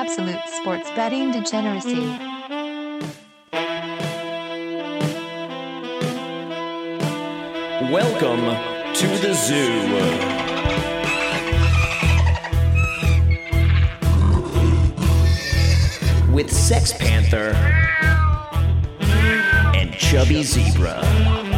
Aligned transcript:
absolute 0.00 0.40
sports 0.48 0.88
betting 0.92 1.30
degeneracy. 1.30 2.06
Welcome 7.92 8.46
to 8.94 9.06
the 9.20 9.34
zoo. 9.34 9.76
With 16.32 16.50
Sex 16.50 16.94
Panther 16.94 17.52
and 19.76 19.92
Chubby 19.92 20.42
Zebra. 20.44 21.49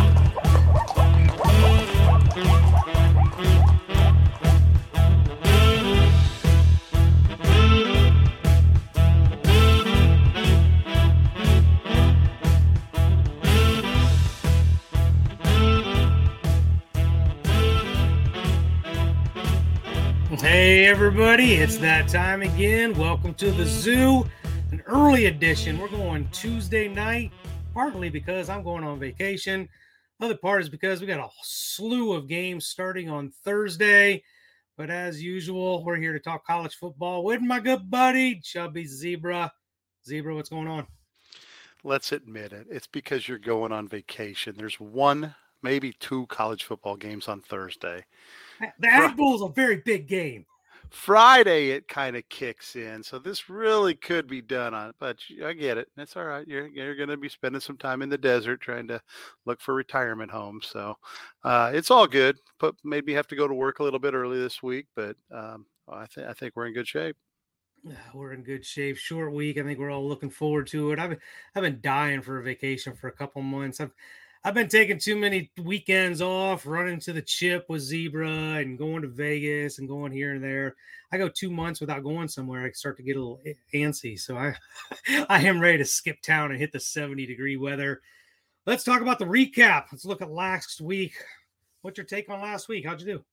Everybody, 21.13 21.57
it's 21.57 21.77
that 21.77 22.09
time 22.09 22.41
again. 22.41 22.95
Welcome 22.95 23.35
to 23.35 23.51
the 23.51 23.67
zoo, 23.67 24.25
an 24.71 24.83
early 24.87 25.27
edition. 25.27 25.79
We're 25.79 25.89
going 25.89 26.27
Tuesday 26.33 26.89
night, 26.89 27.33
partly 27.75 28.09
because 28.09 28.49
I'm 28.49 28.63
going 28.63 28.83
on 28.83 28.99
vacation. 28.99 29.69
Other 30.23 30.39
part 30.39 30.63
is 30.63 30.71
because 30.71 31.03
we 31.03 31.07
got 31.07 31.21
a 31.21 31.29
slew 31.43 32.15
of 32.15 32.29
games 32.29 32.65
starting 32.65 33.11
on 33.11 33.31
Thursday. 33.45 34.23
But 34.79 34.89
as 34.89 35.23
usual, 35.23 35.85
we're 35.85 35.99
here 35.99 36.15
to 36.15 36.19
talk 36.19 36.47
college 36.47 36.77
football 36.77 37.25
with 37.25 37.43
my 37.43 37.61
good 37.61 37.91
buddy, 37.91 38.41
Chubby 38.41 38.87
Zebra. 38.87 39.53
Zebra, 40.07 40.35
what's 40.35 40.49
going 40.49 40.67
on? 40.67 40.87
Let's 41.85 42.13
admit 42.13 42.55
it. 42.55 42.69
It's 42.71 42.87
because 42.87 43.29
you're 43.29 43.37
going 43.37 43.71
on 43.71 43.87
vacation. 43.87 44.55
There's 44.57 44.81
one, 44.81 45.35
maybe 45.63 45.93
two 45.93 46.25
college 46.29 46.65
football 46.65 46.97
games 46.97 47.29
on 47.29 47.43
Thursday. 47.43 48.03
The 48.79 49.13
Bowl 49.15 49.35
is 49.35 49.43
a 49.43 49.49
very 49.49 49.83
big 49.85 50.09
game. 50.09 50.47
Friday 50.93 51.71
it 51.71 51.89
kind 51.89 52.17
of 52.17 52.29
kicks 52.29 52.77
in, 52.77 53.03
so 53.03 53.19
this 53.19 53.49
really 53.49 53.95
could 53.95 54.27
be 54.27 54.43
done 54.43 54.75
on. 54.75 54.93
But 55.01 55.19
I 55.45 55.55
get 55.55 55.79
it. 55.79 55.89
That's 55.97 56.17
all 56.17 56.25
right. 56.25 56.47
You're 56.47 56.69
you're 56.69 56.95
going 56.95 57.09
to 57.09 57.17
be 57.17 57.29
spending 57.29 57.61
some 57.61 57.79
time 57.79 58.03
in 58.03 58.09
the 58.09 58.19
desert 58.19 58.61
trying 58.61 58.87
to 58.89 59.01
look 59.47 59.61
for 59.61 59.75
retirement 59.75 60.31
homes, 60.31 60.67
so 60.67 60.97
uh, 61.45 61.73
it's 61.75 61.91
all 61.91 62.07
good. 62.07 62.39
But 62.59 62.75
maybe 62.85 63.15
have 63.15 63.27
to 63.29 63.37
go 63.37 63.49
to 63.49 63.55
work 63.55 63.79
a 63.79 63.83
little 63.83 63.99
bit 63.99 64.15
early 64.15 64.39
this 64.39 64.63
week, 64.63 64.87
but 64.95 65.17
um, 65.31 65.67
I 65.89 66.07
think 66.07 66.29
I 66.29 66.33
think 66.35 66.55
we're 66.55 66.67
in 66.67 66.75
good 66.75 66.89
shape. 66.89 67.17
We're 68.15 68.33
in 68.33 68.45
good 68.45 68.65
shape. 68.65 68.97
Short 68.97 69.33
week. 69.33 69.59
I 69.59 69.63
think 69.63 69.79
we're 69.79 69.91
all 69.91 70.07
looking 70.07 70.31
forward 70.31 70.67
to 70.69 70.93
it. 70.93 70.99
I've 70.99 71.17
I've 71.55 71.63
been 71.63 71.81
dying 71.81 72.23
for 72.23 72.39
a 72.39 72.43
vacation 72.43 72.95
for 72.95 73.09
a 73.09 73.13
couple 73.13 73.43
months. 73.43 73.81
I've 73.81 73.93
I've 74.45 74.55
been 74.55 74.69
taking 74.69 74.99
too 74.99 75.15
many 75.15 75.53
weekends 75.63 76.21
off, 76.21 76.67
running 76.67 76.99
to 77.01 77.13
the 77.13 77.23
chip 77.23 77.65
with 77.69 77.81
Zebra 77.81 78.27
and 78.27 78.77
going 78.77 79.03
to 79.03 79.09
Vegas 79.09 79.79
and 79.79 79.89
going 79.89 80.11
here 80.11 80.35
and 80.35 80.43
there. 80.43 80.75
I 81.13 81.19
go 81.19 81.29
two 81.29 81.49
months 81.49 81.81
without 81.81 82.03
going 82.03 82.27
somewhere. 82.27 82.65
I 82.65 82.73
start 82.73 82.97
to 82.97 83.05
get 83.05 83.17
a 83.17 83.21
little 83.21 83.41
antsy. 83.73 84.19
So 84.19 84.37
I 84.37 84.57
I 85.29 85.43
am 85.45 85.61
ready 85.61 85.79
to 85.79 85.85
skip 85.85 86.21
town 86.23 86.51
and 86.51 86.59
hit 86.59 86.73
the 86.73 86.81
70 86.81 87.25
degree 87.25 87.57
weather. 87.57 88.01
Let's 88.67 88.83
talk 88.83 89.01
about 89.01 89.21
the 89.21 89.27
recap. 89.27 89.85
Let's 89.93 90.05
look 90.05 90.23
at 90.23 90.31
last 90.31 90.81
week. 90.81 91.15
What's 91.83 91.99
your 91.99 92.07
take 92.07 92.29
on 92.29 92.41
last 92.41 92.69
week? 92.69 92.85
How'd 92.85 93.01
you 93.01 93.07
do? 93.07 93.25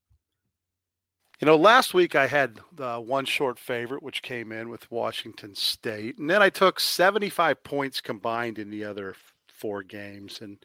You 1.39 1.45
know, 1.45 1.55
last 1.55 1.93
week 1.93 2.15
I 2.15 2.27
had 2.27 2.59
uh, 2.77 2.99
one 2.99 3.25
short 3.25 3.57
favorite, 3.57 4.03
which 4.03 4.21
came 4.21 4.51
in 4.51 4.69
with 4.69 4.91
Washington 4.91 5.55
State, 5.55 6.17
and 6.17 6.29
then 6.29 6.41
I 6.41 6.49
took 6.49 6.79
75 6.79 7.63
points 7.63 8.01
combined 8.01 8.59
in 8.59 8.69
the 8.69 8.83
other 8.83 9.15
four 9.59 9.83
games, 9.83 10.39
and 10.41 10.57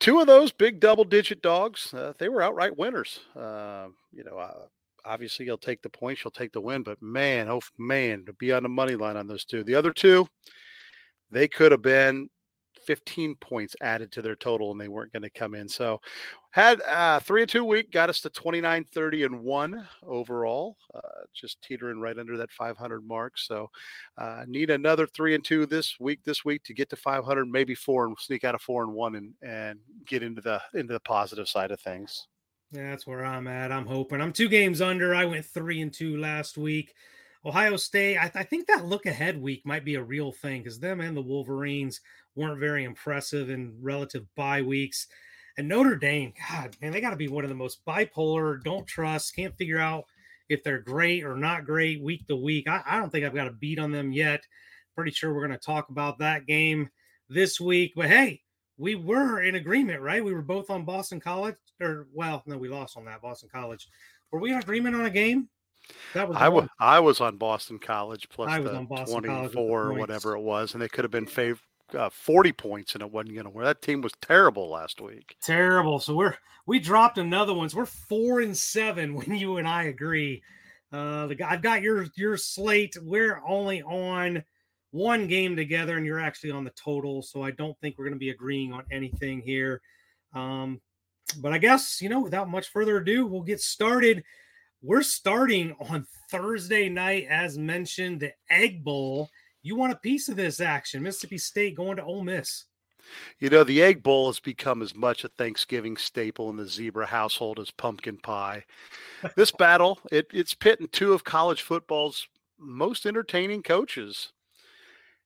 two 0.00 0.20
of 0.20 0.26
those 0.26 0.52
big 0.52 0.80
double-digit 0.80 1.42
dogs, 1.42 1.94
uh, 1.94 2.12
they 2.18 2.28
were 2.28 2.42
outright 2.42 2.76
winners. 2.76 3.20
Uh, 3.34 3.88
you 4.12 4.24
know, 4.24 4.38
uh, 4.38 4.66
obviously 5.04 5.46
you'll 5.46 5.56
take 5.56 5.82
the 5.82 5.88
points, 5.88 6.22
you'll 6.24 6.30
take 6.30 6.52
the 6.52 6.60
win, 6.60 6.82
but 6.82 7.00
man, 7.00 7.48
oh 7.48 7.60
man, 7.78 8.24
to 8.26 8.32
be 8.34 8.52
on 8.52 8.62
the 8.62 8.68
money 8.68 8.96
line 8.96 9.16
on 9.16 9.26
those 9.26 9.44
two. 9.44 9.64
The 9.64 9.74
other 9.74 9.92
two, 9.92 10.26
they 11.30 11.48
could 11.48 11.72
have 11.72 11.82
been 11.82 12.28
15 12.86 13.34
points 13.36 13.74
added 13.80 14.12
to 14.12 14.22
their 14.22 14.36
total 14.36 14.70
and 14.70 14.80
they 14.80 14.88
weren't 14.88 15.12
going 15.12 15.22
to 15.22 15.30
come 15.30 15.54
in. 15.54 15.68
So 15.68 16.00
had 16.52 16.80
uh 16.82 17.20
three 17.20 17.42
and 17.42 17.50
two 17.50 17.64
week, 17.64 17.90
got 17.90 18.08
us 18.08 18.20
to 18.20 18.30
29, 18.30 18.84
30 18.84 19.24
and 19.24 19.40
one 19.40 19.86
overall, 20.06 20.76
uh, 20.94 21.00
just 21.34 21.60
teetering 21.62 22.00
right 22.00 22.18
under 22.18 22.36
that 22.36 22.50
500 22.52 23.06
mark. 23.06 23.36
So 23.36 23.70
uh, 24.16 24.44
need 24.46 24.70
another 24.70 25.06
three 25.06 25.34
and 25.34 25.44
two 25.44 25.66
this 25.66 25.98
week, 26.00 26.20
this 26.24 26.44
week 26.44 26.62
to 26.64 26.74
get 26.74 26.88
to 26.90 26.96
500, 26.96 27.46
maybe 27.46 27.74
four 27.74 28.06
and 28.06 28.16
sneak 28.18 28.44
out 28.44 28.54
of 28.54 28.62
four 28.62 28.84
and 28.84 28.92
one 28.92 29.16
and, 29.16 29.34
and 29.42 29.78
get 30.06 30.22
into 30.22 30.40
the, 30.40 30.62
into 30.74 30.92
the 30.92 31.00
positive 31.00 31.48
side 31.48 31.70
of 31.70 31.80
things. 31.80 32.28
Yeah, 32.72 32.90
that's 32.90 33.06
where 33.06 33.24
I'm 33.24 33.46
at. 33.46 33.70
I'm 33.70 33.86
hoping. 33.86 34.20
I'm 34.20 34.32
two 34.32 34.48
games 34.48 34.80
under. 34.80 35.14
I 35.14 35.24
went 35.24 35.44
three 35.44 35.80
and 35.82 35.92
two 35.92 36.16
last 36.16 36.58
week. 36.58 36.94
Ohio 37.46 37.76
State, 37.76 38.18
I, 38.18 38.30
I 38.34 38.42
think 38.42 38.66
that 38.66 38.86
look 38.86 39.06
ahead 39.06 39.40
week 39.40 39.64
might 39.64 39.84
be 39.84 39.94
a 39.94 40.02
real 40.02 40.32
thing 40.32 40.62
because 40.62 40.80
them 40.80 41.00
and 41.00 41.16
the 41.16 41.22
Wolverines 41.22 42.00
weren't 42.36 42.60
very 42.60 42.84
impressive 42.84 43.50
in 43.50 43.76
relative 43.80 44.24
bye 44.36 44.62
weeks. 44.62 45.06
And 45.58 45.68
Notre 45.68 45.96
Dame, 45.96 46.34
God, 46.50 46.76
man, 46.82 46.92
they 46.92 47.00
got 47.00 47.10
to 47.10 47.16
be 47.16 47.28
one 47.28 47.44
of 47.44 47.48
the 47.48 47.56
most 47.56 47.84
bipolar, 47.86 48.62
don't 48.62 48.86
trust, 48.86 49.34
can't 49.34 49.56
figure 49.56 49.78
out 49.78 50.04
if 50.48 50.62
they're 50.62 50.80
great 50.80 51.24
or 51.24 51.36
not 51.36 51.64
great 51.64 52.02
week 52.02 52.26
to 52.28 52.36
week. 52.36 52.68
I, 52.68 52.82
I 52.86 52.98
don't 52.98 53.10
think 53.10 53.24
I've 53.24 53.34
got 53.34 53.48
a 53.48 53.52
beat 53.52 53.78
on 53.78 53.90
them 53.90 54.12
yet. 54.12 54.42
Pretty 54.94 55.10
sure 55.10 55.34
we're 55.34 55.46
going 55.46 55.58
to 55.58 55.64
talk 55.64 55.88
about 55.88 56.18
that 56.18 56.46
game 56.46 56.90
this 57.28 57.60
week. 57.60 57.92
But 57.96 58.06
hey, 58.06 58.42
we 58.78 58.94
were 58.94 59.42
in 59.42 59.54
agreement, 59.54 60.00
right? 60.00 60.24
We 60.24 60.34
were 60.34 60.42
both 60.42 60.70
on 60.70 60.84
Boston 60.84 61.20
College, 61.20 61.56
or 61.80 62.06
well, 62.12 62.42
no, 62.46 62.58
we 62.58 62.68
lost 62.68 62.96
on 62.96 63.04
that 63.06 63.22
Boston 63.22 63.48
College. 63.52 63.88
Were 64.30 64.40
we 64.40 64.52
in 64.52 64.58
agreement 64.58 64.94
on 64.94 65.06
a 65.06 65.10
game? 65.10 65.48
That 66.14 66.28
was 66.28 66.36
I 66.36 66.48
was. 66.48 66.68
I 66.78 67.00
was 67.00 67.20
on 67.20 67.36
Boston 67.36 67.78
College 67.78 68.28
plus 68.28 68.50
I 68.50 68.58
was 68.58 68.70
the 68.70 68.76
on 68.76 68.86
Boston 68.86 69.22
College 69.22 69.52
24 69.52 69.82
or 69.82 69.94
whatever 69.94 70.34
it 70.34 70.40
was, 70.40 70.74
and 70.74 70.82
they 70.82 70.88
could 70.88 71.04
have 71.04 71.10
been 71.10 71.26
fav- 71.26 71.60
uh, 71.94 72.10
40 72.10 72.52
points 72.52 72.94
and 72.94 73.02
it 73.02 73.10
wasn't 73.10 73.34
going 73.34 73.44
to 73.44 73.50
win. 73.50 73.64
That 73.64 73.82
team 73.82 74.00
was 74.00 74.12
terrible 74.20 74.70
last 74.70 75.00
week. 75.00 75.36
terrible. 75.42 75.98
So 75.98 76.14
we're 76.14 76.36
we 76.66 76.78
dropped 76.80 77.18
another 77.18 77.54
one. 77.54 77.68
So 77.68 77.78
we're 77.78 77.86
four 77.86 78.40
and 78.40 78.56
seven 78.56 79.14
when 79.16 79.34
you 79.36 79.56
and 79.58 79.68
I 79.68 79.84
agree. 79.84 80.42
Uh, 80.92 81.26
the 81.26 81.42
I've 81.42 81.62
got 81.62 81.82
your 81.82 82.06
your 82.16 82.36
slate. 82.36 82.96
We're 83.02 83.40
only 83.46 83.82
on 83.82 84.44
one 84.92 85.26
game 85.26 85.56
together, 85.56 85.96
and 85.96 86.06
you're 86.06 86.20
actually 86.20 86.52
on 86.52 86.64
the 86.64 86.70
total. 86.70 87.22
So 87.22 87.42
I 87.42 87.50
don't 87.50 87.78
think 87.80 87.98
we're 87.98 88.04
going 88.04 88.14
to 88.14 88.18
be 88.18 88.30
agreeing 88.30 88.72
on 88.72 88.84
anything 88.90 89.42
here. 89.42 89.80
Um, 90.32 90.80
but 91.38 91.52
I 91.52 91.58
guess 91.58 92.00
you 92.00 92.08
know, 92.08 92.20
without 92.20 92.48
much 92.48 92.68
further 92.68 92.98
ado, 92.98 93.26
we'll 93.26 93.42
get 93.42 93.60
started. 93.60 94.22
We're 94.82 95.02
starting 95.02 95.74
on 95.88 96.06
Thursday 96.30 96.88
night, 96.88 97.26
as 97.28 97.58
mentioned, 97.58 98.20
the 98.20 98.32
Egg 98.48 98.84
Bowl. 98.84 99.30
You 99.66 99.74
want 99.74 99.92
a 99.92 99.96
piece 99.96 100.28
of 100.28 100.36
this 100.36 100.60
action? 100.60 101.02
Mississippi 101.02 101.38
State 101.38 101.74
going 101.74 101.96
to 101.96 102.04
Ole 102.04 102.22
Miss. 102.22 102.66
You 103.40 103.50
know, 103.50 103.64
the 103.64 103.82
Egg 103.82 104.00
Bowl 104.00 104.28
has 104.28 104.38
become 104.38 104.80
as 104.80 104.94
much 104.94 105.24
a 105.24 105.28
Thanksgiving 105.28 105.96
staple 105.96 106.50
in 106.50 106.56
the 106.56 106.68
zebra 106.68 107.06
household 107.06 107.58
as 107.58 107.72
pumpkin 107.72 108.16
pie. 108.18 108.64
This 109.34 109.50
battle, 109.58 109.98
it, 110.12 110.28
it's 110.32 110.54
pitting 110.54 110.86
two 110.92 111.12
of 111.12 111.24
college 111.24 111.62
football's 111.62 112.28
most 112.60 113.06
entertaining 113.06 113.64
coaches. 113.64 114.32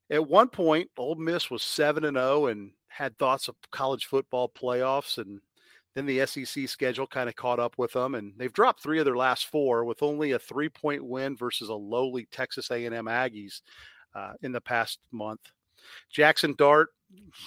At 0.09 0.27
one 0.27 0.49
point, 0.49 0.89
Ole 0.97 1.17
Miss 1.17 1.51
was 1.51 1.63
7 1.63 2.03
and 2.07 2.17
0 2.17 2.47
and 2.47 2.71
had 2.89 3.19
thoughts 3.19 3.47
of 3.47 3.57
college 3.71 4.07
football 4.07 4.51
playoffs 4.51 5.19
and 5.19 5.41
then 5.95 6.07
the 6.07 6.25
SEC 6.25 6.67
schedule 6.67 7.07
kind 7.07 7.29
of 7.29 7.37
caught 7.37 7.61
up 7.61 7.75
with 7.77 7.93
them 7.93 8.15
and 8.15 8.33
they've 8.39 8.53
dropped 8.53 8.83
3 8.83 9.01
of 9.01 9.05
their 9.05 9.17
last 9.17 9.47
4 9.47 9.85
with 9.85 10.03
only 10.03 10.33
a 10.33 10.39
3-point 10.39 11.05
win 11.05 11.37
versus 11.37 11.69
a 11.69 11.75
lowly 11.75 12.27
Texas 12.33 12.71
A&M 12.71 13.05
Aggies 13.05 13.61
uh, 14.15 14.33
in 14.43 14.53
the 14.53 14.61
past 14.61 14.99
month. 15.13 15.41
Jaxson 16.15 16.57
Dart, 16.57 16.91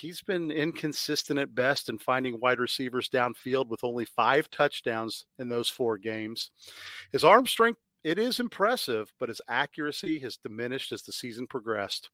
he's 0.02 0.22
been 0.22 0.52
inconsistent 0.52 1.40
at 1.40 1.54
best 1.56 1.90
in 1.90 2.00
finding 2.00 2.40
wide 2.40 2.60
receivers 2.60 3.10
downfield 3.10 3.70
with 3.70 3.84
only 3.84 4.06
5 4.06 4.50
touchdowns 4.50 5.26
in 5.40 5.50
those 5.50 5.70
4 5.70 5.98
games. 5.98 6.52
His 7.12 7.24
arm 7.24 7.46
strength 7.46 7.80
it 8.04 8.20
is 8.20 8.40
impressive, 8.40 9.12
but 9.20 9.30
his 9.30 9.42
accuracy 9.48 10.20
has 10.20 10.38
diminished 10.38 10.92
as 10.92 11.04
the 11.04 11.14
season 11.14 11.48
progressed. 11.48 12.10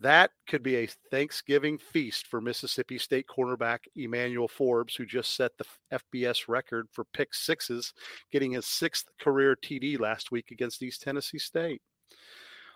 That 0.00 0.30
could 0.48 0.62
be 0.62 0.76
a 0.76 0.88
Thanksgiving 1.10 1.78
feast 1.78 2.26
for 2.26 2.40
Mississippi 2.40 2.96
State 2.96 3.26
cornerback 3.28 3.80
Emmanuel 3.94 4.48
Forbes, 4.48 4.96
who 4.96 5.04
just 5.04 5.36
set 5.36 5.52
the 5.58 5.66
FBS 5.92 6.48
record 6.48 6.88
for 6.90 7.04
pick 7.12 7.34
sixes, 7.34 7.92
getting 8.32 8.52
his 8.52 8.66
sixth 8.66 9.06
career 9.20 9.54
TD 9.62 10.00
last 10.00 10.32
week 10.32 10.50
against 10.50 10.82
East 10.82 11.02
Tennessee 11.02 11.38
State. 11.38 11.82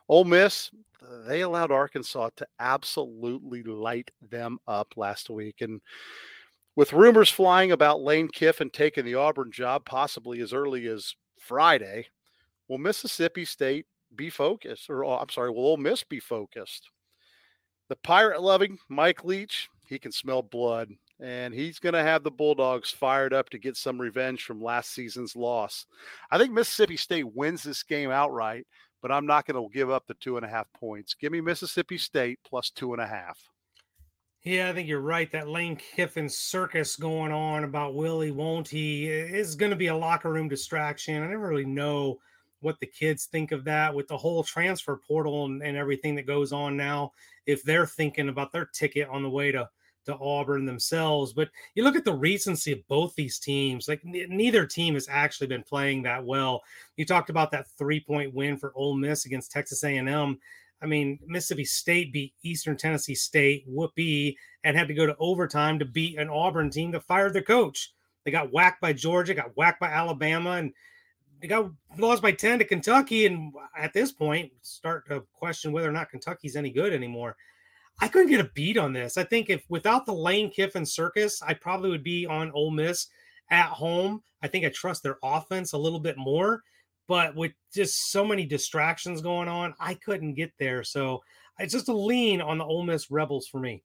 Ole 0.09 0.25
Miss, 0.25 0.71
they 1.27 1.41
allowed 1.43 1.71
Arkansas 1.71 2.31
to 2.37 2.47
absolutely 2.59 3.63
light 3.63 4.11
them 4.31 4.59
up 4.67 4.95
last 4.97 5.31
week. 5.31 5.61
And 5.61 5.81
with 6.75 6.93
rumors 6.93 7.31
flying 7.31 7.73
about 7.73 8.03
Lane 8.03 8.29
Kiffin 8.29 8.71
taking 8.71 9.05
the 9.05 9.15
Auburn 9.15 9.51
job 9.51 9.85
possibly 9.85 10.41
as 10.41 10.53
early 10.53 10.87
as 10.87 11.15
Friday, 11.39 12.07
will 12.69 12.79
Mississippi 12.79 13.45
State 13.45 13.87
be 14.15 14.31
focused? 14.31 14.89
Or 14.91 15.05
oh, 15.05 15.19
I'm 15.19 15.31
sorry, 15.31 15.51
will 15.51 15.67
Ole 15.67 15.77
Miss 15.77 16.05
be 16.05 16.21
focused? 16.21 16.89
The 17.89 17.97
pirate 17.97 18.43
loving 18.43 18.79
Mike 18.89 19.25
Leach, 19.25 19.69
he 19.89 19.99
can 19.99 20.13
smell 20.13 20.43
blood 20.43 20.91
and 21.21 21.55
he's 21.55 21.79
going 21.79 21.95
to 21.95 22.03
have 22.03 22.23
the 22.23 22.31
Bulldogs 22.31 22.91
fired 22.91 23.33
up 23.33 23.49
to 23.51 23.59
get 23.59 23.77
some 23.77 24.01
revenge 24.01 24.45
from 24.45 24.63
last 24.63 24.93
season's 24.93 25.35
loss. 25.35 25.87
I 26.31 26.39
think 26.39 26.53
Mississippi 26.53 26.97
State 26.97 27.35
wins 27.35 27.63
this 27.63 27.83
game 27.83 28.11
outright, 28.11 28.67
but 29.03 29.13
I'm 29.13 29.27
not 29.27 29.47
going 29.47 29.63
to 29.63 29.73
give 29.73 29.91
up 29.91 30.07
the 30.07 30.15
two 30.15 30.37
and 30.37 30.45
a 30.45 30.49
half 30.49 30.73
points. 30.73 31.15
Give 31.15 31.33
me 31.33 31.41
Mississippi 31.41 31.99
State 31.99 32.39
plus 32.45 32.71
two 32.71 32.93
and 32.93 33.03
a 33.03 33.07
half. 33.07 33.39
Yeah, 34.43 34.69
I 34.69 34.73
think 34.73 34.89
you're 34.89 35.01
right. 35.01 35.31
That 35.33 35.49
Lane 35.49 35.77
Kiffin 35.77 36.29
circus 36.29 36.95
going 36.95 37.33
on 37.33 37.65
about 37.65 37.97
Willie 37.97 38.31
won't 38.31 38.69
he 38.69 39.09
is 39.09 39.57
going 39.57 39.71
to 39.71 39.77
be 39.77 39.89
a 39.89 39.97
locker 39.97 40.33
room 40.33 40.49
distraction. 40.49 41.21
I 41.23 41.27
never 41.27 41.49
really 41.49 41.65
know 41.65 42.19
what 42.61 42.79
the 42.79 42.87
kids 42.87 43.27
think 43.27 43.51
of 43.51 43.65
that 43.65 43.95
with 43.95 44.07
the 44.07 44.17
whole 44.17 44.45
transfer 44.45 44.97
portal 44.97 45.47
and, 45.47 45.63
and 45.63 45.77
everything 45.77 46.15
that 46.15 46.27
goes 46.27 46.53
on 46.53 46.77
now. 46.77 47.13
If 47.45 47.65
they're 47.65 47.87
thinking 47.87 48.29
about 48.29 48.53
their 48.53 48.67
ticket 48.67 49.09
on 49.09 49.25
the 49.25 49.31
way 49.31 49.51
to 49.51 49.69
to 50.07 50.17
Auburn 50.19 50.65
themselves. 50.65 51.33
But 51.33 51.51
you 51.75 51.85
look 51.85 51.97
at 51.97 52.05
the 52.05 52.15
recency 52.15 52.73
of 52.73 52.87
both 52.89 53.15
these 53.15 53.39
teams, 53.39 53.89
like 53.89 54.01
n- 54.05 54.27
neither 54.31 54.67
team 54.67 54.95
has 54.95 55.09
actually 55.11 55.47
been 55.49 55.63
playing 55.63 56.03
that 56.03 56.25
well. 56.25 56.63
You 56.97 57.05
talked 57.05 57.31
about 57.31 57.51
that 57.51 57.69
three 57.79 58.01
point 58.01 58.35
win 58.35 58.57
for 58.57 58.73
Ole 58.75 58.95
Miss 58.95 59.27
against 59.27 59.53
Texas 59.53 59.85
A&M. 59.85 60.39
I 60.83 60.87
mean, 60.87 61.19
Mississippi 61.27 61.65
State 61.65 62.13
beat 62.13 62.35
Eastern 62.43 62.77
Tennessee 62.77 63.15
State, 63.15 63.65
whoopee, 63.67 64.37
and 64.65 64.77
had 64.77 64.89
to 64.89 64.95
go 64.95 65.07
to 65.07 65.17
overtime 65.19 65.79
to 65.79 65.85
beat 65.85 66.19
an 66.19 66.29
Auburn 66.29 66.71
team 66.71 66.91
that 66.93 67.05
fired 67.05 67.33
their 67.33 67.43
coach. 67.43 67.93
They 68.25 68.31
got 68.31 68.53
whacked 68.53 68.81
by 68.81 68.93
Georgia, 68.93 69.35
got 69.35 69.57
whacked 69.57 69.81
by 69.81 69.89
Alabama, 69.89 70.53
and 70.53 70.73
they 71.41 71.49
got 71.49 71.71
lost 71.97 72.23
by 72.23 72.33
10 72.33 72.59
to 72.59 72.65
Kentucky. 72.65 73.27
And 73.27 73.53
at 73.77 73.93
this 73.93 74.13
point, 74.13 74.53
start 74.63 75.07
to 75.09 75.23
question 75.33 75.73
whether 75.73 75.89
or 75.89 75.93
not 75.93 76.11
Kentucky's 76.11 76.57
any 76.57 76.71
good 76.71 76.93
anymore. 76.93 77.37
I 78.01 78.09
couldn't 78.09 78.31
get 78.31 78.41
a 78.41 78.51
beat 78.55 78.77
on 78.77 78.93
this. 78.93 79.17
I 79.17 79.25
think 79.25 79.49
if 79.49 79.65
without 79.69 80.05
the 80.05 80.13
Lane 80.13 80.51
Kiffin 80.51 80.85
circus, 80.85 81.41
I 81.43 81.55
probably 81.55 81.91
would 81.91 82.05
be 82.05 82.27
on 82.27 82.51
Ole 82.53 82.71
Miss 82.71 83.09
at 83.51 83.69
home. 83.69 84.23
I 84.43 84.49
think 84.49 84.65
I 84.65 84.69
trust 84.69 85.03
their 85.03 85.19
offense 85.23 85.73
a 85.73 85.79
little 85.79 86.01
bit 86.01 86.19
more, 86.19 86.63
but 87.09 87.35
with 87.35 87.53
just 87.73 88.11
so 88.11 88.25
many 88.25 88.45
distractions 88.45 89.23
going 89.23 89.49
on, 89.49 89.75
I 89.81 89.95
couldn't 89.95 90.35
get 90.35 90.53
there. 90.59 90.85
So 90.85 91.23
it's 91.59 91.73
just 91.73 91.89
a 91.89 91.97
lean 91.97 92.43
on 92.43 92.59
the 92.59 92.65
Ole 92.65 92.85
Miss 92.85 93.11
Rebels 93.11 93.47
for 93.47 93.61
me. 93.61 93.83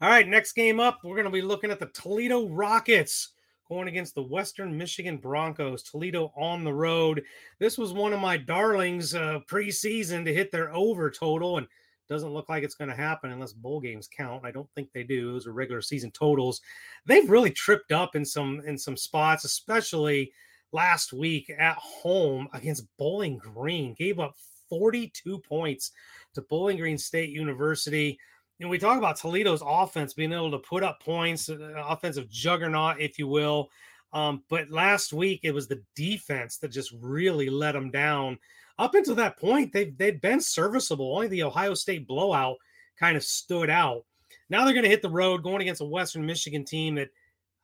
All 0.00 0.08
right, 0.08 0.28
next 0.28 0.52
game 0.52 0.78
up, 0.78 1.00
we're 1.02 1.16
going 1.16 1.24
to 1.24 1.30
be 1.30 1.42
looking 1.42 1.72
at 1.72 1.80
the 1.80 1.86
Toledo 1.86 2.48
Rockets 2.48 3.30
going 3.68 3.88
against 3.88 4.14
the 4.14 4.22
Western 4.22 4.78
Michigan 4.78 5.16
Broncos. 5.16 5.82
Toledo 5.82 6.32
on 6.36 6.62
the 6.62 6.72
road. 6.72 7.24
This 7.58 7.76
was 7.76 7.92
one 7.92 8.12
of 8.12 8.20
my 8.20 8.36
darlings 8.36 9.16
uh, 9.16 9.40
preseason 9.50 10.24
to 10.24 10.32
hit 10.32 10.52
their 10.52 10.72
over 10.72 11.10
total, 11.10 11.58
and 11.58 11.66
doesn't 12.08 12.32
look 12.32 12.48
like 12.48 12.64
it's 12.64 12.74
going 12.74 12.90
to 12.90 12.96
happen 12.96 13.30
unless 13.30 13.52
bowl 13.52 13.80
games 13.80 14.08
count. 14.14 14.44
I 14.44 14.50
don't 14.50 14.68
think 14.74 14.90
they 14.92 15.02
do. 15.02 15.32
Those 15.32 15.46
are 15.46 15.52
regular 15.52 15.82
season 15.82 16.10
totals. 16.10 16.60
They've 17.06 17.28
really 17.28 17.50
tripped 17.50 17.92
up 17.92 18.16
in 18.16 18.24
some 18.24 18.62
in 18.66 18.78
some 18.78 18.96
spots, 18.96 19.44
especially 19.44 20.32
last 20.72 21.12
week 21.12 21.50
at 21.58 21.76
home 21.76 22.48
against 22.52 22.86
Bowling 22.98 23.38
Green. 23.38 23.94
Gave 23.94 24.20
up 24.20 24.34
42 24.68 25.38
points 25.38 25.92
to 26.34 26.42
Bowling 26.42 26.76
Green 26.76 26.98
State 26.98 27.30
University. 27.30 28.18
And 28.60 28.68
we 28.68 28.78
talk 28.78 28.98
about 28.98 29.16
Toledo's 29.16 29.62
offense 29.64 30.14
being 30.14 30.32
able 30.32 30.50
to 30.50 30.58
put 30.58 30.82
up 30.82 31.00
points, 31.00 31.48
uh, 31.48 31.58
offensive 31.86 32.28
juggernaut, 32.28 33.00
if 33.00 33.18
you 33.18 33.28
will. 33.28 33.70
Um, 34.12 34.42
but 34.48 34.70
last 34.70 35.12
week 35.12 35.40
it 35.42 35.52
was 35.52 35.68
the 35.68 35.82
defense 35.94 36.56
that 36.58 36.68
just 36.68 36.92
really 37.00 37.50
let 37.50 37.72
them 37.72 37.90
down 37.90 38.38
up 38.78 38.94
until 38.94 39.14
that 39.16 39.38
point, 39.38 39.72
they've 39.72 39.96
they'd 39.96 40.20
been 40.20 40.40
serviceable. 40.40 41.14
Only 41.14 41.28
the 41.28 41.42
Ohio 41.42 41.74
State 41.74 42.06
blowout 42.06 42.56
kind 42.98 43.16
of 43.16 43.24
stood 43.24 43.70
out. 43.70 44.04
Now 44.50 44.64
they're 44.64 44.74
going 44.74 44.84
to 44.84 44.90
hit 44.90 45.02
the 45.02 45.10
road 45.10 45.42
going 45.42 45.60
against 45.60 45.80
a 45.80 45.86
Western 45.86 46.24
Michigan 46.24 46.64
team 46.64 46.94
that 46.96 47.10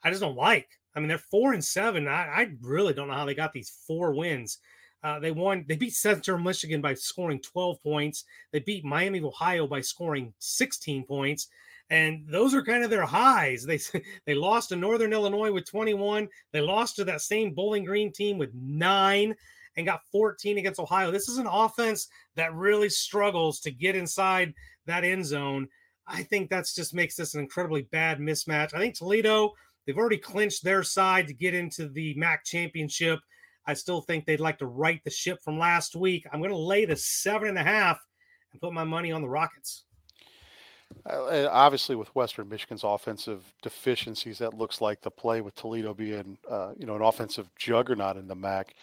I 0.03 0.11
just 0.11 0.23
don't 0.23 0.37
like. 0.37 0.69
I 0.95 1.01
mean, 1.01 1.09
they're 1.09 1.19
four 1.19 1.53
and 1.53 1.65
seven. 1.65 2.07
I, 2.07 2.27
I 2.27 2.51
really 2.61 2.93
don't 2.93 3.09
know 3.09 3.15
how 3.15 3.25
they 3.25 3.35
got 3.35 3.53
these 3.53 3.79
four 3.87 4.15
wins. 4.15 4.59
Uh, 5.03 5.19
they 5.19 5.31
won. 5.31 5.65
They 5.69 5.77
beat 5.77 5.95
Central 5.95 6.39
Michigan 6.39 6.81
by 6.81 6.95
scoring 6.95 7.41
12 7.41 7.83
points. 7.83 8.25
They 8.53 8.61
beat 8.61 8.85
Miami 8.85 9.21
Ohio 9.21 9.67
by 9.67 9.83
scoring 9.83 10.33
16 10.39 11.05
points, 11.05 11.49
and 11.91 12.25
those 12.27 12.55
are 12.55 12.63
kind 12.63 12.83
of 12.83 12.91
their 12.91 13.05
highs. 13.05 13.65
They 13.65 13.81
they 14.27 14.35
lost 14.35 14.71
to 14.71 14.77
Northern 14.77 15.13
Illinois 15.13 15.53
with 15.53 15.67
21. 15.71 16.29
They 16.53 16.61
lost 16.61 16.97
to 16.97 17.05
that 17.05 17.21
same 17.21 17.53
Bowling 17.53 17.85
Green 17.85 18.13
team 18.13 18.39
with 18.39 18.55
nine 18.55 19.35
and 19.77 19.87
got 19.87 20.05
14 20.13 20.59
against 20.59 20.81
Ohio. 20.81 21.11
This 21.11 21.29
is 21.29 21.39
an 21.39 21.47
offense 21.47 22.09
that 22.37 22.55
really 22.55 22.89
struggles 22.89 23.61
to 23.61 23.71
get 23.71 23.97
inside 23.97 24.55
that 24.87 25.05
end 25.05 25.27
zone. 25.27 25.69
I 26.07 26.23
think 26.23 26.51
that's 26.51 26.75
just 26.75 26.95
makes 26.95 27.17
this 27.17 27.35
an 27.35 27.41
incredibly 27.41 27.83
bad 27.83 28.19
mismatch. 28.19 28.75
I 28.75 28.79
think 28.79 28.95
Toledo, 28.95 29.53
they've 29.87 29.97
already 29.97 30.19
clinched 30.19 30.63
their 30.63 30.83
side 30.83 31.27
to 31.29 31.35
get 31.35 31.55
into 31.55 31.89
the 31.89 32.15
MAC 32.15 32.45
championship. 32.45 33.21
I 33.67 33.75
still 33.75 34.03
think 34.03 34.27
they'd 34.27 34.41
like 34.41 34.59
to 34.59 34.67
right 34.67 35.01
the 35.05 35.11
ship 35.11 35.39
from 35.43 35.59
last 35.59 35.97
week. 35.97 36.27
I'm 36.31 36.41
going 36.41 36.51
to 36.51 36.57
lay 36.57 36.85
the 36.85 36.97
seven 36.97 37.49
and 37.49 37.59
a 37.59 37.63
half 37.63 37.99
and 38.53 38.61
put 38.61 38.75
my 38.75 38.85
money 38.85 39.11
on 39.11 39.23
the 39.23 39.29
Rockets. 39.29 39.85
Uh, 41.09 41.49
obviously, 41.51 41.97
with 41.97 42.15
Western 42.15 42.49
Michigan's 42.49 42.85
offensive 42.85 43.43
deficiencies, 43.63 44.39
that 44.39 44.55
looks 44.55 44.81
like 44.81 45.01
the 45.01 45.11
play 45.11 45.41
with 45.41 45.55
Toledo 45.55 45.93
being, 45.93 46.39
uh, 46.49 46.73
you 46.79 46.87
know, 46.87 46.95
an 46.95 47.03
offensive 47.03 47.51
juggernaut 47.57 48.17
in 48.17 48.29
the 48.29 48.35
MAC 48.35 48.75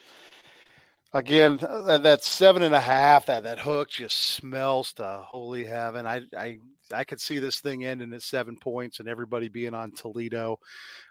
again 1.13 1.60
uh, 1.62 1.98
that 1.98 2.24
seven 2.24 2.63
and 2.63 2.75
a 2.75 2.80
half 2.80 3.25
that 3.25 3.44
that 3.44 3.60
hook 3.60 3.90
just 3.90 4.18
smells 4.18 4.94
to 4.94 5.24
holy 5.25 5.66
heaven. 5.66 6.06
I 6.06 6.22
i 6.38 6.60
i 6.94 7.04
could 7.04 7.22
see 7.22 7.40
this 7.40 7.60
thing 7.60 7.86
ending 7.86 8.13
at 8.13 8.22
seven 8.22 8.58
points 8.58 9.00
and 9.00 9.10
everybody 9.10 9.50
being 9.50 9.74
on 9.74 9.92
toledo. 9.92 10.60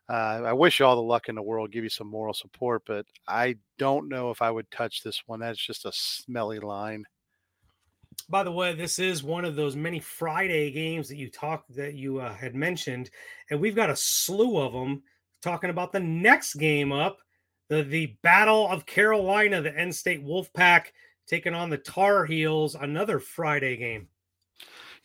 Uh, 0.09 0.43
i 0.45 0.53
wish 0.53 0.81
you 0.81 0.87
all 0.87 0.97
the 0.97 1.03
luck 1.03 1.29
in 1.29 1.35
the 1.35 1.43
world 1.43 1.71
give 1.71 1.85
you 1.85 1.91
some 1.91 2.09
moral 2.09 2.35
support 2.35 2.83
but 2.85 3.07
i 3.29 3.55
don't 3.79 4.09
know 4.09 4.31
if 4.31 4.43
i 4.43 4.51
would 4.51 4.71
touch 4.71 5.03
this 5.03 5.23
one. 5.27 5.41
That's 5.41 5.65
just 5.65 5.85
a 5.85 5.93
smelly 5.93 6.59
line. 6.59 7.05
By 8.29 8.43
the 8.43 8.53
way, 8.53 8.75
this 8.75 8.99
is 8.99 9.23
one 9.23 9.45
of 9.45 9.57
those 9.57 9.77
many 9.77 9.99
Friday 10.01 10.71
games 10.71 11.09
that 11.09 11.17
you 11.17 11.31
talked 11.31 11.75
that 11.77 11.95
you 11.95 12.21
uh, 12.21 12.35
had 12.35 12.55
mentioned, 12.55 13.11
and 13.51 13.61
we've 13.61 13.75
got 13.75 13.91
a 13.91 13.97
slew 13.97 14.59
of 14.59 14.73
them 14.73 15.03
talking 15.43 15.71
about 15.71 15.93
the 15.93 16.01
next 16.01 16.55
game 16.55 16.93
up 16.93 17.19
the, 17.71 17.85
the 17.85 18.17
Battle 18.23 18.69
of 18.69 18.85
Carolina, 18.85 19.63
the 19.63 19.71
NC 19.71 19.95
State 19.95 20.27
Wolfpack 20.27 20.87
taking 21.27 21.55
on 21.55 21.71
the 21.71 21.79
Tar 21.79 22.27
Heels, 22.27 22.75
another 22.75 23.21
Friday 23.21 23.77
game. 23.77 24.09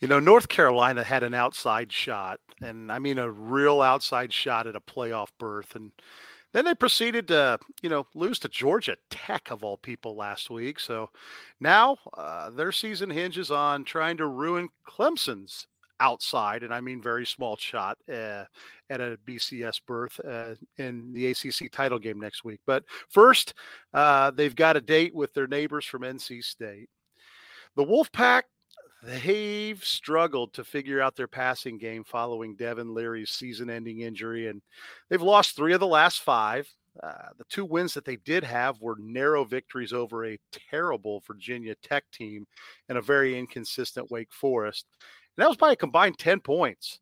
You 0.00 0.08
know, 0.08 0.18
North 0.18 0.48
Carolina 0.48 1.02
had 1.04 1.22
an 1.22 1.32
outside 1.32 1.90
shot, 1.90 2.40
and 2.60 2.92
I 2.92 2.98
mean 2.98 3.18
a 3.18 3.30
real 3.30 3.80
outside 3.80 4.32
shot 4.32 4.66
at 4.66 4.76
a 4.76 4.80
playoff 4.80 5.28
berth. 5.38 5.74
And 5.76 5.92
then 6.52 6.64
they 6.64 6.74
proceeded 6.74 7.28
to, 7.28 7.58
you 7.82 7.88
know, 7.88 8.06
lose 8.14 8.38
to 8.40 8.48
Georgia 8.48 8.96
Tech 9.10 9.50
of 9.50 9.62
all 9.62 9.78
people 9.78 10.16
last 10.16 10.50
week. 10.50 10.80
So 10.80 11.10
now 11.60 11.96
uh, 12.18 12.50
their 12.50 12.72
season 12.72 13.08
hinges 13.08 13.50
on 13.50 13.84
trying 13.84 14.16
to 14.18 14.26
ruin 14.26 14.68
Clemson's 14.86 15.66
outside, 16.00 16.62
and 16.62 16.72
I 16.72 16.80
mean 16.80 17.00
very 17.00 17.26
small 17.26 17.56
shot 17.56 17.98
uh, 18.08 18.44
at 18.90 19.00
a 19.00 19.18
BCS 19.26 19.80
berth 19.86 20.20
uh, 20.26 20.54
in 20.78 21.12
the 21.12 21.26
ACC 21.28 21.70
title 21.70 21.98
game 21.98 22.20
next 22.20 22.44
week. 22.44 22.60
But 22.66 22.84
first, 23.08 23.54
uh, 23.94 24.30
they've 24.30 24.54
got 24.54 24.76
a 24.76 24.80
date 24.80 25.14
with 25.14 25.32
their 25.34 25.46
neighbors 25.46 25.84
from 25.84 26.02
NC 26.02 26.44
State. 26.44 26.88
The 27.76 27.84
Wolfpack, 27.84 28.42
they've 29.02 29.82
struggled 29.84 30.52
to 30.54 30.64
figure 30.64 31.00
out 31.00 31.16
their 31.16 31.28
passing 31.28 31.78
game 31.78 32.04
following 32.04 32.56
Devin 32.56 32.94
Leary's 32.94 33.30
season 33.30 33.70
ending 33.70 34.00
injury, 34.00 34.48
and 34.48 34.62
they've 35.08 35.22
lost 35.22 35.56
three 35.56 35.74
of 35.74 35.80
the 35.80 35.86
last 35.86 36.20
five. 36.20 36.68
Uh, 37.02 37.28
the 37.36 37.44
two 37.50 37.64
wins 37.64 37.92
that 37.94 38.04
they 38.04 38.16
did 38.16 38.42
have 38.42 38.80
were 38.80 38.96
narrow 38.98 39.44
victories 39.44 39.92
over 39.92 40.26
a 40.26 40.38
terrible 40.70 41.22
Virginia 41.26 41.74
Tech 41.82 42.04
team 42.10 42.46
and 42.88 42.96
a 42.96 43.02
very 43.02 43.38
inconsistent 43.38 44.10
Wake 44.10 44.32
Forest. 44.32 44.86
And 45.36 45.42
that 45.42 45.48
was 45.48 45.56
by 45.56 45.72
a 45.72 45.76
combined 45.76 46.18
10 46.18 46.40
points. 46.40 47.00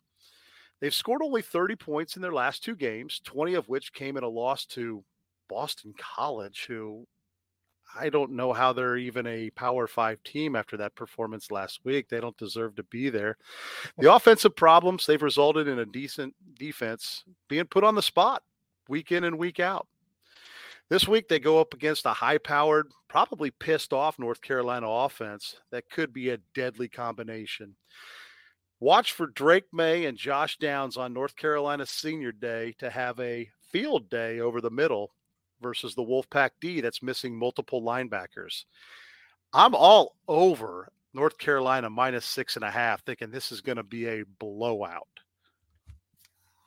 They've 0.80 0.94
scored 0.94 1.22
only 1.22 1.42
30 1.42 1.76
points 1.76 2.16
in 2.16 2.22
their 2.22 2.32
last 2.32 2.64
two 2.64 2.76
games, 2.76 3.20
20 3.24 3.54
of 3.54 3.68
which 3.68 3.92
came 3.92 4.16
in 4.16 4.24
a 4.24 4.28
loss 4.28 4.66
to 4.66 5.04
Boston 5.48 5.94
College, 5.96 6.66
who 6.66 7.06
I 7.96 8.08
don't 8.08 8.32
know 8.32 8.52
how 8.52 8.72
they're 8.72 8.96
even 8.96 9.26
a 9.26 9.50
Power 9.50 9.86
Five 9.86 10.22
team 10.24 10.56
after 10.56 10.76
that 10.78 10.96
performance 10.96 11.50
last 11.50 11.80
week. 11.84 12.08
They 12.08 12.20
don't 12.20 12.36
deserve 12.36 12.74
to 12.76 12.82
be 12.82 13.08
there. 13.08 13.36
The 13.98 14.12
offensive 14.12 14.56
problems, 14.56 15.06
they've 15.06 15.22
resulted 15.22 15.68
in 15.68 15.78
a 15.78 15.86
decent 15.86 16.34
defense 16.58 17.24
being 17.48 17.66
put 17.66 17.84
on 17.84 17.94
the 17.94 18.02
spot 18.02 18.42
week 18.88 19.12
in 19.12 19.24
and 19.24 19.38
week 19.38 19.60
out. 19.60 19.86
This 20.90 21.08
week, 21.08 21.28
they 21.28 21.38
go 21.38 21.60
up 21.60 21.72
against 21.72 22.04
a 22.04 22.10
high 22.10 22.38
powered, 22.38 22.88
probably 23.08 23.50
pissed 23.50 23.92
off 23.92 24.18
North 24.18 24.42
Carolina 24.42 24.88
offense 24.88 25.56
that 25.70 25.88
could 25.88 26.12
be 26.12 26.30
a 26.30 26.38
deadly 26.54 26.88
combination. 26.88 27.74
Watch 28.84 29.12
for 29.14 29.28
Drake 29.28 29.64
Maye 29.72 30.04
and 30.04 30.18
Josh 30.18 30.58
Downs 30.58 30.98
on 30.98 31.14
North 31.14 31.36
Carolina 31.36 31.86
Senior 31.86 32.32
Day 32.32 32.74
to 32.80 32.90
have 32.90 33.18
a 33.18 33.48
field 33.72 34.10
day 34.10 34.40
over 34.40 34.60
the 34.60 34.68
middle 34.68 35.14
versus 35.62 35.94
the 35.94 36.02
Wolfpack 36.02 36.50
D 36.60 36.82
that's 36.82 37.02
missing 37.02 37.34
multiple 37.34 37.80
linebackers. 37.80 38.64
I'm 39.54 39.74
all 39.74 40.16
over 40.28 40.92
North 41.14 41.38
Carolina 41.38 41.88
minus 41.88 42.26
six 42.26 42.56
and 42.56 42.64
a 42.64 42.70
half, 42.70 43.02
thinking 43.06 43.30
this 43.30 43.52
is 43.52 43.62
going 43.62 43.78
to 43.78 43.82
be 43.82 44.06
a 44.06 44.24
blowout. 44.38 45.08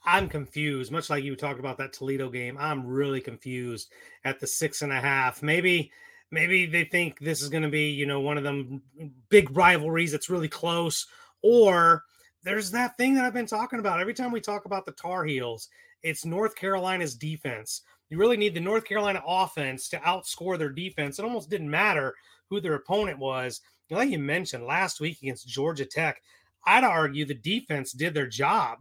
I'm 0.04 0.28
confused, 0.28 0.92
much 0.92 1.12
like 1.12 1.24
you 1.24 1.36
talked 1.36 1.60
about 1.60 1.78
that 1.78 1.94
Toledo 1.94 2.32
game. 2.32 2.58
I'm 2.60 2.88
really 2.88 3.22
confused 3.22 3.92
at 4.26 4.40
the 4.40 4.48
six 4.48 4.82
and 4.82 4.92
a 4.92 5.00
half. 5.00 5.44
Maybe, 5.44 5.92
maybe 6.32 6.66
they 6.66 6.86
think 6.86 7.20
this 7.20 7.44
is 7.44 7.50
going 7.50 7.62
to 7.62 7.70
be, 7.70 7.92
you 7.92 8.08
know, 8.08 8.22
one 8.22 8.40
of 8.40 8.44
them 8.44 8.82
big 9.30 9.56
rivalries 9.56 10.12
that's 10.12 10.32
really 10.32 10.50
close, 10.50 11.06
or 11.41 12.03
there's 12.44 12.72
that 12.72 12.96
thing 12.98 13.15
that 13.15 13.25
I've 13.25 13.34
been 13.34 13.46
talking 13.46 13.79
about. 13.79 14.00
Every 14.00 14.13
time 14.13 14.32
we 14.32 14.41
talk 14.41 14.65
about 14.65 14.86
the 14.86 14.91
Tar 14.94 15.25
Heels, 15.25 15.70
it's 16.03 16.25
North 16.25 16.56
Carolina's 16.56 17.15
defense. 17.15 17.82
You 18.10 18.17
really 18.17 18.38
need 18.38 18.53
the 18.53 18.60
North 18.60 18.86
Carolina 18.86 19.22
offense 19.25 19.89
to 19.89 19.98
outscore 19.98 20.58
their 20.58 20.70
defense. 20.70 21.20
It 21.20 21.25
almost 21.25 21.50
didn't 21.50 21.70
matter 21.70 22.15
who 22.50 22.62
their 22.62 22.75
opponent 22.75 23.20
was. 23.20 23.62
Like 23.89 24.10
you 24.10 24.20
mentioned 24.20 24.65
last 24.65 25.00
week 25.00 25.17
against 25.22 25.48
Georgia 25.48 25.86
Tech, 25.86 26.22
I'd 26.65 26.84
argue 26.84 27.25
the 27.25 27.34
defense 27.34 27.91
did 27.91 28.13
their 28.13 28.27
job 28.27 28.79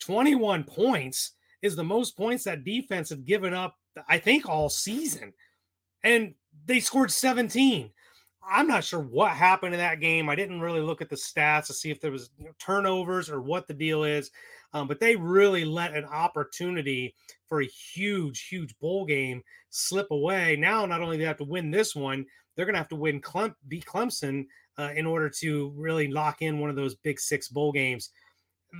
21 0.00 0.64
points 0.64 1.32
is 1.62 1.76
the 1.76 1.84
most 1.84 2.16
points 2.16 2.44
that 2.44 2.64
defense 2.64 3.10
had 3.10 3.24
given 3.24 3.52
up, 3.52 3.76
I 4.08 4.18
think, 4.18 4.48
all 4.48 4.68
season. 4.68 5.32
And 6.04 6.34
they 6.66 6.80
scored 6.80 7.10
17. 7.10 7.90
I'm 8.50 8.66
not 8.66 8.84
sure 8.84 9.00
what 9.00 9.30
happened 9.32 9.74
in 9.74 9.80
that 9.80 10.00
game. 10.00 10.28
I 10.28 10.34
didn't 10.34 10.60
really 10.60 10.80
look 10.80 11.00
at 11.02 11.08
the 11.08 11.16
stats 11.16 11.66
to 11.66 11.74
see 11.74 11.90
if 11.90 12.00
there 12.00 12.10
was 12.10 12.30
you 12.38 12.46
know, 12.46 12.52
turnovers 12.58 13.30
or 13.30 13.40
what 13.40 13.66
the 13.66 13.74
deal 13.74 14.04
is. 14.04 14.30
Um, 14.72 14.86
but 14.86 15.00
they 15.00 15.16
really 15.16 15.64
let 15.64 15.94
an 15.94 16.04
opportunity 16.04 17.14
for 17.46 17.62
a 17.62 17.66
huge, 17.66 18.46
huge 18.48 18.78
bowl 18.78 19.06
game 19.06 19.42
slip 19.70 20.10
away. 20.10 20.56
Now, 20.56 20.84
not 20.86 21.00
only 21.00 21.16
do 21.16 21.22
they 21.22 21.28
have 21.28 21.38
to 21.38 21.44
win 21.44 21.70
this 21.70 21.94
one, 21.94 22.26
they're 22.54 22.66
going 22.66 22.74
to 22.74 22.80
have 22.80 22.88
to 22.88 22.96
win 22.96 23.20
Clem- 23.20 23.56
beat 23.68 23.86
Clemson 23.86 24.46
uh, 24.78 24.90
in 24.94 25.06
order 25.06 25.30
to 25.40 25.72
really 25.76 26.08
lock 26.08 26.42
in 26.42 26.58
one 26.58 26.70
of 26.70 26.76
those 26.76 26.94
big 26.96 27.18
six 27.18 27.48
bowl 27.48 27.72
games 27.72 28.10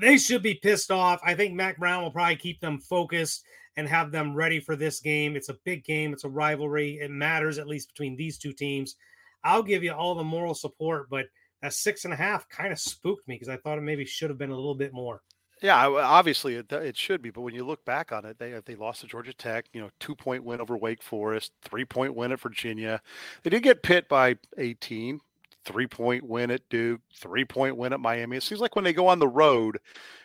they 0.01 0.19
should 0.19 0.43
be 0.43 0.55
pissed 0.55 0.91
off. 0.91 1.21
I 1.25 1.35
think 1.35 1.55
Mack 1.55 1.79
Brown 1.79 2.03
will 2.03 2.11
probably 2.11 2.37
keep 2.37 2.61
them 2.61 2.79
focused 2.79 3.45
and 3.77 3.89
have 3.89 4.11
them 4.11 4.35
ready 4.35 4.61
for 4.61 4.77
this 4.77 5.01
game. 5.01 5.37
It's 5.37 5.49
a 5.49 5.57
big 5.65 5.85
game, 5.85 6.13
it's 6.13 6.25
a 6.25 6.29
rivalry. 6.29 6.99
It 7.01 7.11
matters, 7.11 7.59
at 7.59 7.69
least 7.69 7.89
between 7.89 8.17
these 8.17 8.39
two 8.39 8.53
teams. 8.53 8.97
I'll 9.45 9.63
give 9.63 9.83
you 9.83 9.93
all 9.93 10.15
the 10.15 10.25
moral 10.25 10.55
support, 10.55 11.09
but 11.11 11.27
that 11.63 11.73
six 11.73 12.05
and 12.05 12.15
a 12.15 12.17
half 12.17 12.49
kind 12.49 12.73
of 12.73 12.79
spooked 12.79 13.27
me 13.29 13.35
because 13.35 13.49
I 13.49 13.57
thought 13.57 13.79
it 13.79 13.83
maybe 13.83 14.05
should 14.05 14.31
have 14.31 14.39
been 14.39 14.51
a 14.51 14.57
little 14.57 14.75
bit 14.75 14.93
more. 14.93 15.23
Yeah, 15.61 15.89
obviously 15.89 16.55
it, 16.55 16.71
it 16.73 16.97
should 16.97 17.21
be, 17.21 17.31
but 17.31 17.41
when 17.41 17.55
you 17.55 17.65
look 17.65 17.85
back 17.85 18.13
on 18.13 18.25
it, 18.25 18.39
they 18.39 18.61
they 18.65 18.77
lost 18.77 19.01
to 19.01 19.09
Georgia 19.09 19.33
Tech, 19.33 19.67
you 19.73 19.81
know, 19.81 19.91
two 19.99 20.15
point 20.15 20.45
win 20.45 20.61
over 20.61 20.77
Wake 20.77 21.03
Forest, 21.03 21.53
three 21.63 21.85
point 21.85 22.15
win 22.15 22.31
at 22.31 22.41
Virginia. 22.41 23.01
They 23.43 23.51
did 23.51 23.65
get 23.65 23.83
Pitt 23.83 24.09
by 24.09 24.37
18, 24.57 25.21
three 25.65 25.87
point 25.87 26.25
win 26.25 26.51
at 26.51 26.63
Duke, 26.71 27.01
three 27.15 27.45
point 27.45 27.77
win 27.77 27.93
at 27.93 28.01
Miami. 28.01 28.37
It 28.37 28.43
seems 28.43 28.61
like 28.61 28.77
when 28.77 28.85
they 28.85 28.93
go 28.93 29.09
on 29.09 29.19
the 29.19 29.29
road, 29.29 29.79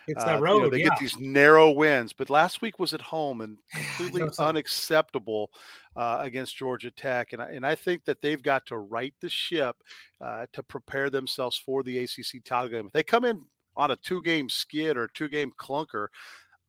it's 0.06 0.24
that 0.24 0.40
road. 0.40 0.52
Uh, 0.52 0.56
you 0.56 0.62
know, 0.62 0.70
they 0.70 0.78
yeah. 0.78 0.88
get 0.90 0.98
these 0.98 1.18
narrow 1.18 1.70
wins. 1.70 2.12
But 2.12 2.30
last 2.30 2.62
week 2.62 2.78
was 2.78 2.94
at 2.94 3.00
home 3.00 3.40
and 3.40 3.58
completely 3.74 4.22
unacceptable 4.38 5.50
uh, 5.96 6.18
against 6.20 6.56
Georgia 6.56 6.90
Tech. 6.90 7.32
And 7.32 7.42
I, 7.42 7.50
and 7.50 7.66
I 7.66 7.74
think 7.74 8.04
that 8.04 8.20
they've 8.20 8.42
got 8.42 8.66
to 8.66 8.78
right 8.78 9.14
the 9.20 9.28
ship 9.28 9.76
uh, 10.20 10.46
to 10.52 10.62
prepare 10.62 11.10
themselves 11.10 11.56
for 11.56 11.82
the 11.82 11.98
ACC 11.98 12.44
title 12.44 12.68
game. 12.68 12.86
If 12.86 12.92
they 12.92 13.02
come 13.02 13.24
in 13.24 13.42
on 13.76 13.90
a 13.90 13.96
two 13.96 14.22
game 14.22 14.48
skid 14.48 14.96
or 14.96 15.08
two 15.08 15.28
game 15.28 15.52
clunker, 15.58 16.08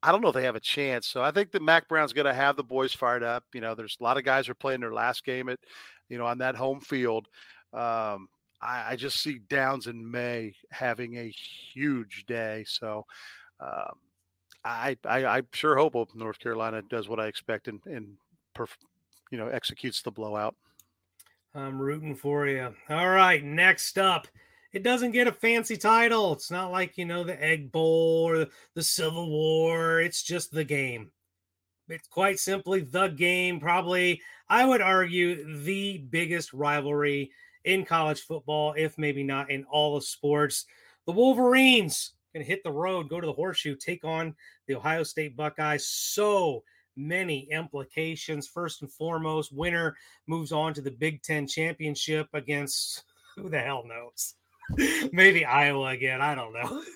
I 0.04 0.12
don't 0.12 0.22
know 0.22 0.30
if 0.30 0.36
they 0.36 0.44
have 0.44 0.56
a 0.56 0.60
chance. 0.60 1.08
So 1.08 1.24
I 1.24 1.32
think 1.32 1.52
that 1.52 1.64
Mack 1.64 1.88
Brown's 1.88 2.14
going 2.14 2.26
to 2.26 2.34
have 2.34 2.56
the 2.56 2.64
boys 2.64 2.94
fired 2.94 3.24
up. 3.24 3.44
You 3.54 3.62
know, 3.62 3.74
there's 3.74 3.98
a 4.00 4.04
lot 4.04 4.18
of 4.18 4.24
guys 4.24 4.48
are 4.48 4.56
playing 4.56 4.82
their 4.82 4.94
last 4.94 5.26
game 5.26 5.50
at, 5.50 5.60
you 6.10 6.18
know, 6.18 6.28
on 6.28 6.38
that 6.40 6.56
home 6.56 6.80
field. 6.80 7.28
Um, 7.74 8.28
I, 8.62 8.92
I 8.92 8.96
just 8.96 9.22
see 9.22 9.40
Downs 9.50 9.88
and 9.88 10.10
Maye 10.10 10.54
having 10.70 11.18
a 11.18 11.34
huge 11.74 12.26
day. 12.28 12.66
So 12.68 13.06
um, 13.60 13.94
I, 14.64 14.98
I, 15.06 15.26
I 15.26 15.42
sure 15.54 15.76
hope 15.76 15.96
North 16.14 16.40
Carolina 16.40 16.82
does 16.90 17.08
what 17.08 17.20
I 17.20 17.28
expect 17.28 17.68
and, 17.68 17.80
and 17.86 18.18
perf- 18.56 18.78
you 19.32 19.38
know 19.38 19.48
executes 19.48 20.02
the 20.02 20.12
blowout. 20.12 20.56
I'm 21.54 21.82
rooting 21.82 22.16
for 22.16 22.48
you. 22.48 22.74
All 22.90 23.10
right, 23.10 23.44
next 23.44 23.98
up. 23.98 24.28
It 24.74 24.84
doesn't 24.84 25.12
get 25.12 25.28
a 25.28 25.32
fancy 25.32 25.78
title. 25.78 26.34
It's 26.34 26.52
not 26.52 26.70
like, 26.70 26.98
you 26.98 27.06
know, 27.06 27.24
the 27.24 27.42
Egg 27.42 27.72
Bowl 27.72 28.26
or 28.28 28.48
the 28.74 28.84
Civil 28.84 29.30
War. 29.30 30.02
It's 30.02 30.22
just 30.22 30.52
the 30.52 30.66
game. 30.66 31.12
It's 31.88 32.10
quite 32.10 32.40
simply 32.40 32.82
the 32.82 33.08
game. 33.08 33.62
Probably, 33.62 34.22
I 34.50 34.66
would 34.66 34.82
argue, 34.82 35.62
the 35.64 36.00
biggest 36.00 36.52
rivalry 36.52 37.32
in 37.64 37.86
college 37.86 38.24
football, 38.24 38.74
if 38.78 38.98
maybe 38.98 39.24
not 39.24 39.50
in 39.50 39.64
all 39.72 39.96
of 39.96 40.04
sports. 40.04 40.66
The 41.06 41.14
Wolverines 41.14 42.12
can 42.34 42.44
hit 42.44 42.62
the 42.66 42.72
road, 42.72 43.08
go 43.08 43.22
to 43.22 43.28
the 43.28 43.32
horseshoe, 43.32 43.78
take 43.78 44.04
on 44.04 44.36
the 44.68 44.76
Ohio 44.76 45.04
State 45.04 45.38
Buckeyes. 45.38 45.88
So 45.88 46.66
many 46.96 47.48
implications. 47.52 48.48
First 48.48 48.82
and 48.82 48.92
foremost, 48.92 49.52
winner 49.54 49.96
moves 50.28 50.52
on 50.52 50.74
to 50.74 50.82
the 50.82 50.92
Big 50.92 51.22
Ten 51.22 51.48
championship 51.48 52.28
against 52.34 53.04
who 53.36 53.50
the 53.50 53.60
hell 53.60 53.84
knows? 53.86 54.36
Maybe 55.12 55.46
Iowa 55.46 55.90
again. 55.90 56.22
I 56.22 56.36
don't 56.36 56.54
know. 56.54 56.84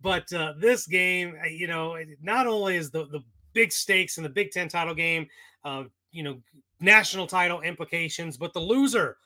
But 0.00 0.32
uh, 0.32 0.54
this 0.58 0.88
game, 0.88 1.36
uh, 1.40 1.46
you 1.46 1.68
know, 1.68 1.96
not 2.20 2.48
only 2.48 2.74
is 2.74 2.90
the, 2.90 3.06
the 3.06 3.20
big 3.52 3.70
stakes 3.70 4.16
in 4.16 4.24
the 4.24 4.28
Big 4.28 4.50
Ten 4.50 4.68
title 4.68 4.96
game, 4.96 5.28
uh, 5.64 5.84
you 6.10 6.24
know, 6.24 6.38
national 6.80 7.28
title 7.28 7.60
implications, 7.60 8.36
but 8.36 8.52
the 8.52 8.58
loser 8.58 9.16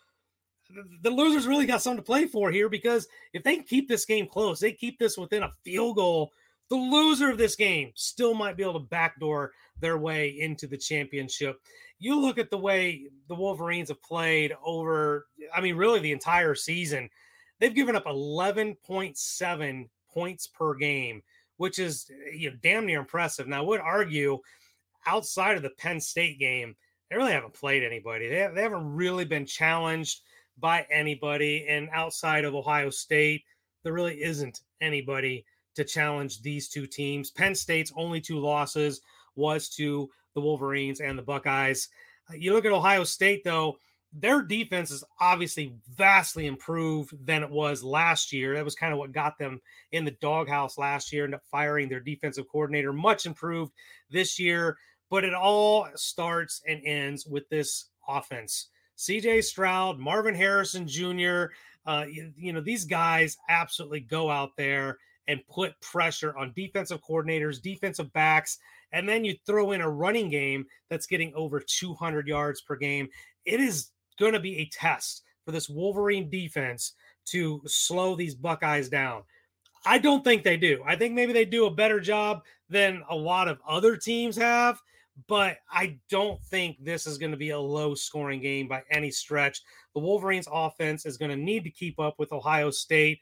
the 1.03 1.11
losers 1.11 1.47
really 1.47 1.67
got 1.67 1.83
something 1.83 2.03
to 2.03 2.07
play 2.07 2.27
for 2.27 2.51
here 2.51 2.69
because 2.69 3.07
if 3.33 3.43
they 3.43 3.59
keep 3.59 3.89
this 3.89 4.05
game 4.05 4.27
close, 4.27 4.61
they 4.61 4.73
keep 4.73 4.99
this 4.99 5.17
within 5.17 5.43
a 5.43 5.53
field 5.65 5.97
goal, 5.97 6.33
the 6.69 6.77
loser 6.77 7.31
of 7.31 7.39
this 7.39 7.57
game 7.57 7.93
still 7.95 8.35
might 8.35 8.57
be 8.57 8.63
able 8.63 8.75
to 8.75 8.87
backdoor 8.87 9.53
their 9.81 9.99
way 9.99 10.41
into 10.41 10.67
the 10.67 10.77
championship. 10.77 11.61
You 11.99 12.21
look 12.21 12.39
at 12.39 12.51
the 12.51 12.59
way 12.59 13.07
the 13.29 13.35
Wolverines 13.35 13.89
have 13.89 14.03
played 14.03 14.53
over, 14.65 15.27
I 15.55 15.61
mean, 15.61 15.77
really 15.77 16.01
the 16.01 16.13
entire 16.13 16.55
season. 16.55 17.09
They've 17.61 17.75
given 17.75 17.97
up 17.97 18.05
11.7 18.05 19.89
points 20.13 20.47
per 20.47 20.75
game, 20.75 21.23
which 21.57 21.79
is 21.79 22.11
eh, 22.11 22.37
you 22.37 22.51
know 22.51 22.57
damn 22.63 22.87
near 22.87 23.01
impressive. 23.01 23.47
Now, 23.47 23.59
I 23.59 23.67
would 23.67 23.81
argue 23.81 24.39
outside 25.07 25.57
of 25.57 25.63
the 25.63 25.71
Penn 25.71 26.01
State 26.01 26.39
game, 26.39 26.75
they 27.09 27.17
really 27.17 27.33
haven't 27.33 27.55
played 27.55 27.85
anybody. 27.85 28.29
They, 28.29 28.49
they 28.55 28.63
haven't 28.63 28.95
really 28.95 29.25
been 29.25 29.47
challenged 29.47 30.23
by 30.59 30.87
anybody. 30.91 31.67
And 31.69 31.89
outside 31.93 32.45
of 32.45 32.55
Ohio 32.55 32.91
State, 32.91 33.45
there 33.85 33.93
really 33.93 34.23
isn't 34.23 34.61
anybody 34.81 35.45
to 35.77 35.85
challenge 35.85 36.43
these 36.43 36.69
two 36.69 36.87
teams. 36.87 37.31
Penn 37.31 37.55
State's 37.55 37.93
only 37.97 38.21
two 38.21 38.39
losses 38.39 39.01
was 39.37 39.69
to 39.71 40.11
the 40.35 40.41
Wolverines 40.41 41.01
and 41.01 41.19
the 41.19 41.23
Buckeyes. 41.23 41.89
Uh, 42.31 42.35
you 42.35 42.53
look 42.53 42.65
at 42.65 42.73
Ohio 42.73 43.05
State, 43.05 43.45
though, 43.45 43.79
their 44.13 44.43
defense 44.43 44.91
is 44.91 45.05
obviously 45.21 45.75
vastly 45.95 46.47
improved 46.47 47.13
than 47.27 47.43
it 47.43 47.51
was 47.51 47.85
last 47.85 48.33
year. 48.33 48.55
That 48.55 48.65
was 48.65 48.75
kind 48.75 48.93
of 48.93 48.99
what 48.99 49.13
got 49.13 49.39
them 49.39 49.61
in 49.93 50.05
the 50.05 50.17
doghouse 50.23 50.79
last 50.79 51.13
year, 51.13 51.25
ended 51.25 51.39
up 51.39 51.45
firing 51.51 51.89
their 51.89 52.01
defensive 52.01 52.49
coordinator, 52.49 52.93
much 52.93 53.27
improved 53.27 53.73
this 54.11 54.39
year. 54.39 54.79
But 55.11 55.25
it 55.25 55.35
all 55.35 55.87
starts 55.95 56.63
and 56.67 56.81
ends 56.85 57.27
with 57.27 57.49
this 57.49 57.87
offense. 58.09 58.69
CJ 58.97 59.45
Stroud, 59.45 59.99
Marvin 59.99 60.35
Harrison 60.35 60.89
Jr., 60.89 61.47
uh, 61.85 62.05
you, 62.11 62.33
you 62.37 62.53
know, 62.53 62.61
these 62.61 62.85
guys 62.85 63.37
absolutely 63.49 64.01
go 64.01 64.31
out 64.31 64.57
there 64.57 64.99
and 65.29 65.47
put 65.49 65.81
pressure 65.81 66.37
on 66.37 66.53
defensive 66.55 67.01
coordinators, 67.03 67.61
defensive 67.61 68.13
backs, 68.13 68.59
and 68.93 69.09
then 69.09 69.25
you 69.25 69.35
throw 69.47 69.73
in 69.73 69.81
a 69.81 69.91
running 69.91 70.29
game 70.29 70.67
that's 70.89 71.07
getting 71.07 71.33
over 71.35 71.61
200 71.61 72.29
yards 72.29 72.61
per 72.61 72.77
game. 72.77 73.09
It 73.45 73.61
is 73.61 73.91
going 74.19 74.33
to 74.33 74.41
be 74.41 74.59
a 74.59 74.71
test 74.73 75.23
for 75.45 75.53
this 75.53 75.69
Wolverine 75.69 76.31
defense 76.31 76.93
to 77.27 77.61
slow 77.67 78.15
these 78.15 78.35
Buckeyes 78.35 78.89
down. 78.89 79.23
I 79.85 79.99
don't 79.99 80.25
think 80.25 80.43
they 80.43 80.57
do. 80.57 80.83
I 80.87 80.97
think 80.97 81.15
maybe 81.15 81.33
they 81.33 81.45
do 81.45 81.67
a 81.67 81.71
better 81.71 82.01
job 82.01 82.43
than 82.69 83.03
a 83.09 83.15
lot 83.15 83.49
of 83.49 83.59
other 83.67 83.97
teams 83.97 84.37
have 84.37 84.81
but 85.29 85.59
I 85.71 85.99
don't 86.11 86.43
think 86.45 86.77
this 86.85 87.07
is 87.07 87.19
going 87.19 87.31
to 87.31 87.37
be 87.37 87.51
a 87.51 87.59
low 87.59 87.95
scoring 87.95 88.41
game 88.41 88.69
by 88.69 88.83
any 88.91 89.11
stretch. 89.11 89.63
The 89.95 90.01
Wolverines 90.01 90.49
offense 90.51 91.07
is 91.07 91.17
going 91.17 91.31
to 91.31 91.37
need 91.37 91.65
to 91.65 91.71
keep 91.71 91.99
up 91.99 92.19
with 92.19 92.33
Ohio 92.33 92.71
State, 92.71 93.21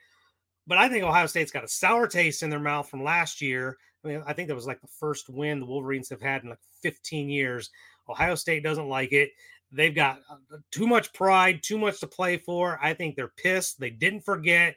but 0.66 0.78
I 0.78 0.88
think 0.88 1.04
Ohio 1.04 1.26
State's 1.26 1.52
got 1.52 1.64
a 1.64 1.68
sour 1.68 2.06
taste 2.06 2.42
in 2.42 2.50
their 2.50 2.58
mouth 2.58 2.88
from 2.88 3.04
last 3.04 3.40
year. 3.40 3.76
I 4.04 4.08
mean, 4.08 4.22
I 4.26 4.32
think 4.32 4.48
that 4.48 4.54
was 4.54 4.66
like 4.66 4.80
the 4.80 4.86
first 4.86 5.28
win 5.28 5.60
the 5.60 5.66
Wolverines 5.66 6.10
have 6.10 6.22
had 6.22 6.42
in 6.42 6.50
like 6.50 6.58
15 6.82 7.28
years. 7.28 7.70
Ohio 8.08 8.34
State 8.34 8.62
doesn't 8.62 8.88
like 8.88 9.12
it. 9.12 9.30
They've 9.72 9.94
got 9.94 10.20
uh, 10.30 10.36
too 10.70 10.86
much 10.86 11.12
pride, 11.12 11.62
too 11.62 11.78
much 11.78 12.00
to 12.00 12.06
play 12.06 12.36
for. 12.36 12.78
I 12.82 12.94
think 12.94 13.16
they're 13.16 13.32
pissed. 13.36 13.80
They 13.80 13.90
didn't 13.90 14.20
forget. 14.20 14.76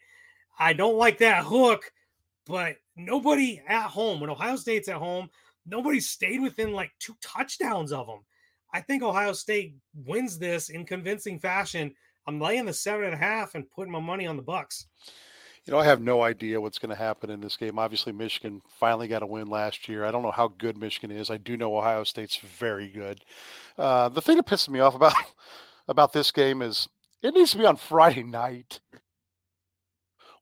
I 0.59 0.73
don't 0.73 0.97
like 0.97 1.19
that 1.19 1.43
hook, 1.43 1.91
but 2.45 2.77
nobody 2.95 3.61
at 3.67 3.89
home, 3.89 4.19
when 4.19 4.29
Ohio 4.29 4.55
State's 4.55 4.87
at 4.87 4.95
home, 4.95 5.29
nobody 5.65 5.99
stayed 5.99 6.41
within 6.41 6.73
like 6.73 6.91
two 6.99 7.15
touchdowns 7.21 7.91
of 7.91 8.07
them. 8.07 8.25
I 8.73 8.81
think 8.81 9.03
Ohio 9.03 9.33
State 9.33 9.75
wins 9.93 10.39
this 10.39 10.69
in 10.69 10.85
convincing 10.85 11.39
fashion. 11.39 11.93
I'm 12.25 12.41
laying 12.41 12.65
the 12.65 12.73
seven 12.73 13.05
and 13.05 13.13
a 13.13 13.17
half 13.17 13.55
and 13.55 13.69
putting 13.69 13.91
my 13.91 13.99
money 13.99 14.27
on 14.27 14.35
the 14.35 14.43
Bucks. 14.43 14.87
You 15.67 15.73
know, 15.73 15.79
I 15.79 15.85
have 15.85 15.99
no 15.99 16.21
idea 16.21 16.61
what's 16.61 16.79
going 16.79 16.91
to 16.91 16.95
happen 16.95 17.29
in 17.29 17.41
this 17.41 17.57
game. 17.57 17.77
Obviously, 17.77 18.13
Michigan 18.13 18.61
finally 18.79 19.09
got 19.09 19.21
a 19.21 19.27
win 19.27 19.47
last 19.47 19.89
year. 19.89 20.05
I 20.05 20.11
don't 20.11 20.23
know 20.23 20.31
how 20.31 20.47
good 20.47 20.77
Michigan 20.77 21.11
is. 21.11 21.29
I 21.29 21.35
do 21.35 21.57
know 21.57 21.77
Ohio 21.77 22.05
State's 22.05 22.37
very 22.37 22.87
good. 22.87 23.19
Uh, 23.77 24.07
the 24.07 24.21
thing 24.21 24.37
that 24.37 24.45
pisses 24.45 24.69
me 24.69 24.79
off 24.79 24.95
about 24.95 25.13
about 25.89 26.13
this 26.13 26.31
game 26.31 26.61
is 26.61 26.87
it 27.21 27.33
needs 27.33 27.51
to 27.51 27.57
be 27.57 27.65
on 27.65 27.75
Friday 27.75 28.23
night. 28.23 28.79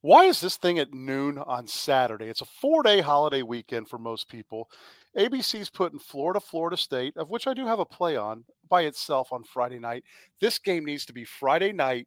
Why 0.01 0.25
is 0.25 0.41
this 0.41 0.57
thing 0.57 0.77
at 0.77 0.93
noon 0.93 1.39
on 1.39 1.65
Saturday? 1.65 2.25
It's 2.25 2.41
a 2.41 2.45
four 2.45 2.83
day 2.83 3.01
holiday 3.01 3.41
weekend 3.41 3.89
for 3.89 3.97
most 3.97 4.29
people. 4.29 4.69
ABC's 5.17 5.71
putting 5.71 5.97
Florida, 5.97 6.39
Florida 6.39 6.77
State, 6.77 7.17
of 7.17 7.31
which 7.31 7.47
I 7.47 7.55
do 7.55 7.65
have 7.65 7.79
a 7.79 7.85
play 7.85 8.15
on 8.15 8.43
by 8.69 8.83
itself 8.83 9.33
on 9.33 9.43
Friday 9.43 9.79
night. 9.79 10.03
This 10.39 10.59
game 10.59 10.85
needs 10.85 11.03
to 11.05 11.13
be 11.13 11.25
Friday 11.25 11.71
night, 11.71 12.05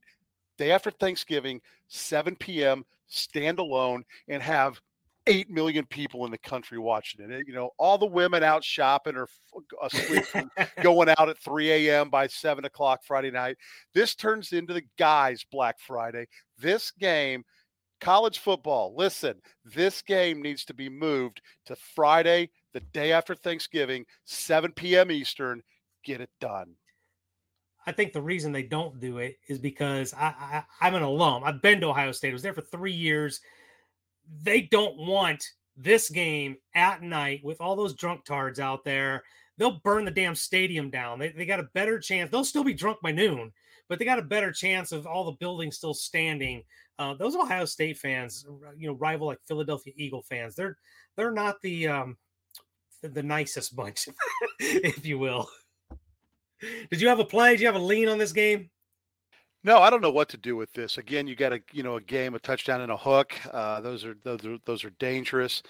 day 0.59 0.73
after 0.73 0.91
Thanksgiving, 0.91 1.61
7 1.89 2.37
p.m 2.37 2.85
standalone 3.11 4.03
and 4.29 4.43
have 4.43 4.81
8 5.27 5.51
million 5.51 5.85
people 5.87 6.25
in 6.25 6.31
the 6.31 6.39
country 6.39 6.79
watching 6.79 7.31
it. 7.31 7.47
You 7.47 7.53
know, 7.53 7.71
all 7.79 7.99
the 7.99 8.07
women 8.07 8.43
out 8.43 8.65
shopping 8.65 9.17
or 9.17 9.29
asleep 9.83 10.25
going 10.83 11.09
out 11.11 11.29
at 11.29 11.39
3 11.39 11.71
a.m. 11.71 12.09
by 12.09 12.27
7 12.27 12.65
o'clock 12.65 13.01
Friday 13.05 13.31
night. 13.31 13.57
This 13.93 14.15
turns 14.15 14.53
into 14.53 14.73
the 14.73 14.85
guys' 14.97 15.45
Black 15.51 15.79
Friday. 15.81 16.27
This 16.59 16.91
game, 16.93 17.45
college 18.01 18.39
football, 18.39 18.95
listen, 18.97 19.35
this 19.65 20.01
game 20.01 20.41
needs 20.41 20.65
to 20.65 20.75
be 20.75 20.89
moved 20.89 21.43
to 21.67 21.77
Friday, 21.95 22.51
the 22.73 22.81
day 22.81 23.13
after 23.13 23.35
Thanksgiving, 23.35 24.07
7 24.25 24.73
p.m. 24.73 25.11
Eastern. 25.11 25.63
Get 26.05 26.23
it 26.23 26.31
done. 26.41 26.75
I 27.89 27.93
think 27.93 28.13
the 28.13 28.21
reason 28.21 28.53
they 28.53 28.65
don't 28.65 29.01
do 29.01 29.17
it 29.17 29.39
is 29.49 29.59
because 29.59 30.13
I, 30.13 30.63
I 30.79 30.89
am 30.89 30.95
an 30.95 31.03
alum. 31.03 31.43
I've 31.43 31.63
been 31.63 31.81
to 31.81 31.89
Ohio 31.89 32.13
State. 32.13 32.29
I 32.29 32.33
was 32.35 32.43
there 32.43 32.53
for 32.53 32.61
three 32.61 32.93
years. 32.93 33.41
They 34.43 34.61
don't 34.61 34.99
want 34.99 35.43
this 35.75 36.11
game 36.11 36.59
at 36.75 37.01
night 37.01 37.41
with 37.43 37.63
all 37.63 37.77
those 37.77 37.95
drunk 37.95 38.27
tards 38.27 38.61
out 38.61 38.85
there. 38.85 39.23
They'll 39.57 39.81
burn 39.83 40.05
the 40.05 40.11
damn 40.11 40.35
stadium 40.35 40.91
down. 40.91 41.19
They, 41.19 41.31
they 41.31 41.47
got 41.47 41.61
a 41.61 41.71
better 41.73 41.99
chance. 41.99 42.31
They'll 42.31 42.45
still 42.45 42.63
be 42.63 42.75
drunk 42.75 42.99
by 43.03 43.11
noon, 43.11 43.55
but 43.89 43.99
they 43.99 44.05
got 44.05 44.19
a 44.19 44.23
better 44.23 44.53
chance 44.53 44.93
of 44.93 45.07
all 45.07 45.25
the 45.25 45.39
buildings 45.41 45.79
still 45.79 45.95
standing. 45.95 46.65
Uh, 46.99 47.15
those 47.15 47.37
Ohio 47.37 47.65
State 47.65 47.97
fans, 47.97 48.45
you 48.77 48.89
know, 48.89 48.97
rival 48.97 49.29
like 49.29 49.41
Philadelphia 49.49 49.95
Eagle 49.97 50.23
fans. 50.25 50.55
They're 50.55 50.77
they're 51.17 51.33
not 51.33 51.57
the 51.63 51.89
um 51.89 52.19
the, 53.01 53.09
the 53.09 53.23
nicest 53.23 53.75
bunch, 53.75 54.09
if 54.59 55.07
you 55.07 55.19
will. 55.19 55.49
Did 56.61 57.01
you 57.01 57.09
have 57.09 57.21
a 57.21 57.25
play? 57.25 57.51
Did 57.53 57.61
you 57.61 57.67
have 57.67 57.77
a 57.77 57.81
lean 57.81 58.09
on 58.09 58.19
this 58.19 58.33
game? 58.33 58.71
No, 59.65 59.79
I 59.79 59.91
don't 59.91 60.01
know 60.01 60.11
what 60.11 60.29
to 60.31 60.37
do 60.37 60.57
with 60.57 60.73
this. 60.73 60.99
Again, 60.99 61.27
you 61.27 61.35
got 61.35 61.53
a 61.53 61.61
you 61.73 61.83
know 61.83 61.97
a 61.97 62.01
game, 62.01 62.35
a 62.35 62.39
touchdown 62.39 62.81
and 62.81 62.93
a 62.93 62.97
hook. 62.97 63.35
Uh, 63.53 63.81
those 63.81 64.05
are 64.05 64.17
those 64.23 64.45
are 64.45 64.59
those 64.65 64.85
are 64.85 64.91
dangerous. 64.99 65.63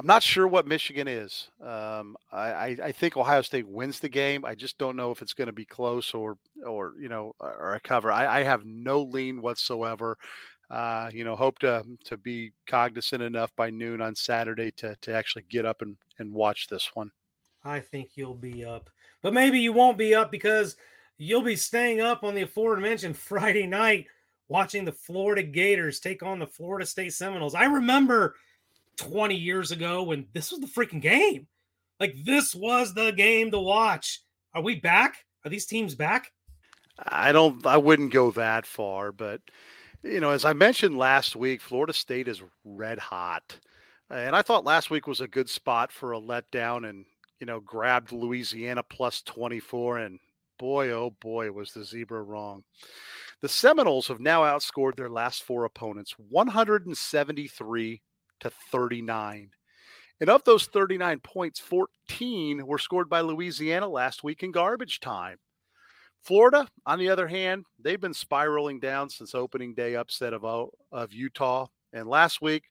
I'm 0.00 0.06
not 0.06 0.24
sure 0.24 0.48
what 0.48 0.66
Michigan 0.66 1.06
is. 1.06 1.50
Um, 1.62 2.16
I, 2.32 2.76
I 2.82 2.90
think 2.90 3.16
Ohio 3.16 3.42
State 3.42 3.68
wins 3.68 4.00
the 4.00 4.08
game. 4.08 4.44
I 4.44 4.56
just 4.56 4.76
don't 4.76 4.96
know 4.96 5.12
if 5.12 5.22
it's 5.22 5.34
going 5.34 5.46
to 5.46 5.52
be 5.52 5.64
close 5.64 6.12
or 6.14 6.36
or 6.66 6.94
you 6.98 7.08
know 7.08 7.32
or 7.38 7.74
a 7.74 7.80
cover. 7.80 8.10
I, 8.10 8.40
I 8.40 8.42
have 8.42 8.64
no 8.64 9.02
lean 9.02 9.40
whatsoever. 9.40 10.16
Uh, 10.70 11.10
you 11.12 11.24
know, 11.24 11.36
hope 11.36 11.58
to 11.60 11.84
to 12.04 12.16
be 12.16 12.52
cognizant 12.66 13.22
enough 13.22 13.54
by 13.56 13.70
noon 13.70 14.00
on 14.00 14.16
Saturday 14.16 14.72
to 14.72 14.96
to 15.02 15.14
actually 15.14 15.44
get 15.48 15.64
up 15.64 15.82
and 15.82 15.96
and 16.18 16.32
watch 16.32 16.66
this 16.66 16.90
one. 16.94 17.10
I 17.62 17.80
think 17.80 18.10
you'll 18.16 18.34
be 18.34 18.64
up. 18.64 18.90
But 19.24 19.32
maybe 19.32 19.58
you 19.58 19.72
won't 19.72 19.96
be 19.96 20.14
up 20.14 20.30
because 20.30 20.76
you'll 21.16 21.40
be 21.40 21.56
staying 21.56 22.02
up 22.02 22.24
on 22.24 22.34
the 22.34 22.42
aforementioned 22.42 23.16
Friday 23.16 23.66
night 23.66 24.06
watching 24.48 24.84
the 24.84 24.92
Florida 24.92 25.42
Gators 25.42 25.98
take 25.98 26.22
on 26.22 26.38
the 26.38 26.46
Florida 26.46 26.84
State 26.84 27.14
Seminoles. 27.14 27.54
I 27.54 27.64
remember 27.64 28.36
20 28.98 29.34
years 29.34 29.72
ago 29.72 30.02
when 30.02 30.26
this 30.34 30.50
was 30.50 30.60
the 30.60 30.66
freaking 30.66 31.00
game. 31.00 31.46
Like 31.98 32.14
this 32.22 32.54
was 32.54 32.92
the 32.92 33.12
game 33.12 33.50
to 33.52 33.58
watch. 33.58 34.20
Are 34.52 34.62
we 34.62 34.74
back? 34.74 35.16
Are 35.42 35.50
these 35.50 35.64
teams 35.64 35.94
back? 35.94 36.30
I 36.98 37.32
don't 37.32 37.66
I 37.66 37.78
wouldn't 37.78 38.12
go 38.12 38.30
that 38.32 38.66
far, 38.66 39.10
but 39.10 39.40
you 40.02 40.20
know, 40.20 40.32
as 40.32 40.44
I 40.44 40.52
mentioned 40.52 40.98
last 40.98 41.34
week, 41.34 41.62
Florida 41.62 41.94
State 41.94 42.28
is 42.28 42.42
red 42.62 42.98
hot. 42.98 43.58
And 44.10 44.36
I 44.36 44.42
thought 44.42 44.66
last 44.66 44.90
week 44.90 45.06
was 45.06 45.22
a 45.22 45.26
good 45.26 45.48
spot 45.48 45.90
for 45.90 46.12
a 46.12 46.20
letdown 46.20 46.86
and 46.86 47.06
you 47.44 47.46
know, 47.46 47.60
grabbed 47.60 48.10
Louisiana 48.10 48.82
plus 48.82 49.20
24, 49.20 49.98
and 49.98 50.18
boy, 50.58 50.92
oh 50.92 51.10
boy, 51.20 51.52
was 51.52 51.72
the 51.72 51.84
zebra 51.84 52.22
wrong. 52.22 52.64
The 53.42 53.50
Seminoles 53.50 54.08
have 54.08 54.18
now 54.18 54.44
outscored 54.44 54.96
their 54.96 55.10
last 55.10 55.42
four 55.42 55.66
opponents 55.66 56.14
173 56.30 58.00
to 58.40 58.50
39. 58.72 59.50
And 60.22 60.30
of 60.30 60.42
those 60.44 60.64
39 60.68 61.20
points, 61.20 61.60
14 61.60 62.66
were 62.66 62.78
scored 62.78 63.10
by 63.10 63.20
Louisiana 63.20 63.88
last 63.88 64.24
week 64.24 64.42
in 64.42 64.50
garbage 64.50 65.00
time. 65.00 65.36
Florida, 66.22 66.66
on 66.86 66.98
the 66.98 67.10
other 67.10 67.28
hand, 67.28 67.66
they've 67.78 68.00
been 68.00 68.14
spiraling 68.14 68.80
down 68.80 69.10
since 69.10 69.34
opening 69.34 69.74
day 69.74 69.96
upset 69.96 70.32
of, 70.32 70.70
of 70.90 71.12
Utah. 71.12 71.66
And 71.92 72.08
last 72.08 72.40
week, 72.40 72.62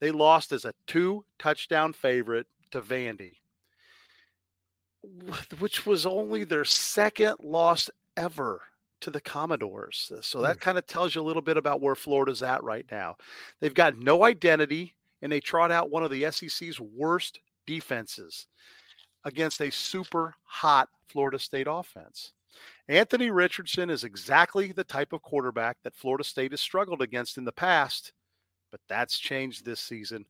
they 0.00 0.10
lost 0.10 0.50
as 0.50 0.64
a 0.64 0.74
two 0.88 1.24
touchdown 1.38 1.92
favorite 1.92 2.48
to 2.72 2.80
Vandy 2.80 3.34
which 5.58 5.86
was 5.86 6.06
only 6.06 6.44
their 6.44 6.64
second 6.64 7.36
loss 7.40 7.88
ever 8.16 8.62
to 9.00 9.10
the 9.10 9.20
Commodores. 9.20 10.10
Uh, 10.14 10.20
so 10.20 10.42
that 10.42 10.56
mm. 10.56 10.60
kind 10.60 10.78
of 10.78 10.86
tells 10.86 11.14
you 11.14 11.20
a 11.20 11.22
little 11.22 11.42
bit 11.42 11.56
about 11.56 11.80
where 11.80 11.94
Florida's 11.94 12.42
at 12.42 12.62
right 12.64 12.86
now. 12.90 13.16
They've 13.60 13.74
got 13.74 13.98
no 13.98 14.24
identity, 14.24 14.94
and 15.22 15.30
they 15.30 15.40
trot 15.40 15.70
out 15.70 15.90
one 15.90 16.02
of 16.02 16.10
the 16.10 16.30
SEC's 16.30 16.80
worst 16.80 17.40
defenses 17.66 18.46
against 19.24 19.60
a 19.60 19.70
super 19.70 20.34
hot 20.44 20.88
Florida 21.08 21.38
State 21.38 21.66
offense. 21.68 22.32
Anthony 22.88 23.30
Richardson 23.30 23.90
is 23.90 24.04
exactly 24.04 24.72
the 24.72 24.84
type 24.84 25.12
of 25.12 25.22
quarterback 25.22 25.76
that 25.84 25.94
Florida 25.94 26.24
State 26.24 26.52
has 26.52 26.60
struggled 26.60 27.02
against 27.02 27.36
in 27.36 27.44
the 27.44 27.52
past, 27.52 28.12
but 28.70 28.80
that's 28.88 29.18
changed 29.18 29.64
this 29.64 29.80
season. 29.80 30.24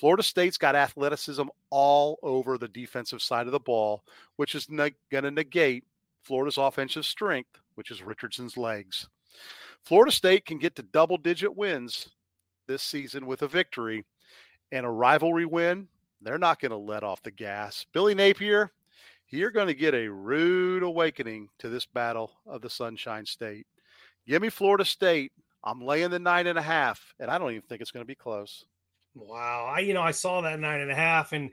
Florida 0.00 0.22
State's 0.22 0.56
got 0.56 0.74
athleticism 0.74 1.42
all 1.68 2.18
over 2.22 2.56
the 2.56 2.68
defensive 2.68 3.20
side 3.20 3.44
of 3.44 3.52
the 3.52 3.60
ball, 3.60 4.02
which 4.36 4.54
is 4.54 4.70
ne- 4.70 4.94
going 5.10 5.24
to 5.24 5.30
negate 5.30 5.84
Florida's 6.22 6.56
offensive 6.56 7.04
strength, 7.04 7.60
which 7.74 7.90
is 7.90 8.00
Richardson's 8.00 8.56
legs. 8.56 9.10
Florida 9.84 10.10
State 10.10 10.46
can 10.46 10.56
get 10.56 10.74
to 10.76 10.82
double 10.82 11.18
digit 11.18 11.54
wins 11.54 12.08
this 12.66 12.82
season 12.82 13.26
with 13.26 13.42
a 13.42 13.48
victory 13.48 14.06
and 14.72 14.86
a 14.86 14.90
rivalry 14.90 15.44
win. 15.44 15.86
They're 16.22 16.38
not 16.38 16.60
going 16.60 16.70
to 16.70 16.78
let 16.78 17.04
off 17.04 17.22
the 17.22 17.30
gas. 17.30 17.84
Billy 17.92 18.14
Napier, 18.14 18.72
you're 19.28 19.50
going 19.50 19.66
to 19.66 19.74
get 19.74 19.94
a 19.94 20.08
rude 20.08 20.82
awakening 20.82 21.50
to 21.58 21.68
this 21.68 21.84
battle 21.84 22.32
of 22.46 22.62
the 22.62 22.70
Sunshine 22.70 23.26
State. 23.26 23.66
Give 24.26 24.40
me 24.40 24.48
Florida 24.48 24.86
State. 24.86 25.32
I'm 25.62 25.82
laying 25.82 26.08
the 26.08 26.18
nine 26.18 26.46
and 26.46 26.58
a 26.58 26.62
half, 26.62 27.14
and 27.20 27.30
I 27.30 27.36
don't 27.36 27.50
even 27.50 27.68
think 27.68 27.82
it's 27.82 27.90
going 27.90 28.04
to 28.04 28.08
be 28.08 28.14
close. 28.14 28.64
Wow. 29.14 29.72
I, 29.74 29.80
you 29.80 29.94
know, 29.94 30.02
I 30.02 30.12
saw 30.12 30.40
that 30.40 30.60
nine 30.60 30.80
and 30.80 30.90
a 30.90 30.94
half. 30.94 31.32
And 31.32 31.50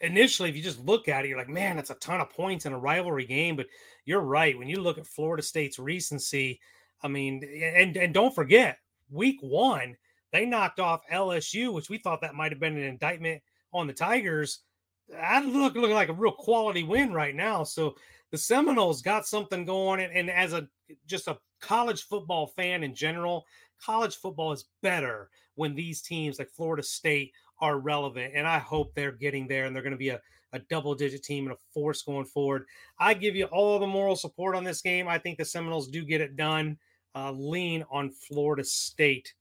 initially, 0.00 0.48
if 0.48 0.56
you 0.56 0.62
just 0.62 0.84
look 0.84 1.08
at 1.08 1.24
it, 1.24 1.28
you're 1.28 1.38
like, 1.38 1.48
man, 1.48 1.76
that's 1.76 1.90
a 1.90 1.94
ton 1.94 2.20
of 2.20 2.30
points 2.30 2.66
in 2.66 2.72
a 2.72 2.78
rivalry 2.78 3.26
game. 3.26 3.56
But 3.56 3.66
you're 4.04 4.20
right. 4.20 4.58
When 4.58 4.68
you 4.68 4.80
look 4.80 4.98
at 4.98 5.06
Florida 5.06 5.42
State's 5.42 5.78
recency, 5.78 6.60
I 7.02 7.08
mean, 7.08 7.42
and, 7.44 7.96
and 7.96 8.12
don't 8.12 8.34
forget, 8.34 8.78
week 9.10 9.38
one, 9.40 9.96
they 10.32 10.44
knocked 10.44 10.80
off 10.80 11.06
LSU, 11.12 11.72
which 11.72 11.88
we 11.88 11.98
thought 11.98 12.20
that 12.20 12.34
might 12.34 12.52
have 12.52 12.60
been 12.60 12.76
an 12.76 12.84
indictment 12.84 13.42
on 13.72 13.86
the 13.86 13.92
Tigers. 13.92 14.60
That 15.08 15.46
look 15.46 15.74
looking 15.74 15.94
like 15.94 16.10
a 16.10 16.14
real 16.14 16.32
quality 16.32 16.82
win 16.82 17.12
right 17.12 17.34
now. 17.34 17.64
So 17.64 17.96
the 18.30 18.36
Seminoles 18.36 19.00
got 19.00 19.26
something 19.26 19.64
going, 19.64 20.00
and, 20.00 20.12
and 20.12 20.30
as 20.30 20.52
a 20.52 20.68
just 21.06 21.28
a 21.28 21.38
college 21.60 22.02
football 22.02 22.46
fan 22.46 22.82
in 22.82 22.94
general, 22.94 23.46
college 23.84 24.16
football 24.16 24.52
is 24.52 24.66
better 24.82 25.30
when 25.54 25.74
these 25.74 26.02
teams 26.02 26.38
like 26.38 26.50
Florida 26.50 26.82
State 26.82 27.32
are 27.60 27.78
relevant. 27.78 28.32
And 28.34 28.46
I 28.46 28.58
hope 28.58 28.94
they're 28.94 29.12
getting 29.12 29.48
there 29.48 29.64
and 29.66 29.74
they're 29.74 29.82
going 29.82 29.92
to 29.92 29.98
be 29.98 30.10
a, 30.10 30.20
a 30.52 30.60
double 30.70 30.94
digit 30.94 31.22
team 31.22 31.44
and 31.46 31.54
a 31.54 31.58
force 31.72 32.02
going 32.02 32.26
forward. 32.26 32.64
I 32.98 33.14
give 33.14 33.36
you 33.36 33.46
all 33.46 33.78
the 33.78 33.86
moral 33.86 34.16
support 34.16 34.54
on 34.54 34.64
this 34.64 34.80
game. 34.80 35.08
I 35.08 35.18
think 35.18 35.38
the 35.38 35.44
Seminoles 35.44 35.88
do 35.88 36.04
get 36.04 36.20
it 36.20 36.36
done. 36.36 36.78
Uh, 37.14 37.32
lean 37.32 37.84
on 37.90 38.10
Florida 38.10 38.64
State. 38.64 39.34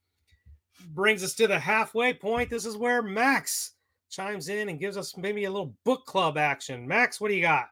Brings 0.90 1.24
us 1.24 1.36
to 1.36 1.48
the 1.48 1.60
halfway 1.60 2.14
point. 2.14 2.50
This 2.50 2.66
is 2.66 2.78
where 2.78 3.02
Max 3.02 3.74
chimes 4.10 4.50
in 4.50 4.70
and 4.70 4.80
gives 4.80 4.98
us 4.98 5.18
maybe 5.18 5.46
a 5.46 5.52
little 5.52 5.76
book 5.84 6.06
club 6.06 6.38
action. 6.38 6.88
Max, 6.88 7.20
what 7.20 7.28
do 7.30 7.36
you 7.36 7.42
got? 7.42 7.68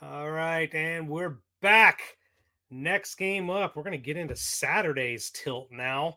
All 0.00 0.30
right, 0.30 0.72
and 0.74 1.08
we're 1.08 1.38
back. 1.60 2.00
Next 2.74 3.16
game 3.16 3.50
up, 3.50 3.76
we're 3.76 3.82
going 3.82 3.92
to 3.92 3.98
get 3.98 4.16
into 4.16 4.34
Saturday's 4.34 5.28
tilt 5.28 5.68
now. 5.70 6.16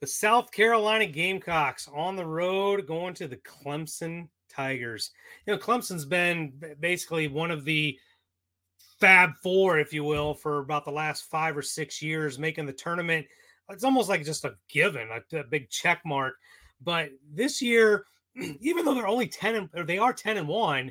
The 0.00 0.06
South 0.06 0.52
Carolina 0.52 1.06
Gamecocks 1.06 1.88
on 1.90 2.16
the 2.16 2.26
road 2.26 2.86
going 2.86 3.14
to 3.14 3.26
the 3.26 3.38
Clemson 3.38 4.28
Tigers. 4.50 5.12
You 5.46 5.54
know, 5.54 5.58
Clemson's 5.58 6.04
been 6.04 6.52
basically 6.80 7.28
one 7.28 7.50
of 7.50 7.64
the 7.64 7.98
Fab 9.00 9.36
Four, 9.42 9.78
if 9.78 9.94
you 9.94 10.04
will, 10.04 10.34
for 10.34 10.58
about 10.58 10.84
the 10.84 10.90
last 10.90 11.30
five 11.30 11.56
or 11.56 11.62
six 11.62 12.02
years, 12.02 12.38
making 12.38 12.66
the 12.66 12.74
tournament. 12.74 13.26
It's 13.70 13.82
almost 13.82 14.10
like 14.10 14.22
just 14.22 14.44
a 14.44 14.54
given, 14.68 15.08
a, 15.10 15.38
a 15.38 15.44
big 15.44 15.70
check 15.70 16.02
mark. 16.04 16.34
But 16.82 17.08
this 17.32 17.62
year, 17.62 18.04
even 18.60 18.84
though 18.84 18.92
they're 18.92 19.08
only 19.08 19.28
10 19.28 19.54
and, 19.54 19.70
or 19.74 19.84
they 19.84 19.96
are 19.96 20.12
10 20.12 20.36
and 20.36 20.46
1, 20.46 20.90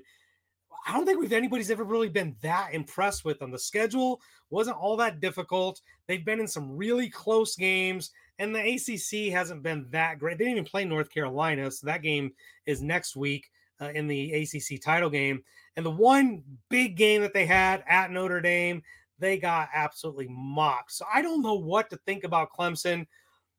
I 0.85 0.93
don't 0.93 1.05
think 1.05 1.19
we've 1.19 1.33
anybody's 1.33 1.71
ever 1.71 1.83
really 1.83 2.09
been 2.09 2.35
that 2.41 2.73
impressed 2.73 3.25
with 3.25 3.39
them. 3.39 3.51
The 3.51 3.57
schedule 3.57 4.21
wasn't 4.51 4.77
all 4.77 4.95
that 4.97 5.19
difficult. 5.19 5.81
They've 6.07 6.23
been 6.23 6.39
in 6.39 6.47
some 6.47 6.77
really 6.77 7.09
close 7.09 7.55
games, 7.55 8.11
and 8.37 8.55
the 8.55 8.75
ACC 8.75 9.33
hasn't 9.33 9.63
been 9.63 9.87
that 9.91 10.19
great. 10.19 10.37
They 10.37 10.43
didn't 10.43 10.59
even 10.59 10.69
play 10.69 10.85
North 10.85 11.09
Carolina, 11.09 11.71
so 11.71 11.87
that 11.87 12.03
game 12.03 12.31
is 12.67 12.83
next 12.83 13.15
week 13.15 13.49
uh, 13.81 13.89
in 13.95 14.07
the 14.07 14.31
ACC 14.33 14.79
title 14.81 15.09
game. 15.09 15.43
And 15.75 15.85
the 15.85 15.91
one 15.91 16.43
big 16.69 16.95
game 16.95 17.21
that 17.21 17.33
they 17.33 17.45
had 17.45 17.83
at 17.87 18.11
Notre 18.11 18.41
Dame, 18.41 18.83
they 19.17 19.37
got 19.37 19.69
absolutely 19.73 20.27
mocked. 20.29 20.91
So 20.91 21.05
I 21.11 21.21
don't 21.21 21.41
know 21.41 21.55
what 21.55 21.89
to 21.89 21.97
think 22.05 22.23
about 22.23 22.53
Clemson. 22.57 23.07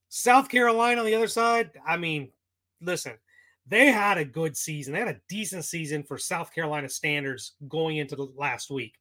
South 0.08 0.48
Carolina 0.48 1.00
on 1.00 1.06
the 1.06 1.14
other 1.14 1.26
side, 1.26 1.72
I 1.84 1.96
mean, 1.96 2.30
listen, 2.80 3.14
they 3.68 3.86
had 3.86 4.18
a 4.18 4.24
good 4.24 4.56
season. 4.56 4.92
They 4.92 5.00
had 5.00 5.08
a 5.08 5.20
decent 5.28 5.64
season 5.64 6.04
for 6.04 6.18
South 6.18 6.54
Carolina 6.54 6.88
standards 6.88 7.52
going 7.68 7.96
into 7.96 8.16
the 8.16 8.28
last 8.36 8.70
week. 8.70 8.94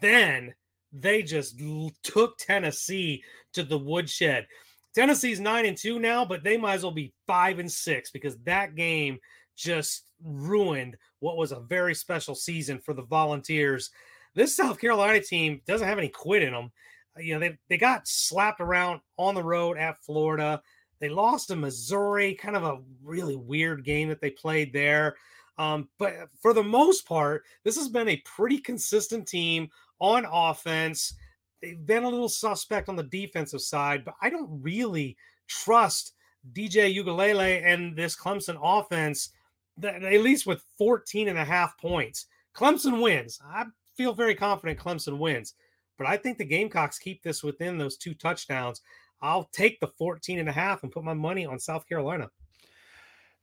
Then 0.00 0.54
they 0.92 1.22
just 1.22 1.60
took 2.02 2.38
Tennessee 2.38 3.22
to 3.52 3.62
the 3.62 3.78
woodshed. 3.78 4.46
Tennessee's 4.94 5.40
nine 5.40 5.66
and 5.66 5.76
two 5.76 5.98
now, 5.98 6.24
but 6.24 6.42
they 6.42 6.56
might 6.56 6.74
as 6.74 6.82
well 6.82 6.92
be 6.92 7.12
five 7.26 7.58
and 7.58 7.70
six 7.70 8.10
because 8.10 8.36
that 8.38 8.74
game 8.74 9.18
just 9.56 10.04
ruined 10.24 10.96
what 11.20 11.36
was 11.36 11.52
a 11.52 11.60
very 11.60 11.94
special 11.94 12.34
season 12.34 12.78
for 12.78 12.94
the 12.94 13.02
Volunteers. 13.02 13.90
This 14.34 14.56
South 14.56 14.80
Carolina 14.80 15.20
team 15.20 15.60
doesn't 15.66 15.86
have 15.86 15.98
any 15.98 16.08
quit 16.08 16.42
in 16.42 16.52
them. 16.52 16.72
You 17.18 17.34
know, 17.34 17.40
they, 17.40 17.58
they 17.68 17.76
got 17.76 18.06
slapped 18.06 18.60
around 18.60 19.00
on 19.16 19.34
the 19.34 19.42
road 19.42 19.76
at 19.76 20.02
Florida. 20.04 20.62
They 21.00 21.08
lost 21.08 21.48
to 21.48 21.56
Missouri, 21.56 22.34
kind 22.34 22.56
of 22.56 22.64
a 22.64 22.78
really 23.02 23.36
weird 23.36 23.84
game 23.84 24.08
that 24.08 24.20
they 24.20 24.30
played 24.30 24.72
there. 24.72 25.16
Um, 25.58 25.88
but 25.98 26.14
for 26.40 26.52
the 26.52 26.62
most 26.62 27.06
part, 27.06 27.44
this 27.64 27.76
has 27.76 27.88
been 27.88 28.08
a 28.08 28.22
pretty 28.24 28.58
consistent 28.58 29.26
team 29.26 29.68
on 29.98 30.26
offense. 30.30 31.14
They've 31.62 31.84
been 31.84 32.04
a 32.04 32.08
little 32.08 32.28
suspect 32.28 32.88
on 32.88 32.96
the 32.96 33.02
defensive 33.02 33.60
side, 33.60 34.04
but 34.04 34.14
I 34.22 34.30
don't 34.30 34.62
really 34.62 35.16
trust 35.48 36.14
DJ 36.52 36.94
Uiagalelei 36.96 37.64
and 37.64 37.96
this 37.96 38.16
Clemson 38.16 38.58
offense 38.62 39.30
that 39.76 40.02
at 40.02 40.22
least 40.22 40.46
with 40.46 40.64
14 40.78 41.28
and 41.28 41.38
a 41.38 41.44
half 41.44 41.78
points. 41.78 42.26
Clemson 42.54 43.02
wins. 43.02 43.40
I 43.44 43.64
feel 43.96 44.12
very 44.12 44.34
confident 44.34 44.78
Clemson 44.78 45.18
wins, 45.18 45.54
but 45.98 46.06
I 46.06 46.16
think 46.16 46.38
the 46.38 46.44
Gamecocks 46.44 46.98
keep 46.98 47.22
this 47.22 47.42
within 47.42 47.78
those 47.78 47.96
two 47.96 48.14
touchdowns. 48.14 48.80
I'll 49.22 49.48
take 49.52 49.80
the 49.80 49.88
14 49.98 50.38
and 50.38 50.48
a 50.48 50.52
half 50.52 50.82
and 50.82 50.92
put 50.92 51.04
my 51.04 51.14
money 51.14 51.46
on 51.46 51.58
South 51.58 51.86
Carolina. 51.86 52.30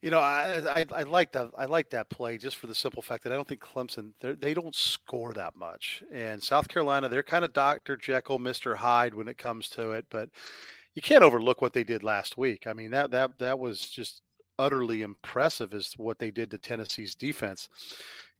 You 0.01 0.11
know, 0.11 0.19
I, 0.19 0.61
I, 0.81 0.85
I 0.95 1.03
like 1.03 1.31
that. 1.31 1.49
I 1.57 1.65
like 1.65 1.89
that 1.89 2.09
play 2.09 2.37
just 2.37 2.57
for 2.57 2.67
the 2.67 2.75
simple 2.75 3.01
fact 3.01 3.23
that 3.23 3.33
I 3.33 3.35
don't 3.35 3.47
think 3.47 3.61
Clemson 3.61 4.11
they 4.21 4.53
don't 4.53 4.75
score 4.75 5.33
that 5.33 5.55
much, 5.55 6.03
and 6.13 6.41
South 6.41 6.67
Carolina 6.67 7.09
they're 7.09 7.23
kind 7.23 7.43
of 7.43 7.51
Doctor 7.51 7.97
Jekyll, 7.97 8.37
Mister 8.37 8.75
Hyde 8.75 9.15
when 9.15 9.27
it 9.27 9.39
comes 9.39 9.69
to 9.69 9.93
it. 9.93 10.05
But 10.11 10.29
you 10.93 11.01
can't 11.01 11.23
overlook 11.23 11.61
what 11.63 11.73
they 11.73 11.83
did 11.83 12.03
last 12.03 12.37
week. 12.37 12.67
I 12.67 12.73
mean 12.73 12.91
that 12.91 13.09
that 13.09 13.39
that 13.39 13.57
was 13.57 13.89
just 13.89 14.21
utterly 14.59 15.01
impressive 15.01 15.73
as 15.73 15.93
what 15.97 16.19
they 16.19 16.29
did 16.29 16.51
to 16.51 16.59
Tennessee's 16.59 17.15
defense. 17.15 17.67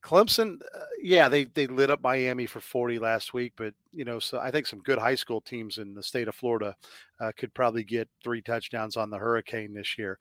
Clemson, 0.04 0.62
uh, 0.76 0.80
yeah, 1.02 1.28
they 1.28 1.46
they 1.46 1.68
lit 1.68 1.90
up 1.90 2.02
Miami 2.02 2.46
for 2.46 2.62
40 2.62 3.00
last 3.00 3.34
week, 3.34 3.54
but 3.58 3.74
you 3.94 4.06
know, 4.06 4.20
so 4.20 4.40
I 4.40 4.52
think 4.52 4.68
some 4.68 4.80
good 4.80 5.00
high 5.00 5.16
school 5.16 5.42
teams 5.42 5.80
in 5.80 5.94
the 5.94 6.04
state 6.04 6.28
of 6.28 6.36
Florida 6.36 6.76
uh, 7.20 7.32
could 7.36 7.54
probably 7.54 7.84
get 7.84 8.08
three 8.24 8.42
touchdowns 8.42 8.96
on 8.96 9.10
the 9.10 9.18
Hurricane 9.18 9.74
this 9.74 9.98
year. 9.98 10.20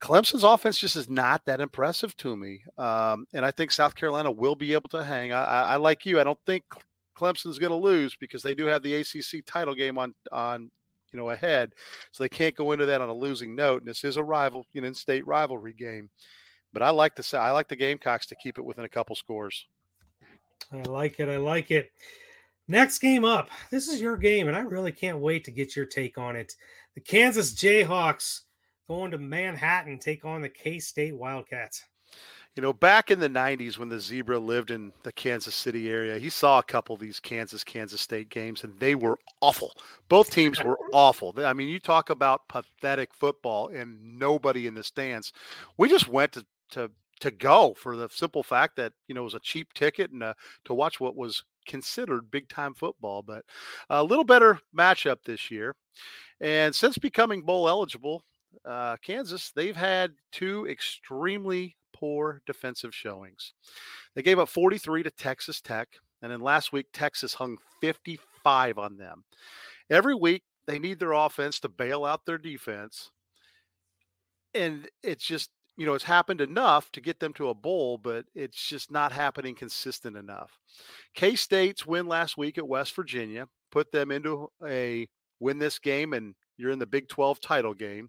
Clemson's 0.00 0.44
offense 0.44 0.78
just 0.78 0.96
is 0.96 1.08
not 1.08 1.42
that 1.46 1.60
impressive 1.60 2.16
to 2.18 2.36
me, 2.36 2.62
um, 2.76 3.26
and 3.32 3.44
I 3.44 3.52
think 3.52 3.70
South 3.70 3.94
Carolina 3.94 4.30
will 4.30 4.56
be 4.56 4.74
able 4.74 4.88
to 4.90 5.04
hang. 5.04 5.32
I, 5.32 5.44
I, 5.44 5.62
I 5.62 5.76
like 5.76 6.04
you. 6.04 6.20
I 6.20 6.24
don't 6.24 6.38
think 6.44 6.64
Clemson's 7.16 7.58
going 7.58 7.70
to 7.70 7.76
lose 7.76 8.16
because 8.16 8.42
they 8.42 8.54
do 8.54 8.66
have 8.66 8.82
the 8.82 8.96
ACC 8.96 9.46
title 9.46 9.74
game 9.74 9.98
on 9.98 10.14
on 10.32 10.70
you 11.12 11.18
know 11.18 11.30
ahead, 11.30 11.72
so 12.10 12.24
they 12.24 12.28
can't 12.28 12.56
go 12.56 12.72
into 12.72 12.86
that 12.86 13.00
on 13.00 13.08
a 13.08 13.14
losing 13.14 13.54
note. 13.54 13.82
And 13.82 13.88
this 13.88 14.04
is 14.04 14.16
a 14.16 14.24
rival, 14.24 14.66
you 14.72 14.80
know, 14.80 14.92
state 14.92 15.26
rivalry 15.26 15.72
game. 15.72 16.10
But 16.74 16.82
I 16.82 16.90
like 16.90 17.16
the 17.16 17.38
I 17.38 17.52
like 17.52 17.68
the 17.68 17.76
Gamecocks 17.76 18.26
to 18.26 18.34
keep 18.34 18.58
it 18.58 18.64
within 18.64 18.84
a 18.84 18.88
couple 18.88 19.16
scores. 19.16 19.66
I 20.72 20.82
like 20.82 21.20
it. 21.20 21.28
I 21.28 21.38
like 21.38 21.70
it. 21.70 21.90
Next 22.68 22.98
game 22.98 23.24
up. 23.24 23.48
This 23.70 23.88
is 23.88 24.00
your 24.00 24.16
game, 24.16 24.48
and 24.48 24.56
I 24.56 24.60
really 24.60 24.92
can't 24.92 25.18
wait 25.18 25.44
to 25.44 25.50
get 25.50 25.76
your 25.76 25.86
take 25.86 26.18
on 26.18 26.34
it. 26.34 26.54
The 26.94 27.00
Kansas 27.00 27.54
Jayhawks 27.54 28.40
going 28.88 29.10
to 29.12 29.18
Manhattan, 29.18 29.98
take 29.98 30.24
on 30.24 30.42
the 30.42 30.48
K 30.48 30.78
State 30.78 31.16
Wildcats. 31.16 31.84
You 32.56 32.62
know, 32.62 32.72
back 32.72 33.10
in 33.10 33.18
the 33.18 33.28
90s 33.28 33.78
when 33.78 33.88
the 33.88 33.98
Zebra 33.98 34.38
lived 34.38 34.70
in 34.70 34.92
the 35.02 35.10
Kansas 35.10 35.56
City 35.56 35.90
area, 35.90 36.18
he 36.18 36.30
saw 36.30 36.60
a 36.60 36.62
couple 36.62 36.94
of 36.94 37.00
these 37.00 37.18
Kansas 37.18 37.64
Kansas 37.64 38.00
State 38.00 38.28
games 38.28 38.62
and 38.62 38.78
they 38.78 38.94
were 38.94 39.18
awful. 39.40 39.72
Both 40.08 40.30
teams 40.30 40.62
were 40.62 40.78
awful. 40.92 41.34
I 41.38 41.52
mean, 41.52 41.68
you 41.68 41.80
talk 41.80 42.10
about 42.10 42.46
pathetic 42.46 43.12
football 43.12 43.68
and 43.74 44.20
nobody 44.20 44.68
in 44.68 44.74
the 44.74 44.84
stands. 44.84 45.32
We 45.78 45.88
just 45.88 46.06
went 46.06 46.30
to 46.32 46.46
to 46.74 46.90
to 47.20 47.30
go 47.30 47.74
for 47.74 47.96
the 47.96 48.08
simple 48.10 48.42
fact 48.42 48.76
that 48.76 48.92
you 49.08 49.14
know 49.14 49.22
it 49.22 49.24
was 49.24 49.34
a 49.34 49.40
cheap 49.40 49.72
ticket 49.72 50.10
and 50.10 50.22
uh, 50.22 50.34
to 50.64 50.74
watch 50.74 51.00
what 51.00 51.16
was 51.16 51.42
considered 51.66 52.30
big 52.30 52.48
time 52.48 52.74
football, 52.74 53.22
but 53.22 53.44
a 53.90 54.04
little 54.04 54.24
better 54.24 54.60
matchup 54.76 55.16
this 55.24 55.50
year. 55.50 55.74
And 56.40 56.74
since 56.74 56.98
becoming 56.98 57.42
bowl 57.42 57.68
eligible, 57.68 58.22
uh, 58.64 58.96
Kansas 58.98 59.52
they've 59.54 59.76
had 59.76 60.12
two 60.32 60.66
extremely 60.68 61.76
poor 61.94 62.42
defensive 62.46 62.94
showings. 62.94 63.52
They 64.14 64.22
gave 64.22 64.38
up 64.38 64.48
43 64.48 65.04
to 65.04 65.10
Texas 65.10 65.60
Tech, 65.60 65.88
and 66.22 66.30
then 66.30 66.40
last 66.40 66.72
week 66.72 66.86
Texas 66.92 67.34
hung 67.34 67.56
55 67.80 68.78
on 68.78 68.96
them. 68.96 69.24
Every 69.90 70.14
week 70.14 70.42
they 70.66 70.78
need 70.78 70.98
their 70.98 71.12
offense 71.12 71.60
to 71.60 71.68
bail 71.68 72.04
out 72.04 72.26
their 72.26 72.38
defense. 72.38 73.10
And 74.54 74.88
it's 75.02 75.24
just 75.24 75.50
you 75.76 75.86
know, 75.86 75.94
it's 75.94 76.04
happened 76.04 76.40
enough 76.40 76.90
to 76.92 77.00
get 77.00 77.18
them 77.20 77.32
to 77.34 77.48
a 77.48 77.54
bowl, 77.54 77.98
but 77.98 78.24
it's 78.34 78.68
just 78.68 78.90
not 78.90 79.12
happening 79.12 79.54
consistent 79.54 80.16
enough. 80.16 80.58
K 81.14 81.34
State's 81.34 81.86
win 81.86 82.06
last 82.06 82.36
week 82.36 82.58
at 82.58 82.66
West 82.66 82.94
Virginia 82.94 83.48
put 83.70 83.90
them 83.90 84.10
into 84.12 84.48
a 84.64 85.08
win 85.40 85.58
this 85.58 85.78
game, 85.78 86.12
and 86.12 86.34
you're 86.56 86.70
in 86.70 86.78
the 86.78 86.86
Big 86.86 87.08
12 87.08 87.40
title 87.40 87.74
game. 87.74 88.08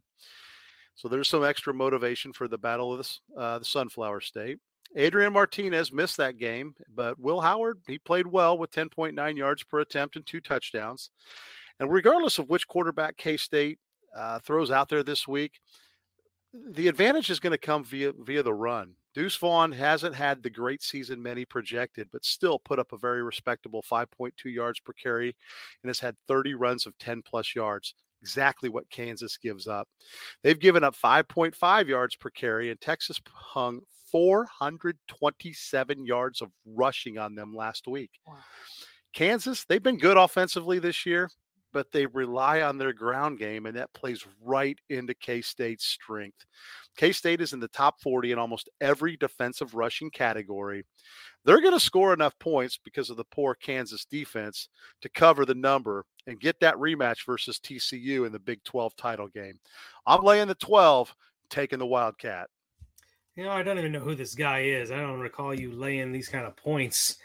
So 0.93 1.07
there's 1.07 1.27
some 1.27 1.43
extra 1.43 1.73
motivation 1.73 2.31
for 2.31 2.47
the 2.47 2.57
Battle 2.57 2.93
of 2.93 2.99
the, 2.99 3.39
uh, 3.39 3.59
the 3.59 3.65
Sunflower 3.65 4.21
State. 4.21 4.59
Adrian 4.95 5.33
Martinez 5.33 5.91
missed 5.91 6.17
that 6.17 6.37
game, 6.37 6.73
but 6.93 7.19
Will 7.19 7.41
Howard, 7.41 7.79
he 7.87 7.97
played 7.97 8.27
well 8.27 8.57
with 8.57 8.71
10.9 8.71 9.35
yards 9.35 9.63
per 9.63 9.79
attempt 9.79 10.15
and 10.15 10.25
two 10.25 10.39
touchdowns. 10.39 11.09
And 11.79 11.91
regardless 11.91 12.37
of 12.39 12.47
which 12.47 12.67
quarterback 12.67 13.17
K 13.17 13.35
State 13.35 13.79
uh, 14.15 14.39
throws 14.39 14.71
out 14.71 14.87
there 14.87 15.03
this 15.03 15.27
week, 15.27 15.59
the 16.71 16.87
advantage 16.87 17.29
is 17.29 17.39
going 17.39 17.51
to 17.51 17.57
come 17.57 17.83
via 17.83 18.11
via 18.19 18.43
the 18.43 18.53
run. 18.53 18.93
Deuce 19.13 19.35
Vaughn 19.37 19.71
hasn't 19.71 20.13
had 20.13 20.43
the 20.43 20.49
great 20.49 20.83
season 20.83 21.21
many 21.21 21.45
projected, 21.45 22.09
but 22.11 22.25
still 22.25 22.59
put 22.59 22.79
up 22.79 22.91
a 22.91 22.97
very 22.97 23.23
respectable 23.23 23.83
5.2 23.89 24.33
yards 24.45 24.79
per 24.81 24.91
carry 24.93 25.33
and 25.83 25.89
has 25.89 25.99
had 25.99 26.17
30 26.27 26.53
runs 26.55 26.85
of 26.85 26.97
10 26.97 27.21
plus 27.21 27.55
yards. 27.55 27.93
Exactly 28.21 28.67
what 28.67 28.89
Kansas 28.89 29.37
gives 29.37 29.67
up. 29.67 29.87
They've 30.43 30.59
given 30.59 30.83
up 30.83 30.95
5.5 30.95 31.87
yards 31.87 32.15
per 32.15 32.29
carry, 32.29 32.71
and 32.71 32.81
Texas 32.81 33.21
hung 33.33 33.81
427 34.11 36.05
yards 36.05 36.41
of 36.41 36.49
rushing 36.65 37.17
on 37.17 37.35
them 37.35 37.55
last 37.55 37.87
week. 37.87 38.11
Wow. 38.27 38.35
Kansas, 39.13 39.63
they've 39.63 39.81
been 39.81 39.97
good 39.97 40.17
offensively 40.17 40.79
this 40.79 41.05
year 41.05 41.29
but 41.75 41.91
they 41.91 42.05
rely 42.05 42.61
on 42.61 42.77
their 42.77 42.93
ground 42.93 43.37
game, 43.37 43.65
and 43.65 43.75
that 43.75 43.91
plays 43.91 44.25
right 44.41 44.79
into 44.89 45.13
K 45.13 45.41
State's 45.41 45.85
strength. 45.85 46.45
K 46.95 47.11
State 47.11 47.41
is 47.41 47.51
in 47.51 47.59
the 47.59 47.67
top 47.67 47.99
40 47.99 48.31
in 48.31 48.39
almost 48.39 48.69
every 48.79 49.17
defensive 49.17 49.75
rushing 49.75 50.09
category. 50.09 50.85
They're 51.43 51.59
going 51.59 51.73
to 51.73 51.79
score 51.81 52.13
enough 52.13 52.39
points 52.39 52.79
because 52.81 53.09
of 53.09 53.17
the 53.17 53.25
poor 53.25 53.55
Kansas 53.55 54.05
defense 54.05 54.69
to 55.01 55.09
cover 55.09 55.43
the 55.45 55.53
number 55.53 56.05
and 56.27 56.39
get 56.39 56.61
that 56.61 56.75
rematch 56.75 57.25
versus 57.25 57.59
TCU 57.59 58.25
in 58.25 58.31
the 58.31 58.39
Big 58.39 58.63
12 58.63 58.95
title 58.95 59.27
game. 59.27 59.59
I'm 60.07 60.23
laying 60.23 60.47
the 60.47 60.55
12, 60.55 61.13
taking 61.49 61.79
the 61.79 61.85
Wildcat. 61.85 62.47
You 63.35 63.43
know, 63.43 63.51
I 63.51 63.63
don't 63.63 63.77
even 63.77 63.91
know 63.91 63.99
who 63.99 64.15
this 64.15 64.33
guy 64.33 64.61
is. 64.61 64.91
I 64.91 65.01
don't 65.01 65.19
recall 65.19 65.53
you 65.53 65.73
laying 65.73 66.13
these 66.13 66.29
kind 66.29 66.45
of 66.45 66.55
points 66.55 67.17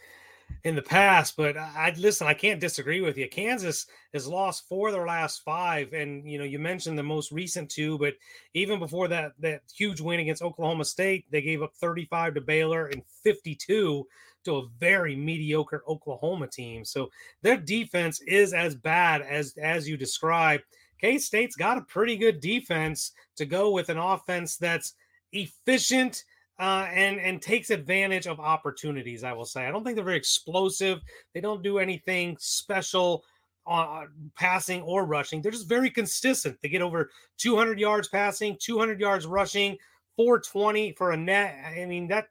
in 0.64 0.74
the 0.74 0.82
past, 0.82 1.36
but 1.36 1.56
I 1.56 1.94
listen, 1.96 2.26
I 2.26 2.34
can't 2.34 2.60
disagree 2.60 3.00
with 3.00 3.16
you. 3.16 3.28
Kansas 3.28 3.86
has 4.12 4.26
lost 4.26 4.68
four 4.68 4.88
of 4.88 4.94
their 4.94 5.06
last 5.06 5.42
five, 5.42 5.92
and 5.92 6.28
you 6.30 6.38
know 6.38 6.44
you 6.44 6.58
mentioned 6.58 6.98
the 6.98 7.02
most 7.02 7.32
recent 7.32 7.70
two, 7.70 7.98
but 7.98 8.14
even 8.54 8.78
before 8.78 9.08
that, 9.08 9.32
that 9.38 9.62
huge 9.74 10.00
win 10.00 10.20
against 10.20 10.42
Oklahoma 10.42 10.84
State, 10.84 11.24
they 11.30 11.40
gave 11.40 11.62
up 11.62 11.74
35 11.76 12.34
to 12.34 12.40
Baylor 12.40 12.86
and 12.86 13.02
52 13.22 14.06
to 14.44 14.56
a 14.56 14.68
very 14.78 15.16
mediocre 15.16 15.82
Oklahoma 15.88 16.46
team. 16.46 16.84
So 16.84 17.10
their 17.42 17.56
defense 17.56 18.20
is 18.26 18.52
as 18.52 18.74
bad 18.74 19.22
as 19.22 19.54
as 19.62 19.88
you 19.88 19.96
describe. 19.96 20.60
K 21.00 21.18
State's 21.18 21.56
got 21.56 21.78
a 21.78 21.82
pretty 21.82 22.16
good 22.16 22.40
defense 22.40 23.12
to 23.36 23.46
go 23.46 23.70
with 23.70 23.88
an 23.88 23.98
offense 23.98 24.56
that's 24.56 24.94
efficient 25.32 26.24
uh, 26.60 26.86
and 26.92 27.18
and 27.18 27.40
takes 27.40 27.70
advantage 27.70 28.26
of 28.26 28.38
opportunities. 28.38 29.24
I 29.24 29.32
will 29.32 29.46
say 29.46 29.66
I 29.66 29.70
don't 29.70 29.82
think 29.82 29.96
they're 29.96 30.04
very 30.04 30.18
explosive. 30.18 31.00
They 31.32 31.40
don't 31.40 31.62
do 31.62 31.78
anything 31.78 32.36
special 32.38 33.24
uh, 33.66 34.04
passing 34.36 34.82
or 34.82 35.06
rushing. 35.06 35.40
They're 35.40 35.52
just 35.52 35.68
very 35.68 35.90
consistent. 35.90 36.58
They 36.60 36.68
get 36.68 36.82
over 36.82 37.10
200 37.38 37.80
yards 37.80 38.08
passing, 38.08 38.58
200 38.60 39.00
yards 39.00 39.26
rushing, 39.26 39.78
420 40.16 40.92
for 40.98 41.12
a 41.12 41.16
net. 41.16 41.56
I 41.64 41.86
mean 41.86 42.08
that 42.08 42.26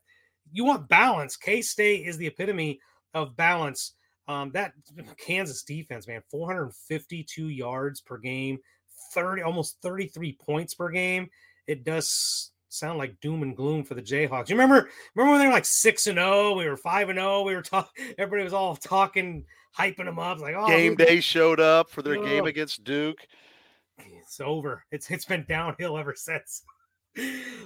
you 0.51 0.63
want 0.63 0.87
balance. 0.87 1.35
K 1.35 1.63
State 1.63 2.05
is 2.05 2.17
the 2.17 2.27
epitome 2.27 2.79
of 3.15 3.35
balance. 3.35 3.93
Um, 4.27 4.51
that 4.51 4.73
Kansas 5.17 5.63
defense, 5.63 6.07
man, 6.07 6.21
452 6.29 7.49
yards 7.49 7.99
per 7.99 8.19
game, 8.19 8.59
30 9.15 9.41
almost 9.41 9.77
33 9.81 10.37
points 10.39 10.75
per 10.75 10.89
game. 10.89 11.29
It 11.65 11.83
does 11.83 12.51
sound 12.69 12.97
like 12.97 13.19
doom 13.19 13.43
and 13.43 13.55
gloom 13.55 13.83
for 13.83 13.95
the 13.95 14.01
Jayhawks. 14.01 14.49
You 14.49 14.55
remember, 14.55 14.89
remember 15.15 15.31
when 15.33 15.41
they 15.41 15.47
were 15.47 15.53
like 15.53 15.65
six 15.65 16.07
and 16.07 16.17
zero, 16.17 16.55
we 16.55 16.67
were 16.67 16.77
five 16.77 17.09
and 17.09 17.17
zero, 17.17 17.43
we 17.43 17.55
were 17.55 17.61
talking. 17.61 18.13
Everybody 18.17 18.43
was 18.43 18.53
all 18.53 18.75
talking, 18.75 19.43
hyping 19.77 20.05
them 20.05 20.19
up, 20.19 20.39
like 20.39 20.55
oh, 20.57 20.67
Game 20.67 20.95
day 20.95 21.19
showed 21.19 21.59
up 21.59 21.89
for 21.89 22.01
their 22.01 22.15
game 22.21 22.43
Oh. 22.43 22.47
against 22.47 22.83
Duke. 22.83 23.25
It's 23.97 24.39
over. 24.39 24.85
It's 24.91 25.09
it's 25.11 25.25
been 25.25 25.45
downhill 25.47 25.97
ever 25.97 26.15
since. 26.15 26.63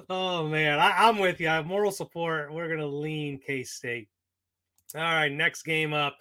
Oh 0.10 0.48
man, 0.48 0.80
I, 0.80 1.08
I'm 1.08 1.20
with 1.20 1.39
you. 1.39 1.50
I 1.50 1.56
have 1.56 1.66
moral 1.68 1.92
support. 1.92 2.52
We're 2.52 2.70
gonna 2.70 2.88
lean 2.88 3.39
K 3.46 3.63
State. 3.63 4.08
All 4.96 5.02
right, 5.02 5.32
next 5.32 5.63
game 5.63 5.94
up. 5.94 6.16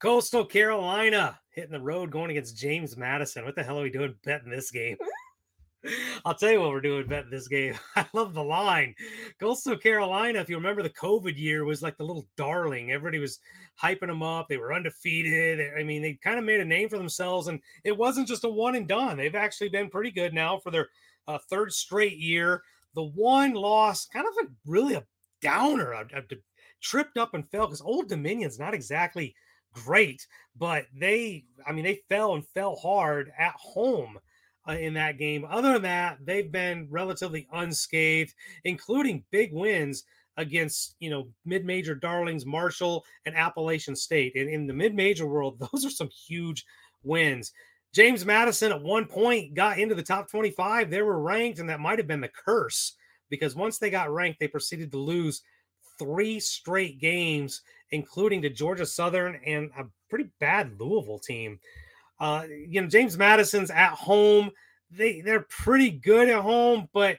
Coastal 0.00 0.44
Carolina 0.44 1.38
hitting 1.50 1.70
the 1.72 1.80
road 1.80 2.10
going 2.10 2.30
against 2.30 2.58
James 2.58 2.96
Madison. 2.96 3.44
What 3.44 3.54
the 3.54 3.62
hell 3.62 3.78
are 3.78 3.82
we 3.82 3.90
doing 3.90 4.14
betting 4.24 4.50
this 4.50 4.70
game? 4.70 4.96
I'll 6.24 6.34
tell 6.34 6.50
you 6.50 6.60
what 6.60 6.70
we're 6.70 6.80
doing 6.80 7.06
betting 7.06 7.30
this 7.30 7.48
game. 7.48 7.74
I 7.96 8.06
love 8.12 8.34
the 8.34 8.42
line. 8.42 8.94
Coastal 9.40 9.76
Carolina, 9.76 10.40
if 10.40 10.48
you 10.48 10.56
remember 10.56 10.82
the 10.82 10.90
COVID 10.90 11.36
year, 11.36 11.64
was 11.64 11.82
like 11.82 11.96
the 11.96 12.04
little 12.04 12.26
darling. 12.36 12.90
Everybody 12.90 13.18
was 13.18 13.38
hyping 13.80 14.06
them 14.06 14.22
up. 14.22 14.48
They 14.48 14.56
were 14.56 14.72
undefeated. 14.72 15.72
I 15.78 15.82
mean, 15.82 16.02
they 16.02 16.14
kind 16.14 16.38
of 16.38 16.44
made 16.44 16.60
a 16.60 16.64
name 16.64 16.88
for 16.88 16.98
themselves, 16.98 17.48
and 17.48 17.60
it 17.84 17.96
wasn't 17.96 18.28
just 18.28 18.44
a 18.44 18.48
one 18.48 18.74
and 18.74 18.88
done. 18.88 19.16
They've 19.16 19.34
actually 19.34 19.68
been 19.68 19.90
pretty 19.90 20.10
good 20.10 20.32
now 20.32 20.58
for 20.58 20.70
their 20.70 20.88
uh, 21.28 21.38
third 21.50 21.72
straight 21.72 22.18
year. 22.18 22.62
The 22.94 23.04
one 23.04 23.54
loss, 23.54 24.06
kind 24.06 24.26
of 24.26 24.46
a 24.46 24.50
really 24.66 24.94
a 24.94 25.04
downer, 25.42 25.92
a, 25.92 26.06
a- 26.14 26.36
tripped 26.80 27.16
up 27.16 27.34
and 27.34 27.48
fell 27.50 27.66
because 27.66 27.80
Old 27.80 28.08
Dominion's 28.08 28.58
not 28.58 28.74
exactly 28.74 29.34
great, 29.72 30.26
but 30.56 30.86
they, 30.94 31.44
I 31.66 31.72
mean, 31.72 31.84
they 31.84 32.00
fell 32.08 32.34
and 32.34 32.46
fell 32.48 32.76
hard 32.76 33.32
at 33.38 33.54
home 33.56 34.18
uh, 34.68 34.72
in 34.72 34.94
that 34.94 35.18
game. 35.18 35.46
Other 35.48 35.74
than 35.74 35.82
that, 35.82 36.18
they've 36.24 36.50
been 36.50 36.88
relatively 36.90 37.46
unscathed, 37.52 38.34
including 38.64 39.24
big 39.30 39.52
wins 39.52 40.04
against 40.36 40.96
you 40.98 41.10
know 41.10 41.28
mid-major 41.44 41.94
darlings 41.94 42.44
Marshall 42.44 43.04
and 43.26 43.36
Appalachian 43.36 43.94
State. 43.94 44.34
And 44.34 44.48
in 44.48 44.66
the 44.66 44.74
mid-major 44.74 45.26
world, 45.26 45.58
those 45.72 45.84
are 45.84 45.90
some 45.90 46.10
huge 46.10 46.64
wins. 47.02 47.52
James 47.92 48.26
Madison 48.26 48.72
at 48.72 48.82
one 48.82 49.06
point 49.06 49.54
got 49.54 49.78
into 49.78 49.94
the 49.94 50.02
top 50.02 50.28
25. 50.28 50.90
They 50.90 51.02
were 51.02 51.20
ranked, 51.20 51.60
and 51.60 51.68
that 51.68 51.78
might 51.78 51.98
have 51.98 52.08
been 52.08 52.20
the 52.20 52.28
curse 52.28 52.94
because 53.30 53.54
once 53.54 53.78
they 53.78 53.88
got 53.88 54.12
ranked, 54.12 54.40
they 54.40 54.48
proceeded 54.48 54.90
to 54.90 54.98
lose 54.98 55.42
three 55.98 56.40
straight 56.40 56.98
games, 56.98 57.62
including 57.92 58.42
to 58.42 58.50
Georgia 58.50 58.84
Southern 58.84 59.36
and 59.46 59.70
a 59.78 59.84
pretty 60.10 60.28
bad 60.40 60.78
Louisville 60.80 61.20
team. 61.20 61.60
Uh, 62.18 62.44
you 62.48 62.80
know, 62.80 62.88
James 62.88 63.18
Madison's 63.18 63.70
at 63.70 63.90
home. 63.90 64.50
They 64.90 65.20
they're 65.20 65.46
pretty 65.48 65.90
good 65.90 66.28
at 66.28 66.40
home, 66.40 66.88
but 66.92 67.18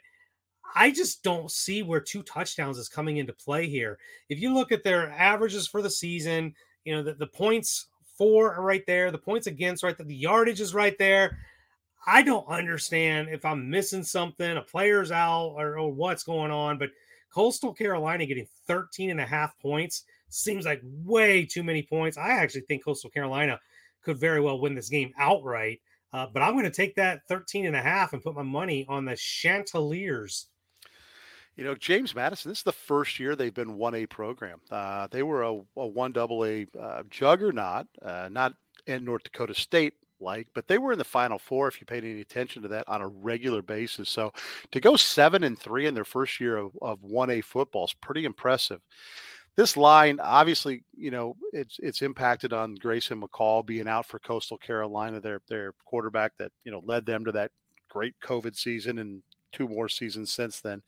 I 0.76 0.92
just 0.92 1.24
don't 1.24 1.50
see 1.50 1.84
where 1.84 2.02
two 2.02 2.24
touchdowns 2.24 2.78
is 2.78 2.90
coming 2.90 3.18
into 3.18 3.34
play 3.34 3.68
here. 3.68 3.98
If 4.30 4.40
you 4.40 4.54
look 4.54 4.72
at 4.72 4.84
their 4.84 5.10
averages 5.12 5.68
for 5.68 5.82
the 5.82 5.90
season, 5.90 6.54
you 6.84 6.96
know, 6.96 7.04
the, 7.04 7.14
the 7.14 7.28
points 7.28 7.88
for 8.18 8.54
are 8.54 8.62
right 8.62 8.86
there, 8.86 9.12
the 9.12 9.18
points 9.18 9.48
against 9.48 9.84
right 9.84 9.98
there, 9.98 10.06
the 10.06 10.16
yardage 10.16 10.62
is 10.62 10.74
right 10.74 10.98
there. 10.98 11.38
I 12.08 12.22
don't 12.22 12.48
understand 12.48 13.30
if 13.30 13.46
I'm 13.46 13.70
missing 13.70 14.04
something, 14.04 14.58
a 14.58 14.62
player's 14.62 15.12
out 15.12 15.54
or, 15.56 15.80
or 15.80 15.92
what's 15.92 16.24
going 16.24 16.52
on, 16.52 16.78
but 16.78 16.92
Coastal 17.34 17.74
Carolina 17.74 18.26
getting 18.26 18.48
13 18.68 19.10
and 19.10 19.20
a 19.20 19.26
half 19.26 19.58
points 19.60 20.04
seems 20.30 20.66
like 20.66 20.82
way 20.84 21.46
too 21.46 21.64
many 21.64 21.84
points. 21.84 22.18
I 22.18 22.30
actually 22.30 22.62
think 22.62 22.84
Coastal 22.84 23.10
Carolina 23.10 23.60
could 24.06 24.18
very 24.18 24.40
well 24.40 24.60
win 24.60 24.76
this 24.76 24.90
game 24.90 25.14
outright. 25.18 25.82
Uh, 26.14 26.28
but 26.32 26.42
I'm 26.42 26.54
going 26.54 26.64
to 26.64 26.72
take 26.72 26.96
that 26.96 27.22
13 27.28 27.66
and 27.66 27.76
a 27.76 27.82
half 27.82 28.14
and 28.14 28.24
put 28.24 28.36
my 28.36 28.42
money 28.42 28.86
on 28.88 29.04
the 29.04 29.18
Chanticleers. 29.18 30.48
You 31.58 31.64
know, 31.64 31.76
James 31.76 32.16
Madison, 32.16 32.52
this 32.52 32.60
is 32.60 32.64
the 32.64 32.72
first 32.72 33.20
year 33.20 33.36
they've 33.36 33.54
been 33.54 33.78
1A 33.78 34.10
program. 34.10 34.60
Uh, 34.70 35.08
they 35.10 35.24
were 35.24 35.44
a, 35.44 35.54
a 35.54 35.90
1AA 35.90 36.68
uh, 36.80 37.04
juggernaut, 37.10 37.88
uh, 38.02 38.30
not 38.32 38.54
in 38.88 39.04
North 39.04 39.24
Dakota 39.24 39.54
State 39.54 39.94
like, 40.20 40.48
but 40.54 40.68
they 40.68 40.78
were 40.78 40.92
in 40.92 40.98
the 40.98 41.04
Final 41.04 41.40
Four 41.40 41.68
if 41.68 41.80
you 41.80 41.86
paid 41.86 42.04
any 42.04 42.22
attention 42.22 42.62
to 42.62 42.68
that 42.70 42.88
on 42.88 43.02
a 43.02 43.08
regular 43.08 43.62
basis. 43.62 44.10
So 44.10 44.32
to 44.72 44.80
go 44.80 44.96
seven 44.96 45.44
and 45.44 45.58
three 45.58 45.86
in 45.86 45.94
their 45.94 46.06
first 46.06 46.40
year 46.40 46.58
of, 46.58 46.72
of 46.82 47.00
1A 47.02 47.44
football 47.44 47.86
is 47.86 47.94
pretty 47.94 48.26
impressive. 48.26 48.82
This 49.58 49.78
line, 49.78 50.20
obviously, 50.22 50.84
you 50.98 51.12
know, 51.12 51.36
it's 51.54 51.78
it's 51.80 52.02
impacted 52.02 52.52
on 52.52 52.76
Grayson 52.76 53.22
McCall 53.22 53.66
being 53.66 53.88
out 53.88 54.06
for 54.06 54.20
Coastal 54.20 54.58
Carolina, 54.58 55.22
their 55.22 55.42
their 55.48 55.74
quarterback 55.86 56.34
that 56.40 56.52
you 56.66 56.72
know 56.72 56.82
led 56.86 57.06
them 57.06 57.24
to 57.26 57.32
that 57.34 57.52
great 57.90 58.16
COVID 58.24 58.56
season 58.56 59.00
and 59.00 59.24
two 59.56 59.68
more 59.68 59.88
seasons 59.88 60.32
since 60.32 60.60
then. 60.60 60.82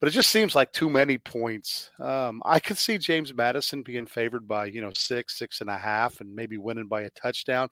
But 0.00 0.08
it 0.08 0.12
just 0.12 0.30
seems 0.30 0.54
like 0.54 0.72
too 0.72 0.90
many 0.90 1.16
points. 1.16 1.90
Um, 2.00 2.42
I 2.44 2.58
could 2.58 2.76
see 2.76 2.98
James 2.98 3.32
Madison 3.32 3.82
being 3.82 4.06
favored 4.06 4.48
by, 4.48 4.66
you 4.66 4.80
know, 4.80 4.90
six, 4.94 5.38
six 5.38 5.60
and 5.60 5.70
a 5.70 5.78
half, 5.78 6.20
and 6.20 6.34
maybe 6.34 6.58
winning 6.58 6.88
by 6.88 7.02
a 7.02 7.10
touchdown. 7.10 7.68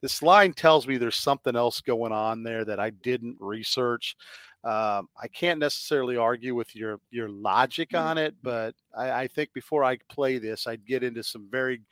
This 0.00 0.22
line 0.22 0.54
tells 0.54 0.86
me 0.86 0.96
there's 0.96 1.16
something 1.16 1.54
else 1.54 1.80
going 1.80 2.12
on 2.12 2.42
there 2.42 2.64
that 2.64 2.80
I 2.80 2.90
didn't 2.90 3.36
research. 3.38 4.16
Um, 4.66 5.08
I 5.22 5.28
can't 5.28 5.60
necessarily 5.60 6.16
argue 6.16 6.54
with 6.54 6.74
your 6.74 6.98
your 7.10 7.28
logic 7.28 7.94
on 7.94 8.18
it, 8.18 8.34
but 8.42 8.74
I, 8.96 9.10
I 9.10 9.26
think 9.28 9.52
before 9.52 9.84
I 9.84 9.98
play 10.08 10.38
this, 10.38 10.66
I'd 10.66 10.84
get 10.84 11.04
into 11.04 11.22
some 11.22 11.48
very 11.50 11.82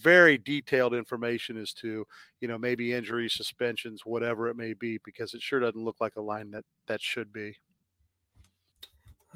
very 0.00 0.38
detailed 0.38 0.94
information 0.94 1.56
as 1.56 1.72
to 1.72 2.04
you 2.40 2.48
know 2.48 2.58
maybe 2.58 2.92
injuries 2.92 3.34
suspensions 3.34 4.02
whatever 4.04 4.48
it 4.48 4.56
may 4.56 4.72
be 4.72 4.98
because 5.04 5.34
it 5.34 5.42
sure 5.42 5.60
doesn't 5.60 5.84
look 5.84 6.00
like 6.00 6.16
a 6.16 6.20
line 6.20 6.50
that 6.50 6.64
that 6.88 7.00
should 7.00 7.32
be 7.32 7.56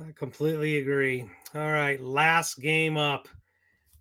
I 0.01 0.13
completely 0.13 0.79
agree. 0.79 1.29
All 1.57 1.73
right, 1.73 2.01
last 2.01 2.61
game 2.61 2.97
up. 2.97 3.27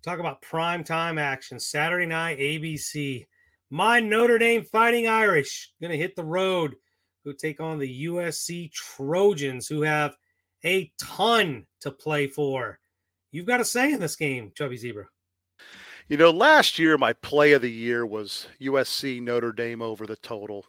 Talk 0.04 0.20
about 0.20 0.40
prime 0.42 0.84
time 0.84 1.18
action. 1.18 1.58
Saturday 1.58 2.06
night, 2.06 2.38
ABC. 2.38 3.26
My 3.70 3.98
Notre 3.98 4.38
Dame 4.38 4.62
Fighting 4.62 5.08
Irish 5.08 5.72
going 5.80 5.90
to 5.90 5.98
hit 5.98 6.14
the 6.14 6.24
road. 6.24 6.76
Who 7.28 7.34
take 7.34 7.60
on 7.60 7.78
the 7.78 8.06
USC 8.06 8.72
Trojans, 8.72 9.68
who 9.68 9.82
have 9.82 10.16
a 10.64 10.90
ton 10.98 11.66
to 11.82 11.90
play 11.90 12.26
for. 12.26 12.78
You've 13.32 13.44
got 13.44 13.60
a 13.60 13.66
say 13.66 13.92
in 13.92 14.00
this 14.00 14.16
game, 14.16 14.50
Chubby 14.56 14.78
Zebra. 14.78 15.04
you 16.08 16.16
know 16.16 16.30
last 16.30 16.78
year 16.78 16.96
my 16.96 17.12
play 17.12 17.52
of 17.52 17.60
the 17.60 17.70
year 17.70 18.06
was 18.06 18.46
usc 18.62 19.20
notre 19.20 19.52
dame 19.52 19.82
over 19.82 20.06
the 20.06 20.16
total 20.16 20.64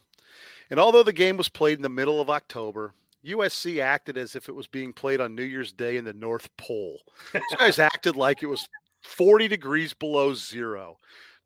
and 0.70 0.82
although 0.82 1.02
the 1.02 1.14
game 1.14 1.38
was 1.38 1.48
played 1.48 1.78
in 1.78 1.82
the 1.82 1.88
middle 1.88 2.20
of 2.20 2.30
october 2.30 2.94
usc 3.26 3.82
acted 3.82 4.18
as 4.18 4.36
if 4.36 4.50
it 4.50 4.56
was 4.56 4.68
being 4.68 4.92
played 4.92 5.22
on 5.22 5.34
new 5.34 5.44
year's 5.44 5.72
day 5.72 5.96
in 5.96 6.04
the 6.04 6.12
north 6.12 6.50
pole 6.58 7.00
these 7.32 7.42
guys 7.58 7.80
acted 7.94 8.18
like 8.18 8.44
it 8.44 8.48
was 8.48 8.68
40 9.04 9.48
degrees 9.48 9.94
below 9.94 10.34
zero 10.34 10.98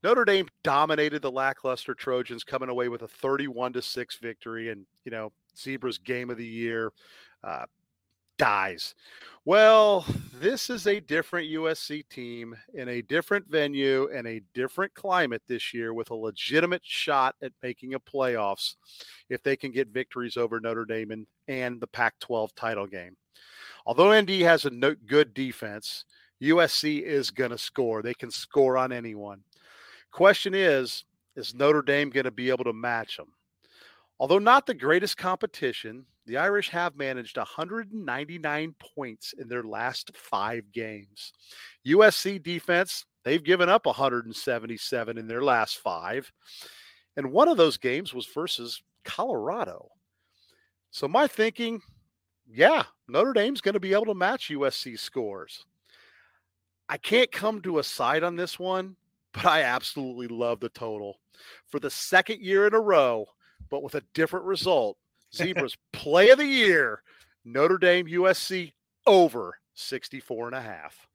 Notre 0.03 0.25
Dame 0.25 0.47
dominated 0.63 1.21
the 1.21 1.31
lackluster 1.31 1.93
Trojans, 1.93 2.43
coming 2.43 2.69
away 2.69 2.89
with 2.89 3.03
a 3.03 3.07
31 3.07 3.73
to 3.73 3.81
6 3.81 4.17
victory. 4.17 4.69
And, 4.69 4.85
you 5.05 5.11
know, 5.11 5.31
Zebra's 5.57 5.97
game 5.97 6.29
of 6.29 6.37
the 6.37 6.45
year 6.45 6.91
uh, 7.43 7.65
dies. 8.37 8.95
Well, 9.45 10.05
this 10.39 10.69
is 10.69 10.87
a 10.87 10.99
different 10.99 11.49
USC 11.49 12.07
team 12.09 12.55
in 12.73 12.89
a 12.89 13.01
different 13.01 13.49
venue 13.49 14.09
and 14.13 14.27
a 14.27 14.41
different 14.53 14.93
climate 14.93 15.41
this 15.47 15.73
year 15.73 15.93
with 15.93 16.09
a 16.09 16.15
legitimate 16.15 16.81
shot 16.83 17.35
at 17.41 17.51
making 17.61 17.93
a 17.93 17.99
playoffs 17.99 18.75
if 19.29 19.41
they 19.43 19.55
can 19.55 19.71
get 19.71 19.89
victories 19.89 20.37
over 20.37 20.59
Notre 20.59 20.85
Dame 20.85 21.11
and, 21.11 21.27
and 21.47 21.79
the 21.79 21.87
Pac 21.87 22.19
12 22.19 22.53
title 22.55 22.87
game. 22.87 23.15
Although 23.85 24.19
ND 24.19 24.41
has 24.41 24.65
a 24.65 24.69
no, 24.69 24.95
good 25.05 25.33
defense, 25.33 26.05
USC 26.41 27.01
is 27.01 27.31
going 27.31 27.51
to 27.51 27.57
score. 27.57 28.01
They 28.01 28.13
can 28.13 28.31
score 28.31 28.77
on 28.77 28.91
anyone. 28.91 29.43
Question 30.13 30.53
is, 30.53 31.05
is 31.35 31.55
Notre 31.55 31.81
Dame 31.81 32.11
going 32.11 32.25
to 32.25 32.31
be 32.31 32.51
able 32.51 32.65
to 32.65 32.73
match 32.73 33.17
them? 33.17 33.33
Although 34.19 34.37
not 34.37 34.67
the 34.67 34.75
greatest 34.75 35.17
competition, 35.17 36.05
the 36.27 36.37
Irish 36.37 36.69
have 36.69 36.95
managed 36.95 37.35
199 37.35 38.75
points 38.95 39.33
in 39.33 39.47
their 39.47 39.63
last 39.63 40.15
five 40.15 40.71
games. 40.71 41.33
USC 41.87 42.41
defense, 42.43 43.07
they've 43.23 43.43
given 43.43 43.69
up 43.69 43.87
177 43.87 45.17
in 45.17 45.27
their 45.27 45.41
last 45.41 45.79
five. 45.79 46.31
And 47.17 47.31
one 47.31 47.47
of 47.47 47.57
those 47.57 47.77
games 47.77 48.13
was 48.13 48.27
versus 48.27 48.83
Colorado. 49.03 49.89
So 50.91 51.07
my 51.07 51.25
thinking, 51.25 51.81
yeah, 52.47 52.83
Notre 53.07 53.33
Dame's 53.33 53.61
going 53.61 53.73
to 53.73 53.79
be 53.79 53.93
able 53.93 54.05
to 54.05 54.13
match 54.13 54.49
USC 54.49 54.99
scores. 54.99 55.65
I 56.87 56.97
can't 56.97 57.31
come 57.31 57.61
to 57.61 57.79
a 57.79 57.83
side 57.83 58.23
on 58.23 58.35
this 58.35 58.59
one, 58.59 58.95
but 59.33 59.45
I 59.45 59.61
absolutely 59.61 60.27
love 60.27 60.59
the 60.59 60.69
total. 60.69 61.19
For 61.67 61.79
the 61.79 61.89
second 61.89 62.41
year 62.41 62.67
in 62.67 62.73
a 62.73 62.79
row, 62.79 63.25
but 63.69 63.83
with 63.83 63.95
a 63.95 64.03
different 64.13 64.45
result, 64.45 64.97
Zebras 65.35 65.75
play 65.91 66.29
of 66.29 66.37
the 66.37 66.45
year, 66.45 67.01
Notre 67.43 67.77
Dame 67.77 68.05
USC 68.05 68.73
over 69.05 69.57
64 69.73 70.47
and 70.47 70.55
a 70.55 70.61
half. 70.61 71.07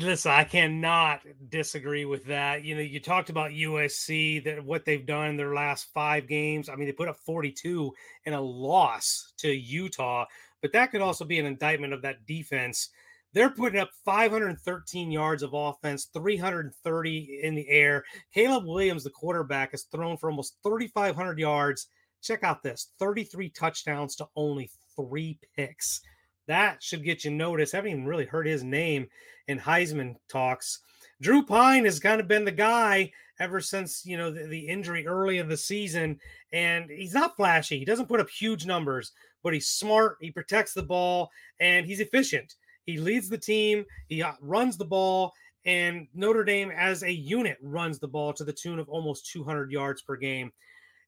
Listen, 0.00 0.32
I 0.32 0.44
cannot 0.44 1.20
disagree 1.50 2.06
with 2.06 2.24
that. 2.26 2.64
You 2.64 2.74
know, 2.74 2.80
you 2.80 3.00
talked 3.00 3.28
about 3.28 3.50
USC 3.50 4.42
that 4.44 4.64
what 4.64 4.86
they've 4.86 5.04
done 5.04 5.28
in 5.28 5.36
their 5.36 5.54
last 5.54 5.92
five 5.92 6.26
games. 6.26 6.70
I 6.70 6.76
mean, 6.76 6.86
they 6.86 6.92
put 6.92 7.08
up 7.08 7.18
42 7.18 7.92
in 8.24 8.32
a 8.32 8.40
loss 8.40 9.34
to 9.38 9.48
Utah, 9.48 10.24
but 10.62 10.72
that 10.72 10.90
could 10.90 11.02
also 11.02 11.26
be 11.26 11.38
an 11.38 11.44
indictment 11.44 11.92
of 11.92 12.00
that 12.02 12.24
defense. 12.24 12.88
They're 13.34 13.50
putting 13.50 13.80
up 13.80 13.90
513 14.04 15.10
yards 15.10 15.42
of 15.42 15.54
offense, 15.54 16.08
330 16.14 17.40
in 17.42 17.56
the 17.56 17.68
air. 17.68 18.04
Caleb 18.32 18.64
Williams, 18.64 19.02
the 19.02 19.10
quarterback, 19.10 19.72
has 19.72 19.82
thrown 19.82 20.16
for 20.16 20.30
almost 20.30 20.56
3,500 20.62 21.38
yards. 21.38 21.88
Check 22.22 22.44
out 22.44 22.62
this 22.62 22.92
33 23.00 23.50
touchdowns 23.50 24.14
to 24.16 24.28
only 24.36 24.70
three 24.94 25.38
picks. 25.56 26.00
That 26.46 26.80
should 26.80 27.02
get 27.02 27.24
you 27.24 27.32
noticed. 27.32 27.74
I 27.74 27.78
haven't 27.78 27.90
even 27.90 28.06
really 28.06 28.26
heard 28.26 28.46
his 28.46 28.62
name 28.62 29.08
in 29.48 29.58
Heisman 29.58 30.14
talks. 30.28 30.78
Drew 31.20 31.44
Pyne 31.44 31.86
has 31.86 31.98
kind 31.98 32.20
of 32.20 32.28
been 32.28 32.44
the 32.44 32.52
guy 32.52 33.10
ever 33.40 33.60
since 33.60 34.06
you 34.06 34.16
know 34.16 34.30
the, 34.30 34.46
the, 34.46 34.68
injury 34.68 35.06
early 35.06 35.38
in 35.38 35.48
the 35.48 35.56
season, 35.56 36.20
and 36.52 36.88
he's 36.88 37.14
not 37.14 37.36
flashy. 37.36 37.78
He 37.78 37.84
doesn't 37.84 38.08
put 38.08 38.20
up 38.20 38.28
huge 38.28 38.64
numbers, 38.64 39.12
but 39.42 39.54
he's 39.54 39.68
smart. 39.68 40.18
He 40.20 40.30
protects 40.30 40.72
the 40.72 40.82
ball, 40.82 41.30
and 41.58 41.86
he's 41.86 42.00
efficient. 42.00 42.54
He 42.84 42.98
leads 42.98 43.28
the 43.28 43.38
team. 43.38 43.84
He 44.08 44.22
uh, 44.22 44.32
runs 44.40 44.76
the 44.76 44.84
ball, 44.84 45.32
and 45.64 46.06
Notre 46.14 46.44
Dame 46.44 46.70
as 46.70 47.02
a 47.02 47.12
unit 47.12 47.58
runs 47.62 47.98
the 47.98 48.08
ball 48.08 48.32
to 48.34 48.44
the 48.44 48.52
tune 48.52 48.78
of 48.78 48.88
almost 48.88 49.30
200 49.30 49.70
yards 49.70 50.02
per 50.02 50.16
game. 50.16 50.52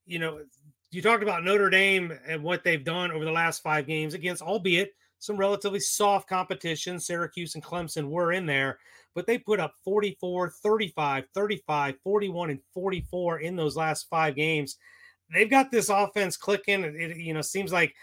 You 0.07 0.19
know, 0.19 0.41
you 0.91 1.03
talked 1.03 1.23
about 1.23 1.45
Notre 1.45 1.71
Dame 1.71 2.17
and 2.27 2.43
what 2.43 2.65
they've 2.65 2.85
done 2.85 3.13
over 3.13 3.25
the 3.25 3.33
last 3.33 3.63
five 3.63 3.87
games 3.87 4.15
against, 4.15 4.43
albeit 4.43 4.93
some 5.19 5.37
relatively 5.37 5.81
soft 5.81 6.29
competition. 6.29 7.01
Syracuse 7.01 7.55
and 7.55 7.65
Clemson 7.65 8.09
were 8.09 8.33
in 8.33 8.47
there, 8.47 8.79
but 9.15 9.27
they 9.27 9.39
put 9.39 9.61
up 9.61 9.75
44, 9.85 10.51
35, 10.51 11.25
35, 11.35 11.95
41, 12.03 12.51
and 12.51 12.61
44 12.73 13.41
in 13.41 13.57
those 13.57 13.77
last 13.77 14.09
five 14.09 14.37
games. 14.37 14.77
They've 15.33 15.51
got 15.51 15.71
this 15.71 15.89
offense 15.89 16.37
clicking. 16.37 16.85
It, 16.85 17.17
you 17.17 17.35
know, 17.35 17.43
seems 17.43 17.73
like 17.73 17.95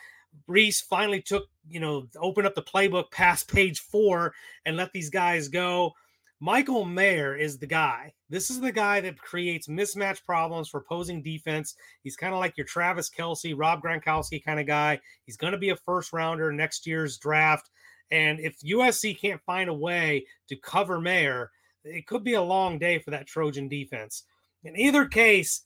Rees 0.48 0.82
finally 0.82 1.22
took, 1.22 1.48
you 1.68 1.80
know, 1.80 2.08
open 2.18 2.46
up 2.46 2.56
the 2.56 2.62
playbook 2.62 3.12
past 3.12 3.48
page 3.48 3.80
four 3.80 4.34
and 4.66 4.78
let 4.78 4.92
these 4.92 5.10
guys 5.10 5.48
go. 5.48 5.94
Michael 6.40 6.84
Mayer 6.84 7.36
is 7.36 7.58
the 7.58 7.68
guy. 7.68 8.14
This 8.30 8.50
is 8.50 8.60
the 8.60 8.72
guy 8.72 9.00
that 9.00 9.18
creates 9.18 9.68
mismatch 9.68 10.26
problems 10.26 10.68
for 10.68 10.82
opposing 10.82 11.22
defense. 11.22 11.76
He's 12.04 12.18
kind 12.18 12.34
of 12.34 12.42
like 12.42 12.58
your 12.58 12.66
Travis 12.66 13.10
Kelce, 13.10 13.54
Rob 13.58 13.82
Gronkowski 13.82 14.44
kind 14.44 14.60
of 14.60 14.68
guy. 14.68 15.00
He's 15.26 15.38
going 15.38 15.54
to 15.54 15.58
be 15.58 15.70
a 15.70 15.78
first 15.78 16.12
rounder 16.12 16.52
next 16.52 16.86
year's 16.86 17.18
draft. 17.18 17.70
And 18.12 18.42
if 18.42 18.60
USC 18.60 19.18
can't 19.18 19.42
find 19.46 19.70
a 19.70 19.74
way 19.74 20.26
to 20.50 20.58
cover 20.58 21.00
Mayer, 21.00 21.50
it 21.86 22.08
could 22.08 22.26
be 22.26 22.34
a 22.34 22.42
long 22.42 22.78
day 22.78 23.00
for 23.00 23.12
that 23.12 23.26
Trojan 23.28 23.70
defense. 23.70 24.24
In 24.66 24.78
either 24.78 25.06
case, 25.06 25.64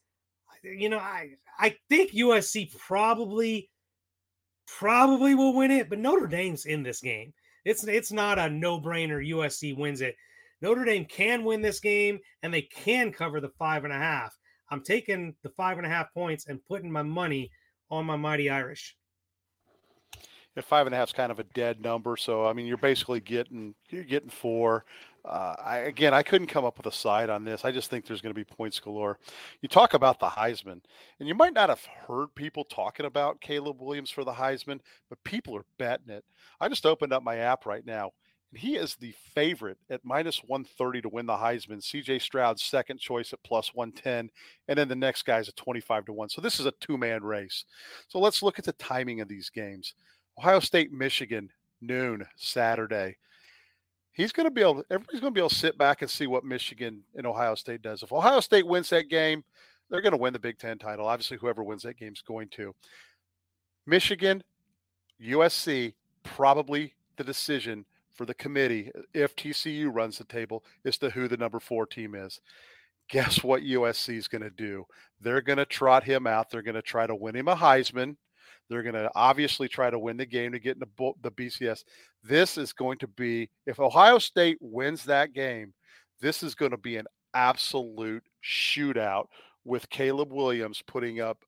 you 0.64 0.90
know, 0.90 1.00
I 1.00 1.32
I 1.60 1.76
think 1.90 2.12
USC 2.12 2.78
probably 2.78 3.70
probably 4.68 5.34
will 5.34 5.54
win 5.54 5.72
it, 5.72 5.90
but 5.90 6.00
Notre 6.00 6.28
Dame's 6.28 6.66
in 6.66 6.84
this 6.84 7.02
game. 7.02 7.34
It's 7.66 7.84
it's 7.86 8.12
not 8.12 8.40
a 8.40 8.50
no-brainer 8.50 9.28
USC 9.28 9.76
wins 9.76 10.02
it. 10.02 10.16
Notre 10.62 10.86
Dame 10.86 11.06
can 11.06 11.44
win 11.44 11.62
this 11.62 11.80
game 11.80 12.20
and 12.44 12.54
they 12.54 12.62
can 12.62 13.12
cover 13.12 13.42
the 13.42 13.52
five 13.60 13.84
and 13.84 13.94
a 13.94 13.98
half. 13.98 14.38
I'm 14.70 14.82
taking 14.82 15.36
the 15.44 15.50
five 15.50 15.78
and 15.78 15.86
a 15.86 15.90
half 15.90 16.14
points 16.14 16.48
and 16.48 16.64
putting 16.66 16.92
my 16.92 17.04
money 17.04 17.52
on 17.90 18.06
my 18.06 18.16
mighty 18.16 18.50
Irish. 18.50 18.96
Yeah, 20.56 20.64
five 20.64 20.88
and 20.88 20.96
a 20.96 20.98
half 20.98 21.10
is 21.10 21.14
kind 21.14 21.32
of 21.32 21.40
a 21.40 21.44
dead 21.44 21.82
number, 21.82 22.18
so 22.18 22.46
I 22.46 22.54
mean 22.54 22.66
you're 22.66 22.78
basically 22.78 23.20
getting 23.20 23.76
you're 23.90 24.04
getting 24.04 24.30
four. 24.30 24.86
Uh, 25.28 25.56
I, 25.64 25.78
again, 25.80 26.14
I 26.14 26.24
couldn't 26.24 26.48
come 26.48 26.64
up 26.64 26.78
with 26.78 26.86
a 26.86 26.92
side 26.92 27.30
on 27.30 27.44
this. 27.44 27.66
I 27.66 27.72
just 27.72 27.90
think 27.90 28.06
there's 28.06 28.22
going 28.22 28.34
to 28.34 28.40
be 28.40 28.46
points 28.46 28.80
galore. 28.80 29.20
You 29.62 29.68
talk 29.68 29.94
about 29.94 30.20
the 30.20 30.28
Heisman, 30.28 30.82
and 31.20 31.28
you 31.28 31.36
might 31.36 31.54
not 31.54 31.70
have 31.70 31.84
heard 32.08 32.34
people 32.34 32.64
talking 32.64 33.06
about 33.06 33.42
Caleb 33.42 33.82
Williams 33.82 34.10
for 34.10 34.24
the 34.24 34.32
Heisman, 34.32 34.80
but 35.10 35.24
people 35.26 35.56
are 35.58 35.66
betting 35.78 36.10
it. 36.10 36.24
I 36.62 36.70
just 36.70 36.86
opened 36.86 37.12
up 37.12 37.24
my 37.24 37.38
app 37.38 37.66
right 37.66 37.86
now. 37.86 38.12
And 38.52 38.60
he 38.60 38.78
is 38.78 38.96
the 38.96 39.14
favorite 39.36 39.78
at 39.90 40.06
minus 40.06 40.38
130 40.46 41.02
to 41.02 41.10
win 41.10 41.26
the 41.26 41.34
Heisman. 41.34 41.82
CJ 41.82 42.22
Stroud's 42.22 42.64
second 42.64 43.00
choice 43.00 43.34
at 43.34 43.44
plus 43.44 43.74
110. 43.74 44.30
And 44.70 44.80
then 44.80 44.88
the 44.88 44.96
next 44.96 45.24
guy's 45.24 45.50
at 45.50 45.58
25 45.58 46.06
to 46.06 46.14
1. 46.14 46.30
So 46.30 46.40
this 46.40 46.60
is 46.60 46.66
a 46.66 46.72
two 46.80 46.98
man 46.98 47.24
race. 47.24 47.66
So 48.08 48.20
let's 48.20 48.42
look 48.42 48.58
at 48.58 48.66
the 48.66 48.72
timing 48.74 49.20
of 49.20 49.28
these 49.28 49.50
games. 49.50 49.96
Ohio 50.38 50.62
State, 50.62 50.94
Michigan, 50.94 51.50
noon, 51.82 52.26
Saturday. 52.38 53.18
He's 54.18 54.32
going 54.32 54.48
to 54.48 54.52
be 54.52 54.62
able, 54.62 54.84
everybody's 54.90 55.22
going 55.22 55.32
to 55.32 55.38
be 55.38 55.42
able 55.42 55.50
to 55.50 55.56
sit 55.56 55.78
back 55.78 56.02
and 56.02 56.10
see 56.10 56.26
what 56.26 56.44
Michigan 56.44 57.04
and 57.16 57.28
Ohio 57.28 57.54
State 57.54 57.84
does. 57.84 58.02
If 58.02 58.12
Ohio 58.12 58.40
State 58.40 58.66
wins 58.66 58.90
that 58.90 59.10
game, 59.10 59.44
they're 59.92 60.02
going 60.02 60.12
to 60.12 60.18
win 60.18 60.34
the 60.34 60.40
Big 60.40 60.58
Ten 60.58 60.80
title. 60.80 61.06
Obviously, 61.06 61.38
whoever 61.38 61.64
wins 61.64 61.84
that 61.84 62.00
game 62.00 62.14
is 62.14 62.24
going 62.24 62.50
to. 62.50 62.74
Michigan, 63.86 64.44
USC, 65.24 65.94
probably 66.24 66.96
the 67.18 67.24
decision 67.24 67.86
for 68.16 68.26
the 68.26 68.34
committee, 68.34 68.92
uh, 68.98 69.02
if 69.14 69.36
TCU 69.36 69.94
runs 69.94 70.18
the 70.18 70.24
table, 70.24 70.64
as 70.84 70.98
to 70.98 71.12
who 71.12 71.28
the 71.28 71.38
number 71.38 71.60
four 71.60 71.86
team 71.86 72.16
is. 72.16 72.42
Guess 73.10 73.44
what 73.44 73.62
USC 73.62 74.18
is 74.18 74.28
going 74.28 74.42
to 74.42 74.50
do? 74.50 74.84
They're 75.22 75.42
going 75.42 75.60
to 75.60 75.66
trot 75.66 76.04
him 76.04 76.26
out. 76.26 76.50
They're 76.50 76.64
going 76.64 76.74
to 76.74 76.82
try 76.82 77.06
to 77.06 77.16
win 77.16 77.36
him 77.36 77.48
a 77.48 77.56
Heisman. 77.56 78.18
They're 78.70 78.84
going 78.84 78.96
to 78.96 79.10
obviously 79.16 79.68
try 79.68 79.90
to 79.90 80.00
win 80.00 80.18
the 80.18 80.26
game 80.26 80.52
to 80.52 80.60
get 80.60 80.76
in 80.76 80.80
the, 80.82 81.14
the 81.22 81.32
BCS. 81.32 81.84
This 82.24 82.58
is 82.58 82.74
going 82.74 82.98
to 83.00 83.08
be, 83.08 83.50
if 83.66 83.80
Ohio 83.80 84.20
State 84.20 84.58
wins 84.60 85.06
that 85.06 85.34
game, 85.34 85.74
this 86.20 86.44
is 86.44 86.56
going 86.56 86.72
to 86.72 86.78
be 86.78 86.98
an 86.98 87.06
absolute 87.34 88.24
shootout 88.44 89.28
with 89.64 89.90
Caleb 89.90 90.32
Williams 90.32 90.82
putting 90.86 91.22
up 91.22 91.44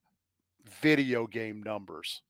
video 0.82 1.28
game 1.28 1.64
numbers. 1.64 2.22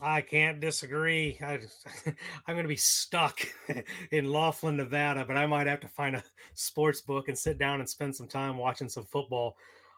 I 0.00 0.20
can't 0.20 0.60
disagree. 0.60 1.38
I, 1.40 1.58
am 2.06 2.54
going 2.54 2.62
to 2.62 2.68
be 2.68 2.76
stuck 2.76 3.40
in 4.10 4.30
Laughlin, 4.30 4.76
Nevada, 4.76 5.24
but 5.26 5.36
I 5.36 5.46
might 5.46 5.66
have 5.66 5.80
to 5.80 5.88
find 5.88 6.16
a 6.16 6.22
sports 6.54 7.00
book 7.00 7.28
and 7.28 7.38
sit 7.38 7.58
down 7.58 7.80
and 7.80 7.88
spend 7.88 8.14
some 8.14 8.28
time 8.28 8.58
watching 8.58 8.88
some 8.88 9.04
football 9.04 9.56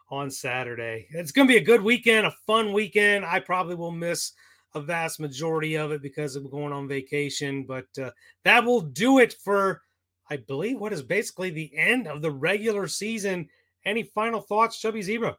on 0.09 0.31
Saturday. 0.31 1.07
It's 1.11 1.31
going 1.31 1.47
to 1.47 1.53
be 1.53 1.59
a 1.59 1.63
good 1.63 1.81
weekend, 1.81 2.25
a 2.25 2.33
fun 2.47 2.73
weekend. 2.73 3.25
I 3.25 3.39
probably 3.39 3.75
will 3.75 3.91
miss 3.91 4.33
a 4.75 4.81
vast 4.81 5.19
majority 5.19 5.75
of 5.75 5.91
it 5.91 6.01
because 6.01 6.35
I'm 6.35 6.49
going 6.49 6.73
on 6.73 6.87
vacation, 6.87 7.63
but 7.63 7.87
uh, 8.01 8.11
that 8.43 8.63
will 8.63 8.81
do 8.81 9.19
it 9.19 9.35
for, 9.43 9.81
I 10.29 10.37
believe, 10.37 10.79
what 10.79 10.93
is 10.93 11.01
basically 11.01 11.49
the 11.49 11.71
end 11.75 12.07
of 12.07 12.21
the 12.21 12.31
regular 12.31 12.87
season. 12.87 13.49
Any 13.85 14.03
final 14.03 14.41
thoughts, 14.41 14.79
Chubby 14.79 15.01
Zebra? 15.01 15.37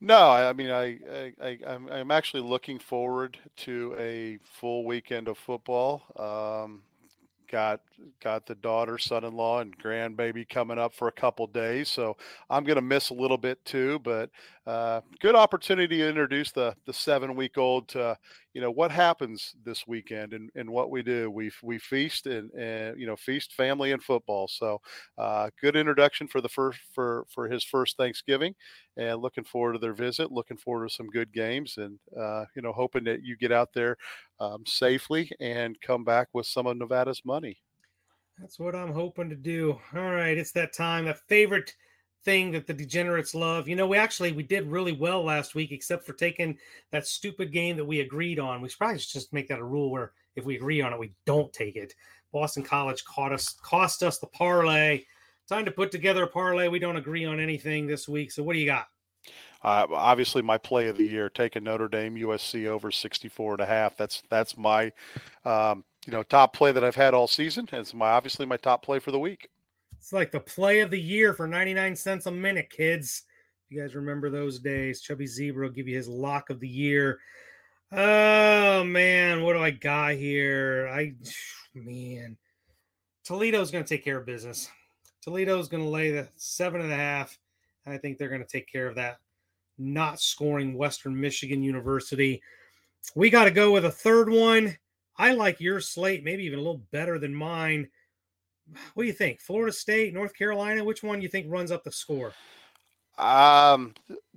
No, 0.00 0.30
I 0.30 0.52
mean, 0.54 0.70
I, 0.70 0.98
I, 1.12 1.32
I 1.42 1.58
am 1.66 1.88
I'm 1.90 2.10
actually 2.10 2.42
looking 2.42 2.78
forward 2.78 3.36
to 3.58 3.94
a 3.98 4.38
full 4.42 4.86
weekend 4.86 5.28
of 5.28 5.36
football. 5.36 6.04
Um, 6.16 6.82
got 7.50 7.80
got 8.22 8.46
the 8.46 8.54
daughter, 8.54 8.98
son-in-law, 8.98 9.60
and 9.60 9.78
grandbaby 9.78 10.48
coming 10.48 10.78
up 10.78 10.94
for 10.94 11.08
a 11.08 11.12
couple 11.12 11.46
days, 11.46 11.88
so 11.88 12.16
I'm 12.48 12.64
going 12.64 12.76
to 12.76 12.82
miss 12.82 13.10
a 13.10 13.14
little 13.14 13.38
bit 13.38 13.64
too. 13.64 13.98
But 14.00 14.30
uh, 14.66 15.00
good 15.20 15.34
opportunity 15.34 15.98
to 15.98 16.08
introduce 16.08 16.52
the 16.52 16.74
the 16.86 16.92
seven-week-old 16.92 17.88
to 17.88 18.16
you 18.54 18.60
know 18.60 18.70
what 18.70 18.90
happens 18.90 19.54
this 19.64 19.86
weekend 19.86 20.32
and, 20.32 20.50
and 20.54 20.68
what 20.68 20.90
we 20.90 21.02
do. 21.02 21.30
We 21.30 21.50
we 21.62 21.78
feast 21.78 22.26
and, 22.26 22.50
and 22.52 23.00
you 23.00 23.06
know 23.06 23.16
feast 23.16 23.52
family 23.54 23.92
and 23.92 24.02
football. 24.02 24.48
So 24.48 24.80
uh, 25.18 25.50
good 25.60 25.76
introduction 25.76 26.26
for 26.26 26.40
the 26.40 26.48
first 26.48 26.80
for 26.92 27.24
for 27.32 27.48
his 27.48 27.64
first 27.64 27.96
Thanksgiving, 27.96 28.54
and 28.96 29.20
looking 29.20 29.44
forward 29.44 29.74
to 29.74 29.78
their 29.78 29.94
visit. 29.94 30.32
Looking 30.32 30.56
forward 30.56 30.88
to 30.88 30.94
some 30.94 31.08
good 31.08 31.32
games, 31.32 31.76
and 31.78 31.98
uh, 32.18 32.44
you 32.56 32.62
know 32.62 32.72
hoping 32.72 33.04
that 33.04 33.22
you 33.22 33.36
get 33.36 33.52
out 33.52 33.72
there 33.72 33.96
um, 34.40 34.64
safely 34.66 35.30
and 35.40 35.80
come 35.80 36.04
back 36.04 36.28
with 36.32 36.46
some 36.46 36.66
of 36.66 36.76
Nevada's 36.76 37.22
money. 37.24 37.58
That's 38.38 38.58
what 38.58 38.74
I'm 38.74 38.92
hoping 38.92 39.28
to 39.28 39.36
do. 39.36 39.78
All 39.94 40.12
right, 40.12 40.36
it's 40.36 40.52
that 40.52 40.72
time. 40.72 41.04
That 41.04 41.20
favorite 41.28 41.74
thing 42.24 42.50
that 42.52 42.66
the 42.66 42.74
degenerates 42.74 43.34
love. 43.34 43.68
You 43.68 43.76
know, 43.76 43.86
we 43.86 43.96
actually 43.96 44.32
we 44.32 44.42
did 44.42 44.66
really 44.66 44.92
well 44.92 45.24
last 45.24 45.54
week, 45.54 45.72
except 45.72 46.06
for 46.06 46.12
taking 46.12 46.58
that 46.90 47.06
stupid 47.06 47.52
game 47.52 47.76
that 47.76 47.84
we 47.84 48.00
agreed 48.00 48.38
on. 48.38 48.60
We 48.60 48.68
should 48.68 48.78
probably 48.78 48.98
just 48.98 49.32
make 49.32 49.48
that 49.48 49.58
a 49.58 49.64
rule 49.64 49.90
where 49.90 50.12
if 50.36 50.44
we 50.44 50.56
agree 50.56 50.80
on 50.80 50.92
it, 50.92 50.98
we 50.98 51.12
don't 51.26 51.52
take 51.52 51.76
it. 51.76 51.94
Boston 52.32 52.62
College 52.62 53.04
caught 53.04 53.32
us, 53.32 53.54
cost 53.62 54.02
us 54.02 54.18
the 54.18 54.26
parlay. 54.28 55.04
Time 55.48 55.64
to 55.64 55.70
put 55.70 55.90
together 55.90 56.22
a 56.24 56.28
parlay. 56.28 56.68
We 56.68 56.78
don't 56.78 56.96
agree 56.96 57.24
on 57.24 57.40
anything 57.40 57.86
this 57.86 58.08
week. 58.08 58.30
So 58.30 58.42
what 58.42 58.52
do 58.52 58.60
you 58.60 58.66
got? 58.66 58.86
Uh, 59.62 59.86
obviously, 59.92 60.42
my 60.42 60.56
play 60.56 60.88
of 60.88 60.96
the 60.96 61.06
year, 61.06 61.28
taking 61.28 61.64
Notre 61.64 61.88
Dame 61.88 62.14
USC 62.16 62.66
over 62.66 62.90
64 62.90 63.54
and 63.54 63.60
a 63.60 63.66
half. 63.66 63.96
That's 63.96 64.22
that's 64.30 64.56
my 64.56 64.92
um, 65.44 65.84
you 66.06 66.12
know 66.12 66.22
top 66.22 66.54
play 66.54 66.72
that 66.72 66.84
I've 66.84 66.94
had 66.94 67.14
all 67.14 67.26
season. 67.26 67.68
It's 67.72 67.92
my 67.92 68.10
obviously 68.10 68.46
my 68.46 68.56
top 68.56 68.82
play 68.82 69.00
for 69.00 69.10
the 69.10 69.18
week. 69.18 69.50
It's 70.00 70.14
like 70.14 70.32
the 70.32 70.40
play 70.40 70.80
of 70.80 70.90
the 70.90 71.00
year 71.00 71.34
for 71.34 71.46
99 71.46 71.94
cents 71.94 72.24
a 72.24 72.30
minute, 72.30 72.70
kids. 72.70 73.24
You 73.68 73.82
guys 73.82 73.94
remember 73.94 74.30
those 74.30 74.58
days? 74.58 75.02
Chubby 75.02 75.26
Zebra 75.26 75.66
will 75.66 75.74
give 75.74 75.86
you 75.86 75.94
his 75.94 76.08
lock 76.08 76.48
of 76.48 76.58
the 76.58 76.66
year. 76.66 77.20
Oh 77.92 78.82
man, 78.82 79.42
what 79.42 79.52
do 79.52 79.58
I 79.60 79.70
got 79.70 80.14
here? 80.14 80.90
I 80.90 81.12
man, 81.74 82.38
Toledo's 83.24 83.70
going 83.70 83.84
to 83.84 83.88
take 83.88 84.02
care 84.02 84.16
of 84.16 84.24
business. 84.24 84.70
Toledo's 85.22 85.68
going 85.68 85.82
to 85.82 85.88
lay 85.88 86.10
the 86.10 86.28
seven 86.34 86.80
and 86.80 86.90
a 86.90 86.96
half. 86.96 87.38
And 87.84 87.94
I 87.94 87.98
think 87.98 88.16
they're 88.16 88.30
going 88.30 88.40
to 88.40 88.46
take 88.46 88.72
care 88.72 88.86
of 88.86 88.94
that. 88.94 89.18
Not 89.76 90.18
scoring 90.18 90.78
Western 90.78 91.18
Michigan 91.20 91.62
University. 91.62 92.42
We 93.14 93.28
got 93.28 93.44
to 93.44 93.50
go 93.50 93.70
with 93.70 93.84
a 93.84 93.90
third 93.90 94.30
one. 94.30 94.78
I 95.18 95.32
like 95.32 95.60
your 95.60 95.78
slate, 95.80 96.24
maybe 96.24 96.44
even 96.44 96.58
a 96.58 96.62
little 96.62 96.86
better 96.90 97.18
than 97.18 97.34
mine. 97.34 97.88
What 98.94 99.04
do 99.04 99.06
you 99.06 99.12
think? 99.12 99.40
Florida 99.40 99.72
State, 99.72 100.14
North 100.14 100.34
Carolina, 100.34 100.84
which 100.84 101.02
one 101.02 101.18
do 101.18 101.22
you 101.22 101.28
think 101.28 101.46
runs 101.50 101.70
up 101.70 101.84
the 101.84 101.92
score? 101.92 102.32
Um, 103.18 103.94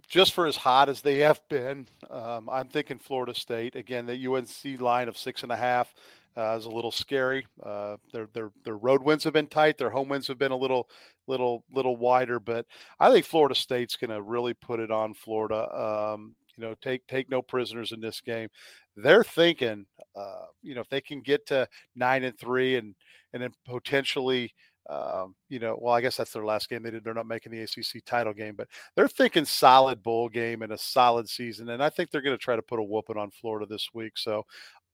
just 0.07 0.33
for 0.33 0.45
as 0.45 0.57
hot 0.57 0.89
as 0.89 1.01
they 1.01 1.19
have 1.19 1.41
been, 1.49 1.87
um, 2.09 2.49
I'm 2.49 2.67
thinking 2.67 2.99
Florida 2.99 3.33
State. 3.33 3.75
Again, 3.75 4.05
the 4.05 4.27
UNC 4.27 4.81
line 4.81 5.07
of 5.07 5.17
six 5.17 5.43
and 5.43 5.51
a 5.51 5.55
half 5.55 5.93
uh, 6.35 6.55
is 6.57 6.65
a 6.65 6.69
little 6.69 6.91
scary. 6.91 7.45
Uh, 7.61 7.97
their 8.11 8.27
their 8.33 8.51
their 8.63 8.77
road 8.77 9.03
wins 9.03 9.23
have 9.23 9.33
been 9.33 9.47
tight. 9.47 9.77
Their 9.77 9.89
home 9.89 10.09
wins 10.09 10.27
have 10.27 10.37
been 10.37 10.51
a 10.51 10.57
little 10.57 10.89
little 11.27 11.63
little 11.71 11.95
wider. 11.95 12.39
But 12.39 12.65
I 12.99 13.11
think 13.11 13.25
Florida 13.25 13.55
State's 13.55 13.95
going 13.95 14.11
to 14.11 14.21
really 14.21 14.53
put 14.53 14.79
it 14.79 14.91
on 14.91 15.13
Florida. 15.13 15.73
Um, 15.73 16.35
you 16.57 16.63
know, 16.63 16.75
take 16.81 17.05
take 17.07 17.29
no 17.29 17.41
prisoners 17.41 17.91
in 17.91 18.01
this 18.01 18.21
game. 18.21 18.49
They're 18.95 19.23
thinking, 19.23 19.85
uh, 20.15 20.45
you 20.61 20.75
know, 20.75 20.81
if 20.81 20.89
they 20.89 21.01
can 21.01 21.21
get 21.21 21.47
to 21.47 21.67
nine 21.95 22.23
and 22.23 22.37
three 22.37 22.75
and 22.75 22.95
and 23.33 23.41
then 23.41 23.51
potentially 23.65 24.53
um, 24.89 25.35
you 25.49 25.59
know, 25.59 25.77
well, 25.79 25.93
I 25.93 26.01
guess 26.01 26.17
that's 26.17 26.33
their 26.33 26.45
last 26.45 26.69
game. 26.69 26.83
They 26.83 26.91
did, 26.91 27.03
they're 27.03 27.13
not 27.13 27.27
making 27.27 27.51
the 27.51 27.61
ACC 27.61 28.03
title 28.05 28.33
game, 28.33 28.55
but 28.55 28.67
they're 28.95 29.07
thinking 29.07 29.45
solid 29.45 30.03
bowl 30.03 30.27
game 30.27 30.61
and 30.61 30.73
a 30.73 30.77
solid 30.77 31.29
season. 31.29 31.69
And 31.69 31.81
I 31.81 31.89
think 31.89 32.11
they're 32.11 32.21
going 32.21 32.37
to 32.37 32.43
try 32.43 32.55
to 32.55 32.61
put 32.61 32.79
a 32.79 32.83
whooping 32.83 33.17
on 33.17 33.31
Florida 33.31 33.65
this 33.65 33.89
week. 33.93 34.17
So 34.17 34.45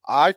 I, 0.06 0.34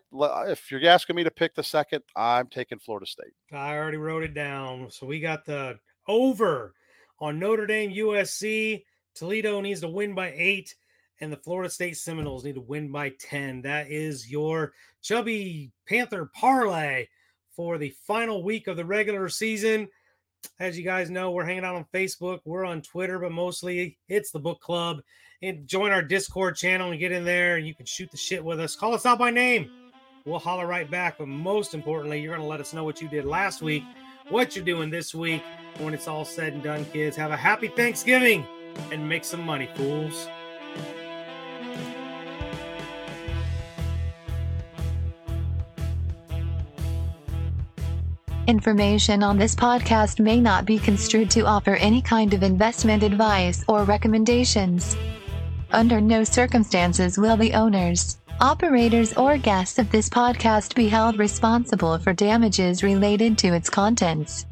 if 0.47 0.71
you're 0.71 0.85
asking 0.87 1.15
me 1.15 1.23
to 1.23 1.31
pick 1.31 1.53
the 1.53 1.63
second, 1.63 2.03
I'm 2.15 2.47
taking 2.47 2.79
Florida 2.79 3.05
State. 3.05 3.33
I 3.51 3.77
already 3.77 3.97
wrote 3.97 4.23
it 4.23 4.33
down. 4.33 4.89
So 4.89 5.05
we 5.05 5.19
got 5.19 5.45
the 5.45 5.77
over 6.07 6.73
on 7.19 7.39
Notre 7.39 7.67
Dame 7.67 7.91
USC. 7.91 8.83
Toledo 9.13 9.61
needs 9.61 9.81
to 9.81 9.87
win 9.87 10.15
by 10.15 10.33
eight, 10.35 10.73
and 11.21 11.31
the 11.31 11.37
Florida 11.37 11.69
State 11.69 11.97
Seminoles 11.97 12.43
need 12.43 12.55
to 12.55 12.61
win 12.61 12.91
by 12.91 13.13
10. 13.19 13.61
That 13.61 13.87
is 13.91 14.31
your 14.31 14.73
Chubby 15.03 15.71
Panther 15.87 16.31
parlay 16.33 17.05
for 17.55 17.77
the 17.77 17.93
final 18.05 18.43
week 18.43 18.67
of 18.67 18.77
the 18.77 18.85
regular 18.85 19.29
season. 19.29 19.87
As 20.59 20.77
you 20.77 20.83
guys 20.83 21.09
know, 21.09 21.31
we're 21.31 21.45
hanging 21.45 21.63
out 21.63 21.75
on 21.75 21.85
Facebook, 21.93 22.39
we're 22.45 22.65
on 22.65 22.81
Twitter, 22.81 23.19
but 23.19 23.31
mostly 23.31 23.97
it's 24.09 24.31
the 24.31 24.39
book 24.39 24.59
club. 24.59 25.01
And 25.41 25.67
join 25.67 25.91
our 25.91 26.01
Discord 26.01 26.55
channel 26.55 26.91
and 26.91 26.99
get 26.99 27.11
in 27.11 27.25
there 27.25 27.57
and 27.57 27.67
you 27.67 27.75
can 27.75 27.85
shoot 27.85 28.09
the 28.11 28.17
shit 28.17 28.43
with 28.43 28.59
us. 28.59 28.75
Call 28.75 28.93
us 28.93 29.05
out 29.05 29.19
by 29.19 29.29
name. 29.29 29.69
We'll 30.25 30.39
holler 30.39 30.67
right 30.67 30.89
back. 30.89 31.17
But 31.17 31.27
most 31.27 31.73
importantly, 31.73 32.21
you're 32.21 32.35
going 32.35 32.45
to 32.45 32.47
let 32.47 32.61
us 32.61 32.73
know 32.73 32.83
what 32.83 33.01
you 33.01 33.09
did 33.09 33.25
last 33.25 33.61
week, 33.61 33.83
what 34.29 34.55
you're 34.55 34.63
doing 34.63 34.89
this 34.89 35.13
week. 35.13 35.43
When 35.79 35.93
it's 35.93 36.07
all 36.07 36.23
said 36.23 36.53
and 36.53 36.63
done, 36.63 36.85
kids, 36.85 37.17
have 37.17 37.31
a 37.31 37.37
happy 37.37 37.67
Thanksgiving 37.67 38.45
and 38.91 39.07
make 39.07 39.25
some 39.25 39.41
money, 39.41 39.69
fools. 39.75 40.27
Information 48.47 49.23
on 49.23 49.37
this 49.37 49.55
podcast 49.55 50.19
may 50.19 50.37
not 50.37 50.65
be 50.65 50.77
construed 50.77 51.31
to 51.31 51.45
offer 51.45 51.75
any 51.75 52.01
kind 52.01 52.33
of 52.33 52.43
investment 52.43 53.01
advice 53.01 53.63
or 53.69 53.85
recommendations. 53.85 54.97
Under 55.71 56.01
no 56.01 56.25
circumstances 56.25 57.17
will 57.17 57.37
the 57.37 57.53
owners, 57.53 58.17
operators, 58.41 59.13
or 59.13 59.37
guests 59.37 59.79
of 59.79 59.89
this 59.91 60.09
podcast 60.09 60.75
be 60.75 60.89
held 60.89 61.19
responsible 61.19 61.97
for 61.99 62.11
damages 62.11 62.83
related 62.83 63.37
to 63.37 63.53
its 63.53 63.69
contents. 63.69 64.45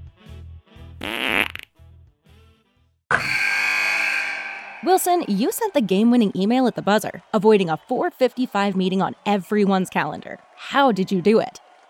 Wilson, 4.85 5.25
you 5.27 5.51
sent 5.51 5.73
the 5.73 5.81
game 5.81 6.11
winning 6.11 6.31
email 6.33 6.65
at 6.65 6.75
the 6.75 6.81
buzzer, 6.81 7.23
avoiding 7.33 7.69
a 7.69 7.75
455 7.89 8.73
meeting 8.73 9.01
on 9.01 9.15
everyone's 9.25 9.89
calendar. 9.89 10.39
How 10.55 10.93
did 10.93 11.11
you 11.11 11.21
do 11.21 11.39
it? 11.39 11.59